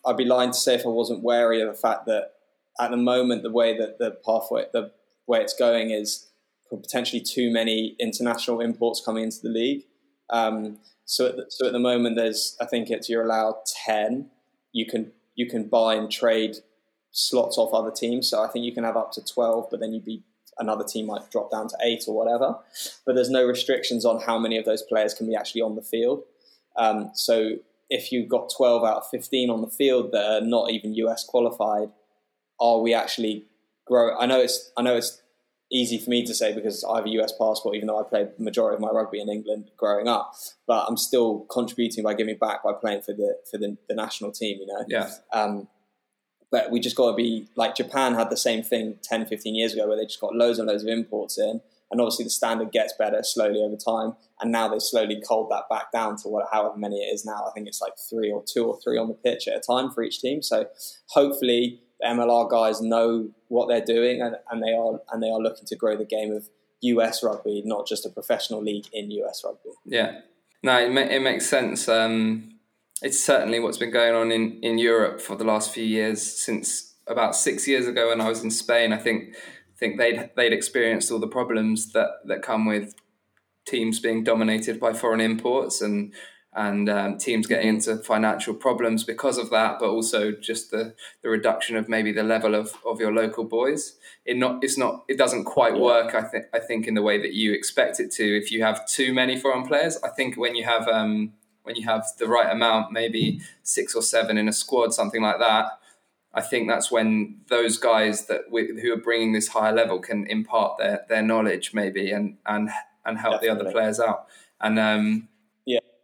I'd 0.07 0.17
be 0.17 0.25
lying 0.25 0.51
to 0.51 0.59
say 0.59 0.75
if 0.75 0.87
I 0.87 0.91
wasn't 0.91 1.23
wary 1.23 1.61
of 1.61 1.69
the 1.69 1.75
fact 1.75 2.07
that 2.07 2.33
at 2.81 2.91
the 2.91 2.97
moment 2.97 3.43
the 3.43 3.51
way 3.51 3.77
that 3.77 3.99
the 3.99 4.13
pathway, 4.25 4.67
the 4.73 4.93
way 5.27 5.41
it's 5.41 5.55
going 5.55 5.91
is 5.91 6.29
potentially 6.71 7.21
too 7.21 7.51
many 7.51 7.97
international 7.99 8.61
imports 8.61 9.01
coming 9.05 9.25
into 9.25 9.41
the 9.43 9.49
league. 9.49 9.85
Um, 10.31 10.79
so, 11.05 11.27
at 11.27 11.37
the, 11.37 11.47
so 11.49 11.67
at 11.67 11.73
the 11.73 11.79
moment, 11.79 12.17
there's 12.17 12.57
I 12.61 12.67
think 12.67 12.91
it's 12.91 13.09
you're 13.09 13.25
allowed 13.25 13.57
ten. 13.85 14.31
You 14.73 14.87
can 14.87 15.13
you 15.35 15.49
can 15.49 15.69
buy 15.69 15.95
and 15.95 16.11
trade 16.11 16.57
slots 17.13 17.57
off 17.57 17.73
other 17.73 17.93
teams. 17.93 18.29
So 18.29 18.43
I 18.43 18.49
think 18.49 18.65
you 18.65 18.73
can 18.73 18.85
have 18.85 18.97
up 18.97 19.13
to 19.13 19.25
twelve, 19.25 19.69
but 19.71 19.81
then 19.81 19.93
you'd 19.93 20.05
be 20.05 20.23
another 20.59 20.85
team 20.85 21.07
might 21.07 21.31
drop 21.31 21.51
down 21.51 21.69
to 21.69 21.77
eight 21.83 22.05
or 22.09 22.17
whatever. 22.17 22.57
But 23.05 23.15
there's 23.15 23.31
no 23.31 23.45
restrictions 23.45 24.05
on 24.05 24.21
how 24.21 24.39
many 24.39 24.59
of 24.59 24.65
those 24.65 24.83
players 24.83 25.15
can 25.15 25.27
be 25.27 25.37
actually 25.37 25.63
on 25.63 25.77
the 25.77 25.83
field. 25.83 26.25
Um, 26.77 27.11
so 27.15 27.57
if 27.89 28.13
you've 28.13 28.29
got 28.29 28.51
12 28.57 28.85
out 28.85 28.97
of 28.99 29.09
15 29.11 29.51
on 29.51 29.61
the 29.61 29.69
field 29.69 30.13
that 30.13 30.25
are 30.25 30.41
not 30.41 30.71
even 30.71 30.95
US 30.95 31.25
qualified, 31.25 31.91
are 32.61 32.81
we 32.81 32.95
actually 32.95 33.47
grow? 33.87 34.17
I 34.19 34.27
know 34.27 34.41
it's 34.41 34.73
I 34.77 34.83
know 34.83 34.97
it's 34.97 35.23
easy 35.71 35.99
for 35.99 36.11
me 36.11 36.25
to 36.25 36.35
say 36.35 36.55
because 36.55 36.85
I 36.85 36.97
have 36.97 37.07
a 37.07 37.11
US 37.21 37.33
passport, 37.33 37.75
even 37.77 37.89
though 37.89 38.01
I 38.01 38.09
played 38.09 38.29
the 38.39 38.45
majority 38.45 38.77
of 38.77 38.81
my 38.81 38.91
rugby 38.91 39.21
in 39.21 39.29
England 39.29 39.71
growing 39.77 40.09
up. 40.09 40.35
But 40.67 40.87
I'm 40.89 40.97
still 40.97 41.41
contributing 41.51 42.05
by 42.05 42.15
giving 42.15 42.37
back 42.37 42.63
by 42.63 42.73
playing 42.73 43.03
for 43.03 43.13
the 43.13 43.37
for 43.51 43.59
the, 43.59 43.77
the 43.89 43.95
national 43.95 44.33
team. 44.33 44.59
You 44.61 44.67
know. 44.67 44.85
Yeah. 44.89 45.11
Um, 45.33 45.69
but 46.51 46.71
we 46.71 46.81
just 46.81 46.97
got 46.97 47.11
to 47.11 47.17
be 47.17 47.49
like 47.57 47.75
Japan 47.75 48.15
had 48.15 48.31
the 48.31 48.37
same 48.37 48.63
thing 48.63 48.99
10, 49.03 49.27
15 49.27 49.55
years 49.55 49.73
ago 49.73 49.89
where 49.89 49.97
they 49.97 50.05
just 50.05 50.21
got 50.21 50.35
loads 50.35 50.59
and 50.59 50.69
loads 50.69 50.85
of 50.85 50.89
imports 50.89 51.39
in. 51.39 51.61
And 51.91 52.01
obviously 52.01 52.25
the 52.25 52.31
standard 52.31 52.73
gets 52.73 52.95
better 52.99 53.23
slowly 53.23 53.61
over 53.61 53.77
time. 53.77 54.17
And 54.41 54.51
now 54.51 54.69
they 54.69 54.79
slowly 54.79 55.23
culled 55.27 55.51
that 55.51 55.69
back 55.71 55.93
down 55.93 56.17
to 56.19 56.29
what, 56.29 56.47
however 56.53 56.77
many 56.77 56.97
it 56.97 57.15
is 57.15 57.25
now. 57.25 57.45
I 57.47 57.53
think 57.53 57.69
it's 57.69 57.81
like 57.81 57.93
three 58.11 58.31
or 58.31 58.43
two 58.47 58.67
or 58.67 58.79
three 58.83 58.99
on 58.99 59.09
the 59.09 59.15
pitch 59.15 59.49
at 59.49 59.57
a 59.57 59.61
time 59.61 59.91
for 59.91 60.03
each 60.03 60.21
team. 60.21 60.43
So 60.43 60.67
hopefully 61.09 61.81
the 62.01 62.09
MLR 62.09 62.51
guys 62.51 62.81
know 62.81 63.31
what 63.49 63.69
they're 63.69 63.85
doing 63.85 64.21
and, 64.21 64.37
and 64.51 64.63
they 64.63 64.75
are 64.75 65.01
and 65.13 65.23
they 65.23 65.31
are 65.31 65.39
looking 65.39 65.65
to 65.67 65.77
grow 65.77 65.97
the 65.97 66.05
game 66.05 66.33
of 66.33 66.49
US 66.83 67.23
rugby, 67.23 67.63
not 67.65 67.87
just 67.87 68.05
a 68.05 68.11
professional 68.11 68.63
league 68.63 68.87
in 68.93 69.11
US 69.11 69.43
rugby. 69.45 69.71
Yeah, 69.85 70.21
no, 70.63 70.79
it, 70.79 70.91
ma- 70.91 71.01
it 71.01 71.21
makes 71.21 71.49
sense. 71.49 71.89
Um, 71.89 72.59
it's 73.03 73.23
certainly 73.23 73.61
what's 73.61 73.79
been 73.79 73.91
going 73.91 74.15
on 74.15 74.33
in, 74.33 74.59
in 74.63 74.79
Europe 74.79 75.21
for 75.21 75.37
the 75.37 75.45
last 75.45 75.73
few 75.73 75.85
years. 75.85 76.23
Since 76.23 76.95
about 77.07 77.37
six 77.37 77.69
years 77.69 77.87
ago, 77.87 78.09
when 78.09 78.21
I 78.21 78.29
was 78.29 78.43
in 78.43 78.51
Spain, 78.51 78.93
I 78.93 78.99
think 78.99 79.35
think 79.79 79.99
they'd 79.99 80.31
they'd 80.37 80.53
experienced 80.53 81.11
all 81.11 81.19
the 81.19 81.29
problems 81.29 81.93
that 81.93 82.09
that 82.25 82.43
come 82.43 82.67
with 82.67 82.95
teams 83.67 83.99
being 83.99 84.23
dominated 84.25 84.79
by 84.79 84.93
foreign 84.93 85.21
imports 85.21 85.81
and 85.81 86.13
and 86.57 86.89
um, 86.89 87.19
teams 87.19 87.47
getting 87.47 87.69
into 87.69 87.99
financial 87.99 88.55
problems 88.55 89.05
because 89.05 89.37
of 89.37 89.51
that, 89.51 89.79
but 89.79 89.91
also 89.91 90.33
just 90.33 90.71
the, 90.71 90.95
the 91.23 91.29
reduction 91.29 91.77
of 91.77 91.87
maybe 91.87 92.13
the 92.13 92.23
level 92.23 92.55
of, 92.55 92.73
of 92.87 92.99
your 92.99 93.13
local 93.13 93.45
boys. 93.45 93.99
It 94.25 94.39
not 94.39 94.65
it's 94.65 94.79
not 94.79 95.05
it 95.07 95.19
doesn't 95.19 95.45
quite 95.45 95.79
work. 95.79 96.15
I 96.15 96.23
think 96.23 96.47
I 96.55 96.59
think 96.59 96.87
in 96.87 96.95
the 96.95 97.03
way 97.03 97.21
that 97.21 97.35
you 97.35 97.53
expect 97.53 98.01
it 98.01 98.11
to. 98.13 98.25
If 98.25 98.51
you 98.51 98.63
have 98.63 98.89
too 98.89 99.13
many 99.13 99.39
foreign 99.39 99.67
players, 99.67 99.99
I 100.03 100.09
think 100.09 100.37
when 100.37 100.57
you 100.57 100.65
have 100.65 100.89
um, 100.89 101.35
when 101.63 101.77
you 101.77 101.85
have 101.85 102.07
the 102.19 102.27
right 102.27 102.51
amount, 102.51 102.91
maybe 102.91 103.43
six 103.63 103.95
or 103.95 104.03
seven 104.03 104.39
in 104.39 104.49
a 104.49 104.53
squad, 104.53 104.95
something 104.95 105.21
like 105.21 105.39
that. 105.39 105.79
I 106.37 106.43
think 106.43 106.69
that's 106.69 106.91
when 106.91 107.41
those 107.49 107.79
guys 107.79 108.27
that 108.27 108.43
who 108.51 108.93
are 108.93 109.01
bringing 109.01 109.33
this 109.33 109.49
higher 109.49 109.73
level 109.73 109.99
can 109.99 110.27
impart 110.27 110.79
their, 110.79 111.05
their 111.09 111.23
knowledge 111.23 111.73
maybe 111.75 112.11
and 112.11 112.37
and 112.47 112.71
and 113.05 113.19
help 113.19 113.41
Definitely. 113.41 113.49
the 113.49 113.65
other 113.65 113.73
players 113.73 113.99
out. 113.99 114.27
And 114.61 114.79
um, 114.79 115.29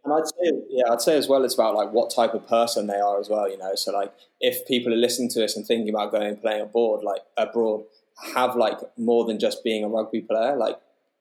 and 0.03 0.13
I'd 0.13 0.27
say, 0.27 0.51
yeah, 0.69 0.91
I'd 0.91 1.01
say 1.01 1.17
as 1.17 1.29
well, 1.29 1.45
it's 1.45 1.53
about 1.53 1.75
like 1.75 1.91
what 1.91 2.13
type 2.13 2.33
of 2.33 2.47
person 2.47 2.87
they 2.87 2.99
are 2.99 3.19
as 3.19 3.29
well. 3.29 3.49
You 3.49 3.57
know, 3.57 3.73
so 3.75 3.93
like 3.93 4.13
if 4.41 4.67
people 4.67 4.93
are 4.93 4.97
listening 4.97 5.29
to 5.29 5.39
this 5.39 5.55
and 5.55 5.65
thinking 5.65 5.89
about 5.89 6.11
going 6.11 6.27
and 6.27 6.41
playing 6.41 6.61
abroad, 6.61 7.03
like 7.03 7.21
abroad, 7.37 7.85
have 8.35 8.55
like 8.55 8.79
more 8.97 9.25
than 9.25 9.39
just 9.39 9.63
being 9.63 9.83
a 9.83 9.87
rugby 9.87 10.21
player. 10.21 10.57
Like, 10.57 10.77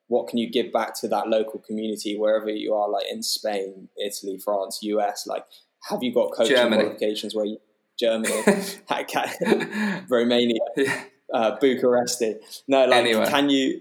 what 0.09 0.29
can 0.29 0.39
you 0.39 0.51
give 0.51 0.73
back 0.73 0.99
to 1.01 1.09
that 1.09 1.29
local 1.29 1.61
community 1.61 2.19
wherever 2.19 2.51
you 2.51 2.75
are, 2.75 2.89
like 2.89 3.07
in 3.11 3.23
Spain, 3.23 3.89
Italy, 4.05 4.39
France, 4.39 4.81
US? 4.83 5.27
Like, 5.29 5.45
have 5.89 6.03
you 6.03 6.13
got 6.13 6.33
coaching 6.33 6.57
Germany. 6.57 6.83
qualifications 6.83 7.35
where 7.35 7.45
you, 7.45 7.59
Germany, 7.99 8.43
Romania, 10.09 10.61
uh, 11.35 11.57
Bucharesti? 11.59 12.37
No, 12.69 12.87
like, 12.87 13.01
Anywhere. 13.05 13.27
can 13.27 13.51
you? 13.51 13.81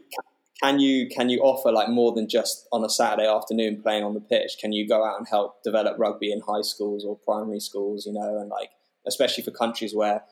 can 0.62 0.80
you 0.80 1.10
can 1.10 1.30
you 1.30 1.39
offer 1.39 1.71
like 1.71 1.89
more 1.89 2.13
than 2.13 2.30
just 2.30 2.67
on 2.71 2.84
a 2.86 2.89
Saturday 2.89 3.28
afternoon 3.28 3.82
playing 3.82 4.04
on 4.04 4.13
the 4.13 4.21
pitch? 4.21 4.58
Can 4.60 4.71
you 4.71 4.88
go 4.88 5.04
out 5.04 5.17
and 5.17 5.28
help 5.28 5.63
develop 5.63 5.97
rugby 5.97 6.32
in 6.32 6.41
high 6.41 6.62
schools 6.62 7.04
or 7.04 7.17
primary 7.17 7.60
schools? 7.60 8.06
You 8.06 8.13
know, 8.13 8.38
and 8.38 8.50
like 8.50 8.69
especially 9.08 9.43
for 9.43 9.52
countries 9.52 9.95
where 9.95 10.24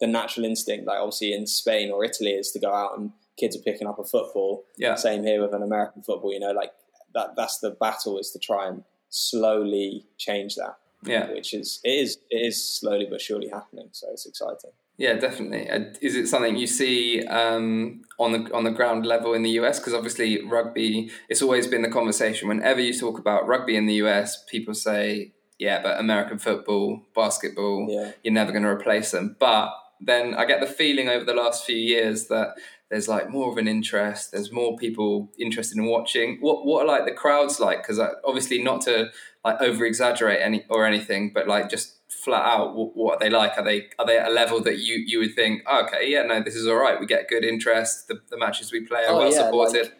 the 0.00 0.06
natural 0.06 0.44
instinct, 0.44 0.86
like 0.86 0.98
obviously 0.98 1.32
in 1.32 1.46
Spain 1.46 1.90
or 1.90 2.04
Italy, 2.04 2.32
is 2.32 2.50
to 2.52 2.60
go 2.60 2.72
out 2.72 2.98
and 2.98 3.12
kids 3.38 3.56
are 3.56 3.60
picking 3.62 3.88
up 3.88 3.98
a 3.98 4.04
football. 4.04 4.64
Yeah. 4.76 4.94
Same 4.94 5.22
here 5.22 5.40
with 5.40 5.54
an 5.54 5.62
American 5.62 6.02
football. 6.02 6.32
You 6.32 6.40
know, 6.40 6.52
like 6.52 6.72
that. 7.14 7.30
That's 7.36 7.58
the 7.58 7.70
battle 7.70 8.18
is 8.18 8.30
to 8.32 8.38
try 8.38 8.68
and 8.68 8.84
slowly 9.08 10.04
change 10.18 10.54
that. 10.56 10.76
Yeah. 11.04 11.30
Which 11.30 11.54
is 11.54 11.80
it 11.84 11.90
is 11.90 12.18
it 12.30 12.46
is 12.46 12.64
slowly 12.64 13.06
but 13.08 13.20
surely 13.20 13.48
happening. 13.48 13.88
So 13.92 14.08
it's 14.12 14.26
exciting. 14.26 14.72
Yeah, 14.98 15.14
definitely. 15.14 15.70
Uh, 15.70 15.94
is 16.02 16.16
it 16.16 16.26
something 16.26 16.56
you 16.56 16.66
see 16.66 17.24
um, 17.26 18.02
on 18.18 18.32
the 18.32 18.52
on 18.52 18.64
the 18.64 18.72
ground 18.72 19.06
level 19.06 19.32
in 19.32 19.42
the 19.42 19.50
US? 19.60 19.78
Because 19.78 19.94
obviously, 19.94 20.44
rugby. 20.44 21.10
It's 21.28 21.40
always 21.40 21.68
been 21.68 21.82
the 21.82 21.88
conversation. 21.88 22.48
Whenever 22.48 22.80
you 22.80 22.92
talk 22.92 23.18
about 23.18 23.46
rugby 23.46 23.76
in 23.76 23.86
the 23.86 23.94
US, 23.94 24.42
people 24.44 24.74
say, 24.74 25.32
"Yeah, 25.56 25.82
but 25.82 26.00
American 26.00 26.38
football, 26.38 27.02
basketball, 27.14 27.86
yeah. 27.88 28.10
you're 28.24 28.34
never 28.34 28.50
going 28.50 28.64
to 28.64 28.68
replace 28.68 29.12
them." 29.12 29.36
But 29.38 29.70
then 30.00 30.34
I 30.34 30.44
get 30.46 30.60
the 30.60 30.66
feeling 30.66 31.08
over 31.08 31.24
the 31.24 31.34
last 31.34 31.64
few 31.64 31.76
years 31.76 32.26
that 32.26 32.54
there's 32.90 33.08
like 33.08 33.28
more 33.28 33.50
of 33.50 33.58
an 33.58 33.68
interest. 33.68 34.32
There's 34.32 34.50
more 34.50 34.76
people 34.76 35.30
interested 35.38 35.76
in 35.76 35.86
watching. 35.86 36.38
What 36.40 36.64
what 36.64 36.82
are 36.82 36.86
like 36.86 37.04
the 37.04 37.12
crowds 37.12 37.60
like? 37.60 37.82
Because 37.82 38.00
obviously, 38.24 38.62
not 38.62 38.80
to 38.82 39.10
like 39.44 39.60
over 39.60 39.84
exaggerate 39.84 40.40
any 40.40 40.64
or 40.68 40.86
anything, 40.86 41.32
but 41.34 41.46
like 41.46 41.68
just 41.68 41.94
flat 42.08 42.42
out 42.42 42.74
what, 42.74 42.96
what, 42.96 43.16
are 43.16 43.18
they 43.20 43.30
like? 43.30 43.52
Are 43.58 43.64
they 43.64 43.88
are 43.98 44.06
they 44.06 44.18
at 44.18 44.28
a 44.28 44.32
level 44.32 44.62
that 44.62 44.78
you 44.78 44.96
you 45.06 45.18
would 45.20 45.34
think, 45.34 45.62
oh, 45.66 45.84
okay, 45.84 46.10
yeah, 46.10 46.22
no, 46.22 46.42
this 46.42 46.54
is 46.54 46.66
all 46.66 46.76
right. 46.76 46.98
We 46.98 47.06
get 47.06 47.28
good 47.28 47.44
interest. 47.44 48.08
The, 48.08 48.20
the 48.30 48.38
matches 48.38 48.72
we 48.72 48.80
play 48.80 49.04
are 49.04 49.12
oh, 49.12 49.18
well 49.18 49.32
yeah, 49.32 49.44
supported. 49.44 49.82
Like, 49.82 49.92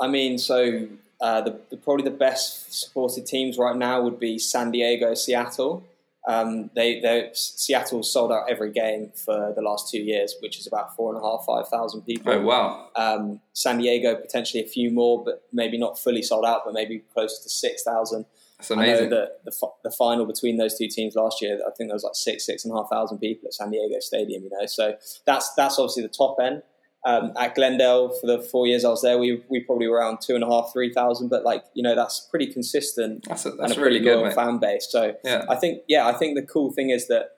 I 0.00 0.08
mean, 0.08 0.38
so 0.38 0.88
uh, 1.20 1.40
the, 1.42 1.60
the, 1.70 1.76
probably 1.76 2.04
the 2.04 2.10
best 2.10 2.72
supported 2.80 3.26
teams 3.26 3.58
right 3.58 3.76
now 3.76 4.02
would 4.02 4.18
be 4.18 4.38
San 4.38 4.70
Diego, 4.70 5.14
Seattle. 5.14 5.84
Um, 6.28 6.70
they 6.76 7.30
Seattle 7.34 8.02
sold 8.04 8.30
out 8.30 8.48
every 8.48 8.70
game 8.70 9.10
for 9.14 9.52
the 9.56 9.62
last 9.62 9.90
two 9.90 9.98
years, 9.98 10.36
which 10.40 10.58
is 10.58 10.68
about 10.68 10.94
four 10.94 11.12
and 11.12 11.22
a 11.22 11.26
half, 11.26 11.44
five 11.44 11.68
thousand 11.68 12.02
people. 12.02 12.32
Oh 12.32 12.40
wow! 12.42 12.90
Um, 12.94 13.40
San 13.54 13.78
Diego 13.78 14.14
potentially 14.14 14.62
a 14.62 14.66
few 14.66 14.92
more, 14.92 15.24
but 15.24 15.42
maybe 15.52 15.78
not 15.78 15.98
fully 15.98 16.22
sold 16.22 16.44
out, 16.44 16.62
but 16.64 16.74
maybe 16.74 17.02
close 17.12 17.42
to 17.42 17.48
six 17.48 17.82
thousand. 17.82 18.26
That's 18.58 18.70
amazing. 18.70 18.94
I 18.94 19.00
know 19.00 19.10
that 19.10 19.44
the, 19.44 19.68
the 19.82 19.90
final 19.90 20.24
between 20.24 20.56
those 20.58 20.78
two 20.78 20.86
teams 20.86 21.16
last 21.16 21.42
year, 21.42 21.58
I 21.66 21.70
think 21.76 21.88
there 21.88 21.96
was 21.96 22.04
like 22.04 22.14
six, 22.14 22.46
six 22.46 22.64
and 22.64 22.72
a 22.72 22.76
half 22.76 22.88
thousand 22.88 23.18
people 23.18 23.48
at 23.48 23.54
San 23.54 23.72
Diego 23.72 23.98
Stadium. 23.98 24.44
You 24.44 24.50
know, 24.50 24.66
so 24.66 24.94
that's 25.26 25.52
that's 25.54 25.76
obviously 25.80 26.04
the 26.04 26.08
top 26.08 26.36
end. 26.40 26.62
Um, 27.04 27.32
at 27.36 27.56
Glendale 27.56 28.10
for 28.20 28.28
the 28.28 28.38
four 28.40 28.68
years 28.68 28.84
I 28.84 28.88
was 28.88 29.02
there, 29.02 29.18
we 29.18 29.42
we 29.48 29.60
probably 29.60 29.88
were 29.88 29.96
around 29.96 30.20
two 30.20 30.34
and 30.34 30.44
a 30.44 30.46
half, 30.46 30.72
three 30.72 30.92
thousand. 30.92 31.28
But 31.28 31.44
like 31.44 31.64
you 31.74 31.82
know, 31.82 31.96
that's 31.96 32.20
pretty 32.20 32.46
consistent. 32.46 33.24
That's 33.28 33.44
a, 33.44 33.50
that's 33.52 33.72
and 33.72 33.80
a 33.80 33.84
really 33.84 34.00
good 34.00 34.32
fan 34.34 34.58
base. 34.58 34.86
So 34.88 35.14
yeah. 35.24 35.44
I 35.48 35.56
think 35.56 35.82
yeah, 35.88 36.06
I 36.06 36.12
think 36.12 36.36
the 36.36 36.46
cool 36.46 36.70
thing 36.70 36.90
is 36.90 37.08
that 37.08 37.36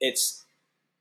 it's 0.00 0.44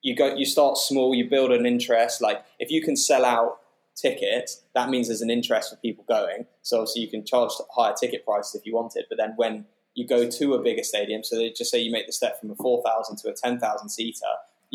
you 0.02 0.16
go 0.16 0.34
you 0.34 0.46
start 0.46 0.78
small, 0.78 1.14
you 1.14 1.30
build 1.30 1.52
an 1.52 1.66
interest. 1.66 2.22
Like 2.22 2.44
if 2.58 2.72
you 2.72 2.82
can 2.82 2.96
sell 2.96 3.26
out 3.26 3.60
tickets, 3.96 4.64
that 4.76 4.90
means 4.90 5.08
there's 5.08 5.22
an 5.22 5.30
interest 5.30 5.72
for 5.72 5.76
people 5.78 6.06
going. 6.08 6.46
So 6.62 6.78
obviously 6.78 7.02
you 7.02 7.10
can 7.10 7.26
charge 7.26 7.52
higher 7.76 7.94
ticket 8.00 8.26
prices 8.26 8.56
if 8.56 8.66
you 8.66 8.76
want 8.76 8.94
it. 8.96 9.08
But 9.10 9.18
then 9.18 9.34
when 9.36 9.66
you 9.94 10.08
go 10.08 10.30
to 10.30 10.54
a 10.54 10.62
bigger 10.62 10.84
stadium, 10.84 11.24
so 11.24 11.36
they 11.36 11.50
just 11.50 11.70
say 11.70 11.80
you 11.80 11.92
make 11.92 12.06
the 12.06 12.14
step 12.14 12.40
from 12.40 12.52
a 12.52 12.56
four 12.56 12.82
thousand 12.82 13.18
to 13.18 13.30
a 13.30 13.34
ten 13.34 13.60
thousand 13.60 13.90
seater, 13.90 14.26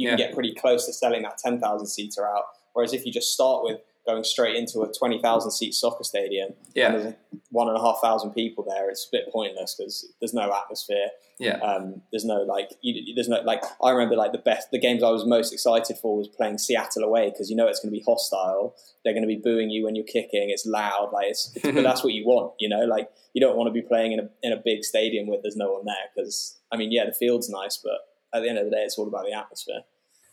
you 0.00 0.08
yeah. 0.08 0.16
can 0.16 0.26
get 0.26 0.34
pretty 0.34 0.54
close 0.54 0.86
to 0.86 0.92
selling 0.92 1.22
that 1.22 1.38
10,000 1.38 1.86
seater 1.86 2.26
out. 2.26 2.44
Whereas 2.72 2.92
if 2.92 3.04
you 3.04 3.12
just 3.12 3.32
start 3.32 3.64
with 3.64 3.80
going 4.06 4.24
straight 4.24 4.56
into 4.56 4.80
a 4.80 4.92
20,000 4.92 5.50
seat 5.50 5.74
soccer 5.74 6.04
stadium 6.04 6.50
yeah. 6.74 6.92
and 6.92 6.94
there's 6.94 7.14
one 7.50 7.68
and 7.68 7.76
a 7.76 7.80
half 7.80 7.98
thousand 8.02 8.30
people 8.30 8.64
there, 8.66 8.88
it's 8.88 9.08
a 9.12 9.16
bit 9.16 9.32
pointless 9.32 9.76
because 9.78 10.12
there's 10.20 10.32
no 10.32 10.52
atmosphere. 10.52 11.08
Yeah. 11.38 11.58
Um, 11.58 12.02
there's 12.10 12.24
no 12.24 12.42
like, 12.42 12.70
you, 12.82 13.14
there's 13.14 13.28
no 13.28 13.40
like, 13.40 13.62
I 13.82 13.90
remember 13.90 14.16
like 14.16 14.32
the 14.32 14.38
best, 14.38 14.70
the 14.70 14.78
games 14.78 15.02
I 15.02 15.10
was 15.10 15.26
most 15.26 15.52
excited 15.52 15.98
for 15.98 16.16
was 16.16 16.28
playing 16.28 16.58
Seattle 16.58 17.02
away 17.04 17.30
because 17.30 17.50
you 17.50 17.56
know 17.56 17.66
it's 17.66 17.80
going 17.80 17.92
to 17.92 17.98
be 17.98 18.04
hostile. 18.06 18.74
They're 19.04 19.14
going 19.14 19.22
to 19.22 19.28
be 19.28 19.40
booing 19.42 19.70
you 19.70 19.84
when 19.84 19.94
you're 19.94 20.04
kicking. 20.04 20.50
It's 20.50 20.66
loud. 20.66 21.10
Like, 21.12 21.26
it's, 21.28 21.52
it's 21.56 21.64
but 21.74 21.82
that's 21.82 22.02
what 22.02 22.12
you 22.12 22.24
want, 22.24 22.54
you 22.58 22.68
know, 22.68 22.84
like 22.84 23.10
you 23.34 23.40
don't 23.40 23.56
want 23.56 23.68
to 23.68 23.72
be 23.72 23.82
playing 23.86 24.12
in 24.12 24.20
a, 24.20 24.28
in 24.42 24.52
a 24.52 24.60
big 24.62 24.84
stadium 24.84 25.26
where 25.26 25.38
there's 25.42 25.56
no 25.56 25.72
one 25.72 25.84
there 25.84 25.94
because, 26.14 26.58
I 26.72 26.76
mean, 26.76 26.92
yeah, 26.92 27.04
the 27.04 27.12
field's 27.12 27.48
nice, 27.48 27.78
but 27.82 28.00
at 28.34 28.42
the 28.42 28.48
end 28.48 28.58
of 28.58 28.64
the 28.64 28.70
day, 28.70 28.82
it's 28.82 28.98
all 28.98 29.08
about 29.08 29.24
the 29.26 29.32
atmosphere. 29.32 29.80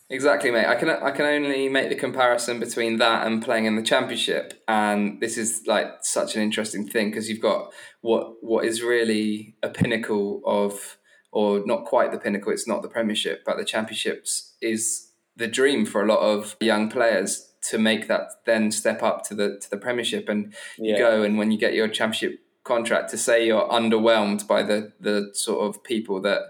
Exactly, 0.10 0.52
mate. 0.52 0.66
I 0.66 0.76
can 0.76 0.90
I 0.90 1.12
can 1.12 1.26
only 1.26 1.68
make 1.68 1.90
the 1.90 1.96
comparison 1.96 2.62
between 2.62 2.98
that 2.98 3.28
and 3.28 3.44
playing 3.44 3.66
in 3.66 3.76
the 3.76 3.82
championship, 3.82 4.64
and 4.66 5.20
this 5.20 5.38
is 5.38 5.64
like 5.68 5.88
such 6.02 6.36
an 6.36 6.42
interesting 6.42 6.88
thing 6.88 7.10
because 7.10 7.30
you've 7.30 7.42
got 7.42 7.74
what 8.00 8.42
what 8.42 8.64
is 8.64 8.82
really 8.82 9.56
a 9.62 9.68
pinnacle 9.68 10.42
of, 10.46 10.98
or 11.34 11.62
not 11.66 11.84
quite 11.84 12.14
the 12.14 12.20
pinnacle. 12.20 12.54
It's 12.54 12.68
not 12.68 12.84
the 12.84 12.88
Premiership, 12.88 13.44
but 13.46 13.58
the 13.58 13.66
Championships 13.66 14.54
is 14.62 15.12
the 15.36 15.48
dream 15.48 15.86
for 15.86 16.02
a 16.02 16.08
lot 16.08 16.20
of 16.20 16.56
young 16.62 16.90
players 16.90 17.52
to 17.70 17.78
make 17.78 18.08
that 18.08 18.30
then 18.46 18.72
step 18.72 19.04
up 19.04 19.26
to 19.26 19.36
the 19.36 19.60
to 19.60 19.70
the 19.70 19.78
Premiership, 19.78 20.30
and 20.30 20.54
yeah. 20.78 20.94
you 20.94 20.98
go 21.00 21.22
and 21.22 21.38
when 21.38 21.52
you 21.52 21.58
get 21.58 21.74
your 21.74 21.90
Championship 21.90 22.40
contract, 22.64 23.10
to 23.10 23.18
say 23.18 23.46
you're 23.46 23.68
underwhelmed 23.68 24.48
by 24.48 24.64
the 24.64 24.94
the 25.02 25.32
sort 25.34 25.68
of 25.68 25.84
people 25.84 26.22
that 26.22 26.44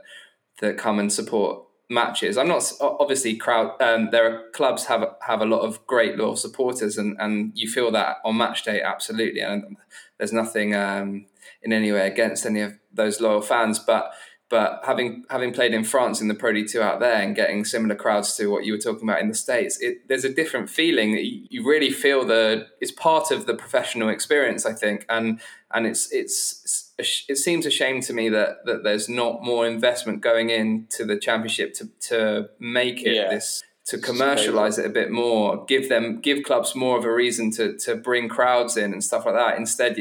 that 0.61 0.77
come 0.77 0.99
and 0.99 1.11
support 1.11 1.66
matches. 1.89 2.37
I'm 2.37 2.47
not 2.47 2.71
obviously 2.81 3.35
crowd. 3.35 3.81
Um, 3.81 4.09
there 4.11 4.29
are 4.29 4.49
clubs 4.51 4.85
have 4.85 5.03
have 5.25 5.41
a 5.41 5.45
lot 5.45 5.61
of 5.61 5.85
great 5.87 6.17
loyal 6.17 6.35
supporters, 6.35 6.97
and 6.97 7.15
and 7.19 7.51
you 7.55 7.69
feel 7.69 7.91
that 7.91 8.17
on 8.25 8.37
match 8.37 8.63
day 8.63 8.81
absolutely. 8.81 9.41
And 9.41 9.77
there's 10.17 10.33
nothing 10.33 10.75
um, 10.75 11.25
in 11.61 11.73
any 11.73 11.91
way 11.91 12.07
against 12.07 12.45
any 12.45 12.61
of 12.61 12.73
those 12.93 13.21
loyal 13.21 13.41
fans, 13.41 13.79
but 13.79 14.11
but 14.49 14.81
having 14.85 15.25
having 15.29 15.53
played 15.53 15.73
in 15.73 15.83
France 15.83 16.21
in 16.21 16.29
the 16.29 16.33
Pro 16.33 16.53
D2 16.53 16.79
out 16.79 16.99
there 16.99 17.21
and 17.21 17.35
getting 17.35 17.65
similar 17.65 17.95
crowds 17.95 18.35
to 18.37 18.47
what 18.47 18.63
you 18.63 18.73
were 18.73 18.79
talking 18.79 19.07
about 19.07 19.21
in 19.21 19.27
the 19.27 19.35
States, 19.35 19.77
it, 19.81 20.07
there's 20.07 20.23
a 20.23 20.33
different 20.33 20.69
feeling. 20.69 21.17
You 21.49 21.67
really 21.67 21.91
feel 21.91 22.25
the 22.25 22.67
it's 22.79 22.91
part 22.91 23.31
of 23.31 23.45
the 23.45 23.53
professional 23.53 24.09
experience, 24.09 24.65
I 24.65 24.73
think, 24.73 25.05
and 25.09 25.41
and 25.73 25.85
it's 25.85 26.11
it's, 26.13 26.93
it 26.97 27.37
seems 27.37 27.65
a 27.65 27.71
shame 27.71 27.99
to 28.01 28.13
me 28.13 28.29
that 28.29 28.65
that 28.65 28.83
there's 28.83 29.09
not 29.09 29.43
more 29.43 29.67
investment 29.67 30.21
going 30.21 30.49
into 30.49 31.03
the 31.03 31.17
championship 31.19 31.73
to 31.75 31.89
to 32.07 32.49
make 32.59 33.03
it 33.03 33.15
yeah. 33.15 33.29
this 33.29 33.63
to 33.87 33.97
commercialize 33.97 34.77
it 34.77 34.85
a 34.85 34.89
bit 34.89 35.11
more, 35.11 35.65
give 35.65 35.87
them 35.87 36.19
give 36.21 36.43
clubs 36.43 36.75
more 36.75 36.97
of 36.97 37.03
a 37.03 37.13
reason 37.13 37.51
to 37.51 37.75
to 37.79 37.95
bring 37.95 38.29
crowds 38.29 38.77
in 38.77 38.93
and 38.93 39.03
stuff 39.03 39.25
like 39.25 39.35
that. 39.35 39.57
Instead, 39.57 39.97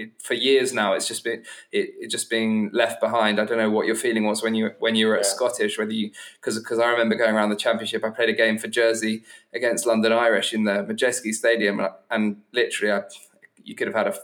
it, 0.00 0.22
for 0.22 0.34
years 0.34 0.72
now, 0.72 0.94
it's 0.94 1.06
just 1.06 1.24
been 1.24 1.42
it, 1.72 1.90
it, 2.00 2.10
just 2.10 2.30
being 2.30 2.70
left 2.72 3.00
behind. 3.00 3.40
I 3.40 3.44
don't 3.44 3.58
know 3.58 3.70
what 3.70 3.86
your 3.86 3.94
feeling 3.94 4.24
was 4.24 4.42
when 4.42 4.54
you 4.54 4.70
when 4.78 4.94
you 4.94 5.06
were 5.06 5.16
at 5.16 5.24
yeah. 5.24 5.30
Scottish, 5.30 5.78
whether 5.78 5.92
you 5.92 6.10
because 6.40 6.58
because 6.58 6.78
I 6.78 6.88
remember 6.88 7.14
going 7.14 7.34
around 7.34 7.50
the 7.50 7.56
championship. 7.56 8.04
I 8.04 8.10
played 8.10 8.28
a 8.28 8.34
game 8.34 8.58
for 8.58 8.68
Jersey 8.68 9.22
against 9.54 9.86
London 9.86 10.12
Irish 10.12 10.52
in 10.52 10.64
the 10.64 10.84
Madejski 10.84 11.32
Stadium, 11.32 11.80
and 12.10 12.42
literally, 12.52 12.92
I, 12.92 13.02
you 13.62 13.74
could 13.74 13.86
have 13.86 13.96
had 13.96 14.06
a 14.06 14.18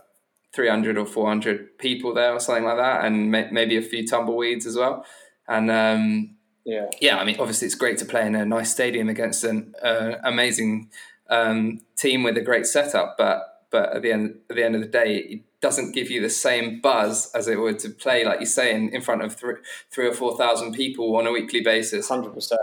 300 0.55 0.97
or 0.97 1.07
400 1.07 1.79
people 1.79 2.15
there 2.15 2.33
or 2.33 2.41
something 2.41 2.65
like 2.65 2.79
that, 2.79 3.05
and 3.05 3.31
may, 3.31 3.49
maybe 3.51 3.77
a 3.77 3.83
few 3.83 4.07
tumbleweeds 4.07 4.67
as 4.67 4.77
well. 4.77 5.05
And 5.47 5.71
um, 5.71 6.37
yeah, 6.65 6.87
yeah, 7.01 7.19
I 7.19 7.25
mean, 7.25 7.37
obviously, 7.39 7.67
it's 7.67 7.75
great 7.75 7.99
to 7.99 8.05
play 8.05 8.27
in 8.27 8.35
a 8.35 8.45
nice 8.45 8.73
stadium 8.73 9.09
against 9.09 9.45
an 9.45 9.75
uh, 9.83 10.17
amazing 10.25 10.91
um, 11.29 11.81
team 11.97 12.23
with 12.23 12.37
a 12.37 12.41
great 12.41 12.67
setup, 12.67 13.17
but 13.19 13.53
but 13.71 13.95
at 13.95 14.03
the 14.03 14.13
end 14.13 14.39
at 14.51 14.57
the 14.57 14.65
end 14.65 14.75
of 14.75 14.81
the 14.81 14.89
day, 14.89 15.17
it 15.17 15.41
doesn't 15.61 15.93
give 15.93 16.11
you 16.11 16.21
the 16.21 16.31
same 16.31 16.81
buzz 16.81 17.31
as 17.35 17.49
it 17.49 17.59
would 17.59 17.79
to 17.81 17.91
play, 17.91 18.25
like 18.25 18.41
you 18.41 18.47
say, 18.47 18.75
in, 18.75 18.91
in 18.91 19.01
front 19.01 19.23
of 19.23 19.35
three, 19.35 19.55
three 19.91 20.07
or 20.07 20.13
four 20.13 20.37
thousand 20.37 20.73
people 20.73 21.17
on 21.17 21.27
a 21.27 21.33
weekly 21.33 21.61
basis. 21.61 22.09
Hundred 22.09 22.35
percent. 22.35 22.61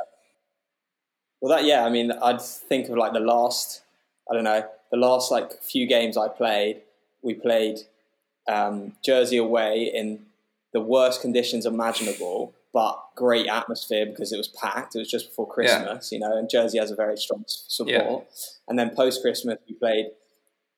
Well, 1.42 1.56
that 1.56 1.66
yeah, 1.66 1.86
I 1.86 1.90
mean, 1.90 2.12
I'd 2.12 2.42
think 2.42 2.88
of 2.90 2.98
like 2.98 3.14
the 3.14 3.20
last, 3.20 3.82
I 4.30 4.34
don't 4.34 4.44
know, 4.44 4.66
the 4.92 4.98
last 4.98 5.32
like 5.32 5.62
few 5.62 5.88
games 5.88 6.18
I 6.18 6.28
played. 6.28 6.82
We 7.22 7.34
played 7.34 7.80
um, 8.48 8.94
Jersey 9.04 9.38
away 9.38 9.92
in 9.94 10.26
the 10.74 10.82
worst 10.82 11.22
conditions 11.22 11.66
imaginable, 11.66 12.54
but 12.74 13.00
great 13.16 13.48
atmosphere 13.48 14.06
because 14.06 14.32
it 14.32 14.38
was 14.38 14.48
packed. 14.48 14.96
It 14.96 15.00
was 15.00 15.10
just 15.10 15.30
before 15.30 15.48
Christmas, 15.48 16.12
yeah. 16.12 16.16
you 16.18 16.24
know, 16.24 16.38
and 16.38 16.50
Jersey 16.50 16.80
has 16.80 16.92
a 16.92 16.96
very 16.96 17.18
strong 17.18 17.44
support. 17.48 17.92
Yeah. 17.92 18.20
And 18.68 18.78
then 18.78 18.96
post 18.96 19.22
Christmas, 19.22 19.58
we 19.68 19.76
played 19.76 20.08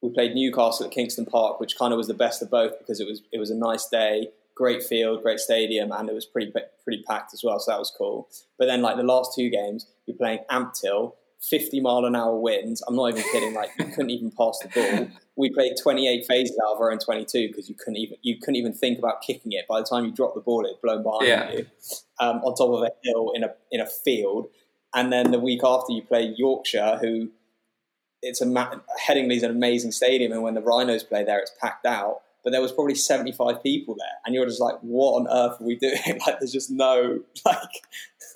we 0.06 0.14
played 0.14 0.36
Newcastle 0.36 0.86
at 0.86 0.92
Kingston 0.92 1.26
Park, 1.26 1.60
which 1.60 1.78
kind 1.78 1.92
of 1.92 1.98
was 1.98 2.08
the 2.08 2.14
best 2.14 2.42
of 2.42 2.50
both 2.50 2.78
because 2.78 3.00
it 3.00 3.08
was 3.08 3.24
it 3.32 3.40
was 3.40 3.50
a 3.50 3.56
nice 3.56 3.88
day, 3.88 4.30
great 4.54 4.84
field, 4.84 5.24
great 5.24 5.40
stadium, 5.40 5.92
and 5.92 6.10
it 6.10 6.14
was 6.14 6.26
pretty 6.26 6.52
pretty 6.84 7.04
packed 7.04 7.34
as 7.34 7.44
well. 7.44 7.60
So 7.60 7.72
that 7.72 7.80
was 7.80 7.92
cool. 7.98 8.30
But 8.58 8.66
then 8.66 8.82
like 8.82 8.98
the 8.98 9.04
last 9.04 9.34
two 9.36 9.50
games, 9.50 9.88
you're 10.06 10.18
playing 10.18 10.40
Ampthill, 10.52 11.14
50 11.42 11.80
mile 11.82 12.06
an 12.06 12.16
hour 12.16 12.38
winds. 12.38 12.84
I'm 12.88 12.96
not 12.96 13.10
even 13.10 13.24
kidding. 13.32 13.54
Like 13.54 13.72
you 13.80 13.86
couldn't 13.86 14.12
even 14.12 14.32
pass 14.32 14.60
the 14.60 14.70
ball. 14.70 15.10
We 15.38 15.50
played 15.50 15.74
28 15.82 16.26
phases 16.26 16.58
out 16.66 16.76
of 16.76 16.80
our 16.80 16.92
own 16.92 17.00
22 17.00 17.50
because 17.50 17.68
you 17.68 17.76
couldn't 17.76 17.98
even 17.98 18.18
you 18.22 18.40
couldn't 18.40 18.56
even 18.56 18.74
think 18.74 19.00
about 19.00 19.22
kicking 19.22 19.52
it. 19.52 19.68
By 19.68 19.80
the 19.80 19.86
time 19.86 20.06
you 20.06 20.12
dropped 20.12 20.36
the 20.36 20.42
ball, 20.42 20.66
it 20.66 20.82
blown 20.82 21.04
behind 21.04 21.28
yeah. 21.28 21.52
you 21.52 21.66
um, 22.20 22.38
on 22.38 22.56
top 22.56 22.70
of 22.70 22.84
a 22.84 22.92
hill 23.04 23.32
in 23.36 23.44
a 23.44 23.54
in 23.72 23.82
a 23.82 23.88
field. 23.88 24.48
And 24.94 25.12
then 25.12 25.32
the 25.32 25.40
week 25.40 25.60
after, 25.62 25.92
you 25.92 26.04
play 26.04 26.34
Yorkshire, 26.38 27.00
who 27.02 27.30
it's 28.22 28.42
a 28.42 28.46
Headingley's 28.46 29.44
an 29.44 29.52
amazing 29.52 29.92
stadium, 29.92 30.32
and 30.32 30.42
when 30.42 30.54
the 30.54 30.62
Rhinos 30.62 31.04
play 31.04 31.24
there, 31.24 31.40
it's 31.40 31.52
packed 31.62 31.86
out. 31.86 32.22
But 32.44 32.52
there 32.52 32.62
was 32.62 32.72
probably 32.72 32.96
seventy 32.96 33.32
five 33.32 33.62
people 33.64 33.96
there, 33.98 34.08
and 34.26 34.36
you're 34.36 34.46
just 34.46 34.62
like, 34.62 34.76
what 34.82 35.22
on 35.22 35.28
earth 35.28 35.62
are 35.62 35.66
we 35.66 35.76
doing? 35.76 35.98
like, 36.26 36.40
there's 36.40 36.52
just 36.52 36.72
no 36.72 37.20
like, 37.46 37.82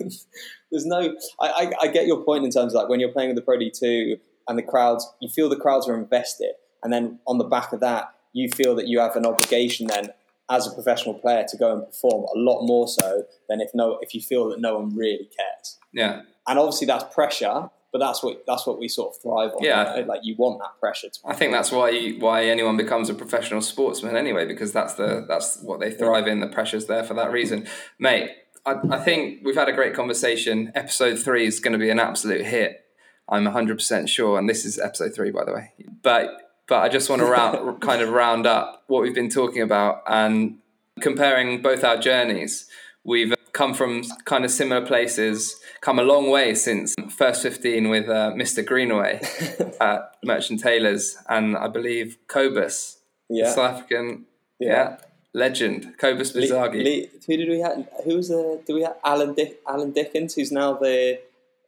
there's 0.70 0.86
no. 0.86 1.16
I, 1.40 1.48
I, 1.48 1.72
I 1.82 1.86
get 1.88 2.06
your 2.06 2.22
point 2.24 2.44
in 2.44 2.50
terms 2.50 2.74
of 2.74 2.80
like 2.80 2.88
when 2.88 3.00
you're 3.00 3.12
playing 3.12 3.30
with 3.30 3.36
the 3.36 3.42
Pro 3.42 3.58
D 3.58 3.70
two 3.70 4.18
and 4.48 4.58
the 4.58 4.62
crowds, 4.62 5.08
you 5.20 5.28
feel 5.28 5.48
the 5.48 5.56
crowds 5.56 5.88
are 5.88 5.96
invested, 5.96 6.52
and 6.82 6.92
then 6.92 7.18
on 7.26 7.38
the 7.38 7.44
back 7.44 7.72
of 7.72 7.80
that, 7.80 8.14
you 8.32 8.48
feel 8.48 8.74
that 8.76 8.86
you 8.86 9.00
have 9.00 9.16
an 9.16 9.26
obligation 9.26 9.86
then 9.86 10.10
as 10.50 10.66
a 10.66 10.70
professional 10.72 11.14
player 11.14 11.44
to 11.48 11.56
go 11.56 11.72
and 11.72 11.86
perform 11.86 12.24
a 12.34 12.38
lot 12.38 12.66
more 12.66 12.88
so 12.88 13.22
than 13.48 13.60
if 13.60 13.70
no 13.72 13.98
if 14.02 14.14
you 14.14 14.20
feel 14.20 14.48
that 14.50 14.60
no 14.60 14.78
one 14.78 14.94
really 14.94 15.28
cares. 15.36 15.78
Yeah. 15.92 16.22
And 16.46 16.58
obviously 16.58 16.86
that's 16.86 17.14
pressure, 17.14 17.70
but 17.92 17.98
that's 17.98 18.22
what 18.22 18.44
that's 18.46 18.66
what 18.66 18.78
we 18.78 18.88
sort 18.88 19.14
of 19.14 19.22
thrive 19.22 19.50
on. 19.52 19.62
Yeah, 19.62 19.96
you 19.96 20.02
know? 20.02 20.08
like 20.08 20.20
you 20.22 20.36
want 20.36 20.60
that 20.60 20.78
pressure. 20.78 21.08
To 21.08 21.18
I 21.24 21.34
think 21.34 21.52
that's 21.52 21.72
why 21.72 21.90
you, 21.90 22.18
why 22.20 22.44
anyone 22.44 22.76
becomes 22.76 23.10
a 23.10 23.14
professional 23.14 23.60
sportsman 23.60 24.16
anyway, 24.16 24.46
because 24.46 24.72
that's 24.72 24.94
the 24.94 25.24
that's 25.28 25.60
what 25.62 25.80
they 25.80 25.90
thrive 25.90 26.26
in. 26.26 26.40
The 26.40 26.46
pressure's 26.46 26.86
there 26.86 27.04
for 27.04 27.14
that 27.14 27.32
reason, 27.32 27.66
mate. 27.98 28.30
I, 28.66 28.76
I 28.90 28.98
think 28.98 29.40
we've 29.42 29.56
had 29.56 29.68
a 29.68 29.72
great 29.72 29.94
conversation. 29.94 30.70
Episode 30.74 31.18
three 31.18 31.46
is 31.46 31.60
going 31.60 31.72
to 31.72 31.78
be 31.78 31.90
an 31.90 31.98
absolute 31.98 32.44
hit. 32.44 32.84
I'm 33.28 33.44
100 33.44 33.78
percent 33.78 34.08
sure, 34.08 34.38
and 34.38 34.48
this 34.48 34.64
is 34.64 34.78
episode 34.78 35.14
three, 35.14 35.30
by 35.30 35.44
the 35.44 35.52
way. 35.52 35.72
But 36.02 36.50
but 36.68 36.82
I 36.82 36.88
just 36.88 37.10
want 37.10 37.20
to 37.20 37.26
round, 37.26 37.80
kind 37.80 38.02
of 38.02 38.10
round 38.10 38.46
up 38.46 38.84
what 38.86 39.02
we've 39.02 39.14
been 39.14 39.30
talking 39.30 39.62
about 39.62 40.02
and 40.06 40.58
comparing 41.00 41.62
both 41.62 41.82
our 41.84 41.96
journeys. 41.96 42.68
We've 43.02 43.34
come 43.52 43.74
from 43.74 44.02
kind 44.24 44.44
of 44.44 44.50
similar 44.50 44.84
places, 44.84 45.60
come 45.80 45.98
a 45.98 46.02
long 46.02 46.30
way 46.30 46.54
since 46.54 46.94
first 47.08 47.42
15 47.42 47.88
with 47.88 48.08
uh, 48.08 48.32
Mr. 48.34 48.64
Greenaway 48.64 49.20
at 49.80 50.16
Merchant 50.24 50.60
Taylors 50.60 51.16
and 51.28 51.56
I 51.56 51.68
believe 51.68 52.18
Cobus, 52.28 52.98
yeah. 53.28 53.52
South 53.52 53.72
African 53.72 54.26
yeah. 54.58 54.68
yeah. 54.68 54.96
legend, 55.34 55.96
Cobus 55.98 56.32
Bizagi. 56.32 57.08
who 57.26 57.36
did 57.36 57.48
we 57.48 57.60
have? 57.60 57.86
Who 58.04 58.16
was 58.16 58.28
the, 58.28 58.62
did 58.66 58.74
we 58.74 58.82
have 58.82 58.96
Alan, 59.04 59.34
Dick, 59.34 59.60
Alan 59.68 59.92
Dickens, 59.92 60.34
who's 60.34 60.52
now 60.52 60.74
the 60.74 61.20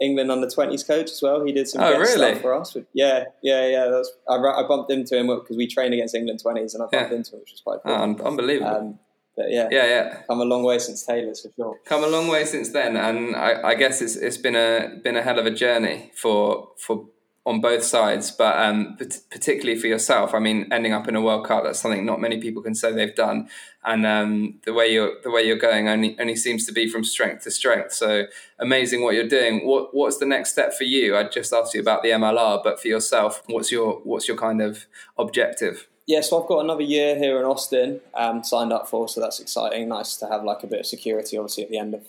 England 0.03 0.33
under 0.33 0.49
20s 0.49 0.87
coach 0.87 1.11
as 1.11 1.23
well. 1.23 1.45
He 1.45 1.53
did 1.53 1.69
some 1.69 1.83
oh, 1.83 1.93
really? 1.93 2.09
stuff 2.09 2.41
for 2.41 2.55
us. 2.55 2.77
Yeah, 2.93 3.27
yeah, 3.43 3.69
yeah. 3.69 3.87
That's, 3.87 4.11
I, 4.29 4.35
I 4.35 4.67
bumped 4.67 4.91
into 4.91 5.17
him 5.17 5.29
because 5.29 5.57
we 5.57 5.67
trained 5.67 5.95
against 5.95 6.15
England 6.15 6.41
20s 6.45 6.75
and 6.75 6.83
I 6.83 6.87
bumped 6.87 7.13
yeah. 7.13 7.17
into 7.17 7.35
him, 7.35 7.41
which 7.41 7.53
was 7.53 7.61
quite 7.65 7.79
cool. 7.85 7.93
Oh, 7.93 8.27
unbelievable. 8.27 8.77
Um, 8.77 8.99
but 9.37 9.51
yeah, 9.51 9.69
yeah, 9.71 9.87
yeah, 9.87 10.23
come 10.29 10.41
a 10.41 10.45
long 10.45 10.63
way 10.63 10.79
since 10.79 11.05
Taylor's 11.07 11.41
for 11.41 11.51
sure. 11.57 11.79
Come 11.85 12.05
a 12.05 12.07
long 12.07 12.29
way 12.29 12.45
since 12.45 12.71
then, 12.71 12.97
and 12.97 13.35
I, 13.35 13.71
I 13.71 13.75
guess 13.75 14.03
it's 14.03 14.17
it's 14.17 14.37
been 14.37 14.57
a 14.57 15.01
been 15.03 15.17
a 15.17 15.23
hell 15.23 15.39
of 15.39 15.47
a 15.47 15.51
journey 15.51 16.13
for 16.15 16.69
for 16.77 17.07
on 17.45 17.61
both 17.61 17.83
sides, 17.83 18.31
but 18.31 18.57
um, 18.57 18.97
particularly 18.97 19.79
for 19.79 19.89
yourself. 19.89 20.33
I 20.33 20.39
mean, 20.39 20.69
ending 20.71 20.93
up 20.93 21.09
in 21.09 21.17
a 21.17 21.21
World 21.21 21.47
Cup 21.47 21.65
that's 21.65 21.81
something 21.81 22.07
not 22.07 22.21
many 22.21 22.41
people 22.41 22.63
can 22.63 22.75
say 22.75 22.93
they've 22.93 23.15
done, 23.15 23.49
and 23.85 24.07
um, 24.07 24.61
the 24.65 24.73
way 24.73 24.93
you're 24.93 25.15
the 25.23 25.31
way 25.31 25.43
you're 25.43 25.57
going 25.57 25.89
only 25.89 26.17
only 26.21 26.37
seems 26.37 26.67
to 26.67 26.73
be 26.73 26.89
from 26.89 27.03
strength 27.03 27.45
to 27.45 27.51
strength. 27.51 27.93
So 27.95 28.27
amazing 28.59 29.03
what 29.03 29.15
you're 29.15 29.29
doing. 29.29 29.67
What 29.67 29.95
what's 29.95 30.19
the 30.19 30.27
next 30.27 30.53
step 30.53 30.73
for 30.73 30.85
you? 30.85 31.17
I 31.17 31.25
just 31.25 31.53
asked 31.53 31.75
you 31.75 31.81
about 31.81 32.03
the 32.03 32.11
MLR, 32.11 32.63
but 32.63 32.81
for 32.81 32.89
yourself, 32.89 33.43
what's 33.47 33.73
your 33.73 34.01
what's 34.05 34.29
your 34.29 34.37
kind 34.37 34.63
of 34.63 34.87
objective? 35.19 35.89
Yeah, 36.13 36.21
so 36.21 36.43
I've 36.43 36.47
got 36.47 36.59
another 36.59 36.83
year 36.83 37.17
here 37.17 37.39
in 37.39 37.47
Austin 37.47 38.03
um, 38.13 38.45
signed 38.45 38.71
up 38.71 38.87
for, 38.87 39.09
so 39.09 39.19
that's 39.19 39.41
exciting. 39.41 39.89
Nice 39.89 40.17
to 40.17 40.27
have 40.27 40.45
like 40.45 40.63
a 40.63 40.67
bit 40.67 40.81
of 40.81 40.87
security, 40.87 41.39
obviously, 41.39 41.63
at 41.65 41.71
the 41.71 41.79
end 41.79 41.95
of 41.95 42.03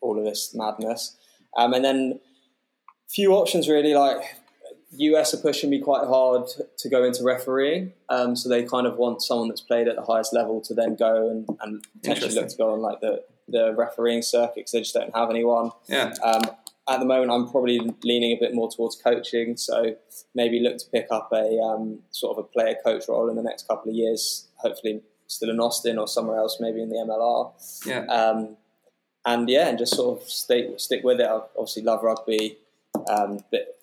all 0.00 0.18
of 0.18 0.24
this 0.24 0.54
madness. 0.54 1.14
Um, 1.54 1.74
and 1.74 1.84
then 1.84 2.20
few 3.10 3.32
options 3.32 3.68
really. 3.68 3.92
Like 3.92 4.22
US 4.92 5.34
are 5.34 5.42
pushing 5.42 5.68
me 5.68 5.78
quite 5.78 6.06
hard 6.06 6.48
to 6.78 6.88
go 6.88 7.04
into 7.04 7.22
refereeing, 7.22 7.92
um, 8.08 8.34
so 8.34 8.48
they 8.48 8.64
kind 8.64 8.86
of 8.86 8.96
want 8.96 9.20
someone 9.20 9.48
that's 9.48 9.60
played 9.60 9.88
at 9.88 9.96
the 9.96 10.02
highest 10.02 10.32
level 10.32 10.62
to 10.62 10.72
then 10.72 10.96
go 10.96 11.28
and, 11.28 11.46
and 11.60 11.86
potentially 12.00 12.34
look 12.34 12.48
to 12.48 12.56
go 12.56 12.72
on 12.72 12.80
like 12.80 13.00
the 13.00 13.22
the 13.46 13.74
refereeing 13.74 14.22
circuit 14.22 14.54
because 14.56 14.72
they 14.72 14.80
just 14.80 14.94
don't 14.94 15.14
have 15.14 15.28
anyone. 15.28 15.70
Yeah. 15.86 16.14
Um, 16.24 16.44
at 16.90 16.98
the 16.98 17.06
moment, 17.06 17.30
I'm 17.30 17.48
probably 17.48 17.80
leaning 18.02 18.32
a 18.32 18.40
bit 18.40 18.52
more 18.52 18.68
towards 18.70 18.96
coaching, 18.96 19.56
so 19.56 19.96
maybe 20.34 20.58
look 20.58 20.76
to 20.78 20.86
pick 20.90 21.06
up 21.10 21.30
a 21.32 21.58
um, 21.60 22.00
sort 22.10 22.36
of 22.36 22.44
a 22.44 22.48
player 22.48 22.74
coach 22.84 23.04
role 23.08 23.30
in 23.30 23.36
the 23.36 23.42
next 23.42 23.68
couple 23.68 23.90
of 23.90 23.96
years. 23.96 24.48
Hopefully, 24.56 25.00
still 25.28 25.50
in 25.50 25.60
Austin 25.60 25.98
or 25.98 26.08
somewhere 26.08 26.38
else, 26.38 26.58
maybe 26.60 26.82
in 26.82 26.88
the 26.88 26.96
MLR. 26.96 27.52
Yeah. 27.86 28.04
Um, 28.06 28.56
and 29.24 29.48
yeah, 29.48 29.68
and 29.68 29.78
just 29.78 29.94
sort 29.94 30.20
of 30.20 30.28
stick 30.28 30.68
stick 30.78 31.04
with 31.04 31.20
it. 31.20 31.28
I 31.28 31.40
obviously 31.56 31.82
love 31.82 32.02
rugby, 32.02 32.58
um, 33.08 33.44
but 33.52 33.78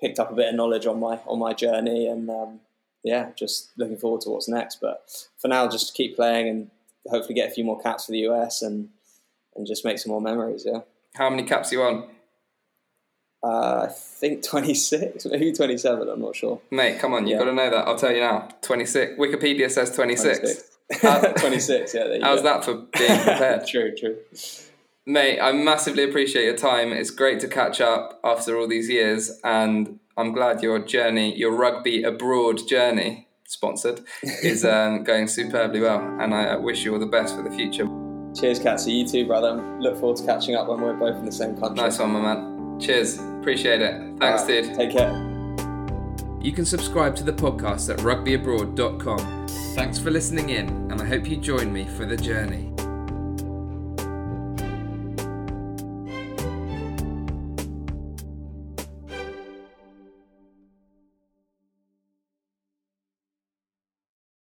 picked 0.00 0.18
up 0.18 0.32
a 0.32 0.34
bit 0.34 0.48
of 0.48 0.56
knowledge 0.56 0.86
on 0.86 0.98
my 0.98 1.20
on 1.26 1.38
my 1.38 1.52
journey, 1.52 2.08
and 2.08 2.28
um, 2.28 2.60
yeah, 3.04 3.30
just 3.36 3.70
looking 3.76 3.96
forward 3.96 4.22
to 4.22 4.30
what's 4.30 4.48
next. 4.48 4.80
But 4.80 5.08
for 5.38 5.48
now, 5.48 5.68
just 5.68 5.94
keep 5.94 6.16
playing 6.16 6.48
and 6.48 6.70
hopefully 7.06 7.34
get 7.34 7.50
a 7.50 7.54
few 7.54 7.64
more 7.64 7.80
caps 7.80 8.06
for 8.06 8.12
the 8.12 8.26
US 8.30 8.62
and 8.62 8.88
and 9.54 9.66
just 9.66 9.84
make 9.84 9.98
some 9.98 10.10
more 10.10 10.20
memories. 10.20 10.64
Yeah. 10.66 10.80
How 11.14 11.30
many 11.30 11.44
caps 11.44 11.70
you 11.70 11.82
on? 11.82 12.08
Uh, 13.44 13.88
I 13.88 13.92
think 13.92 14.42
26, 14.42 15.26
maybe 15.26 15.52
27, 15.52 16.08
I'm 16.08 16.20
not 16.22 16.34
sure. 16.34 16.62
Mate, 16.70 16.98
come 16.98 17.12
on, 17.12 17.26
you've 17.26 17.32
yeah. 17.32 17.38
got 17.40 17.44
to 17.44 17.52
know 17.52 17.70
that. 17.70 17.86
I'll 17.86 17.98
tell 17.98 18.10
you 18.10 18.20
now. 18.20 18.48
26. 18.62 19.18
Wikipedia 19.18 19.70
says 19.70 19.94
26. 19.94 20.38
26. 21.00 21.40
26, 21.40 21.94
yeah. 21.94 22.18
How's 22.22 22.40
go. 22.40 22.44
that 22.44 22.64
for 22.64 22.74
being 22.96 23.20
prepared? 23.20 23.66
true, 23.68 23.94
true. 23.94 24.16
Mate, 25.04 25.38
I 25.40 25.52
massively 25.52 26.04
appreciate 26.04 26.46
your 26.46 26.56
time. 26.56 26.90
It's 26.92 27.10
great 27.10 27.38
to 27.40 27.48
catch 27.48 27.82
up 27.82 28.18
after 28.24 28.58
all 28.58 28.66
these 28.66 28.88
years, 28.88 29.38
and 29.44 29.98
I'm 30.16 30.32
glad 30.32 30.62
your 30.62 30.78
journey, 30.78 31.36
your 31.36 31.54
rugby 31.54 32.02
abroad 32.02 32.66
journey, 32.66 33.28
sponsored, 33.46 34.00
is 34.22 34.64
um, 34.64 35.04
going 35.04 35.28
superbly 35.28 35.80
well. 35.80 36.00
And 36.18 36.34
I 36.34 36.56
wish 36.56 36.82
you 36.82 36.94
all 36.94 36.98
the 36.98 37.04
best 37.04 37.36
for 37.36 37.42
the 37.42 37.50
future. 37.50 37.86
Cheers, 38.34 38.58
Katsy. 38.58 39.00
You 39.00 39.06
too, 39.06 39.26
brother. 39.26 39.62
Look 39.80 39.98
forward 40.00 40.16
to 40.16 40.24
catching 40.24 40.54
up 40.54 40.66
when 40.66 40.80
we're 40.80 40.94
both 40.94 41.16
in 41.16 41.26
the 41.26 41.32
same 41.32 41.58
country. 41.58 41.84
Nice 41.84 41.98
one, 41.98 42.12
my 42.12 42.20
man. 42.20 42.53
Cheers. 42.80 43.18
Appreciate 43.18 43.80
it. 43.80 44.18
Thanks, 44.18 44.42
right, 44.42 44.64
dude. 44.64 44.74
Take 44.74 44.92
care. 44.92 45.12
You 46.40 46.52
can 46.52 46.64
subscribe 46.66 47.16
to 47.16 47.24
the 47.24 47.32
podcast 47.32 47.92
at 47.92 48.00
rugbyabroad.com. 48.00 49.48
Thanks 49.74 49.98
for 49.98 50.10
listening 50.10 50.50
in, 50.50 50.68
and 50.90 51.00
I 51.00 51.04
hope 51.04 51.28
you 51.28 51.36
join 51.36 51.72
me 51.72 51.84
for 51.84 52.04
the 52.04 52.16
journey. 52.16 52.73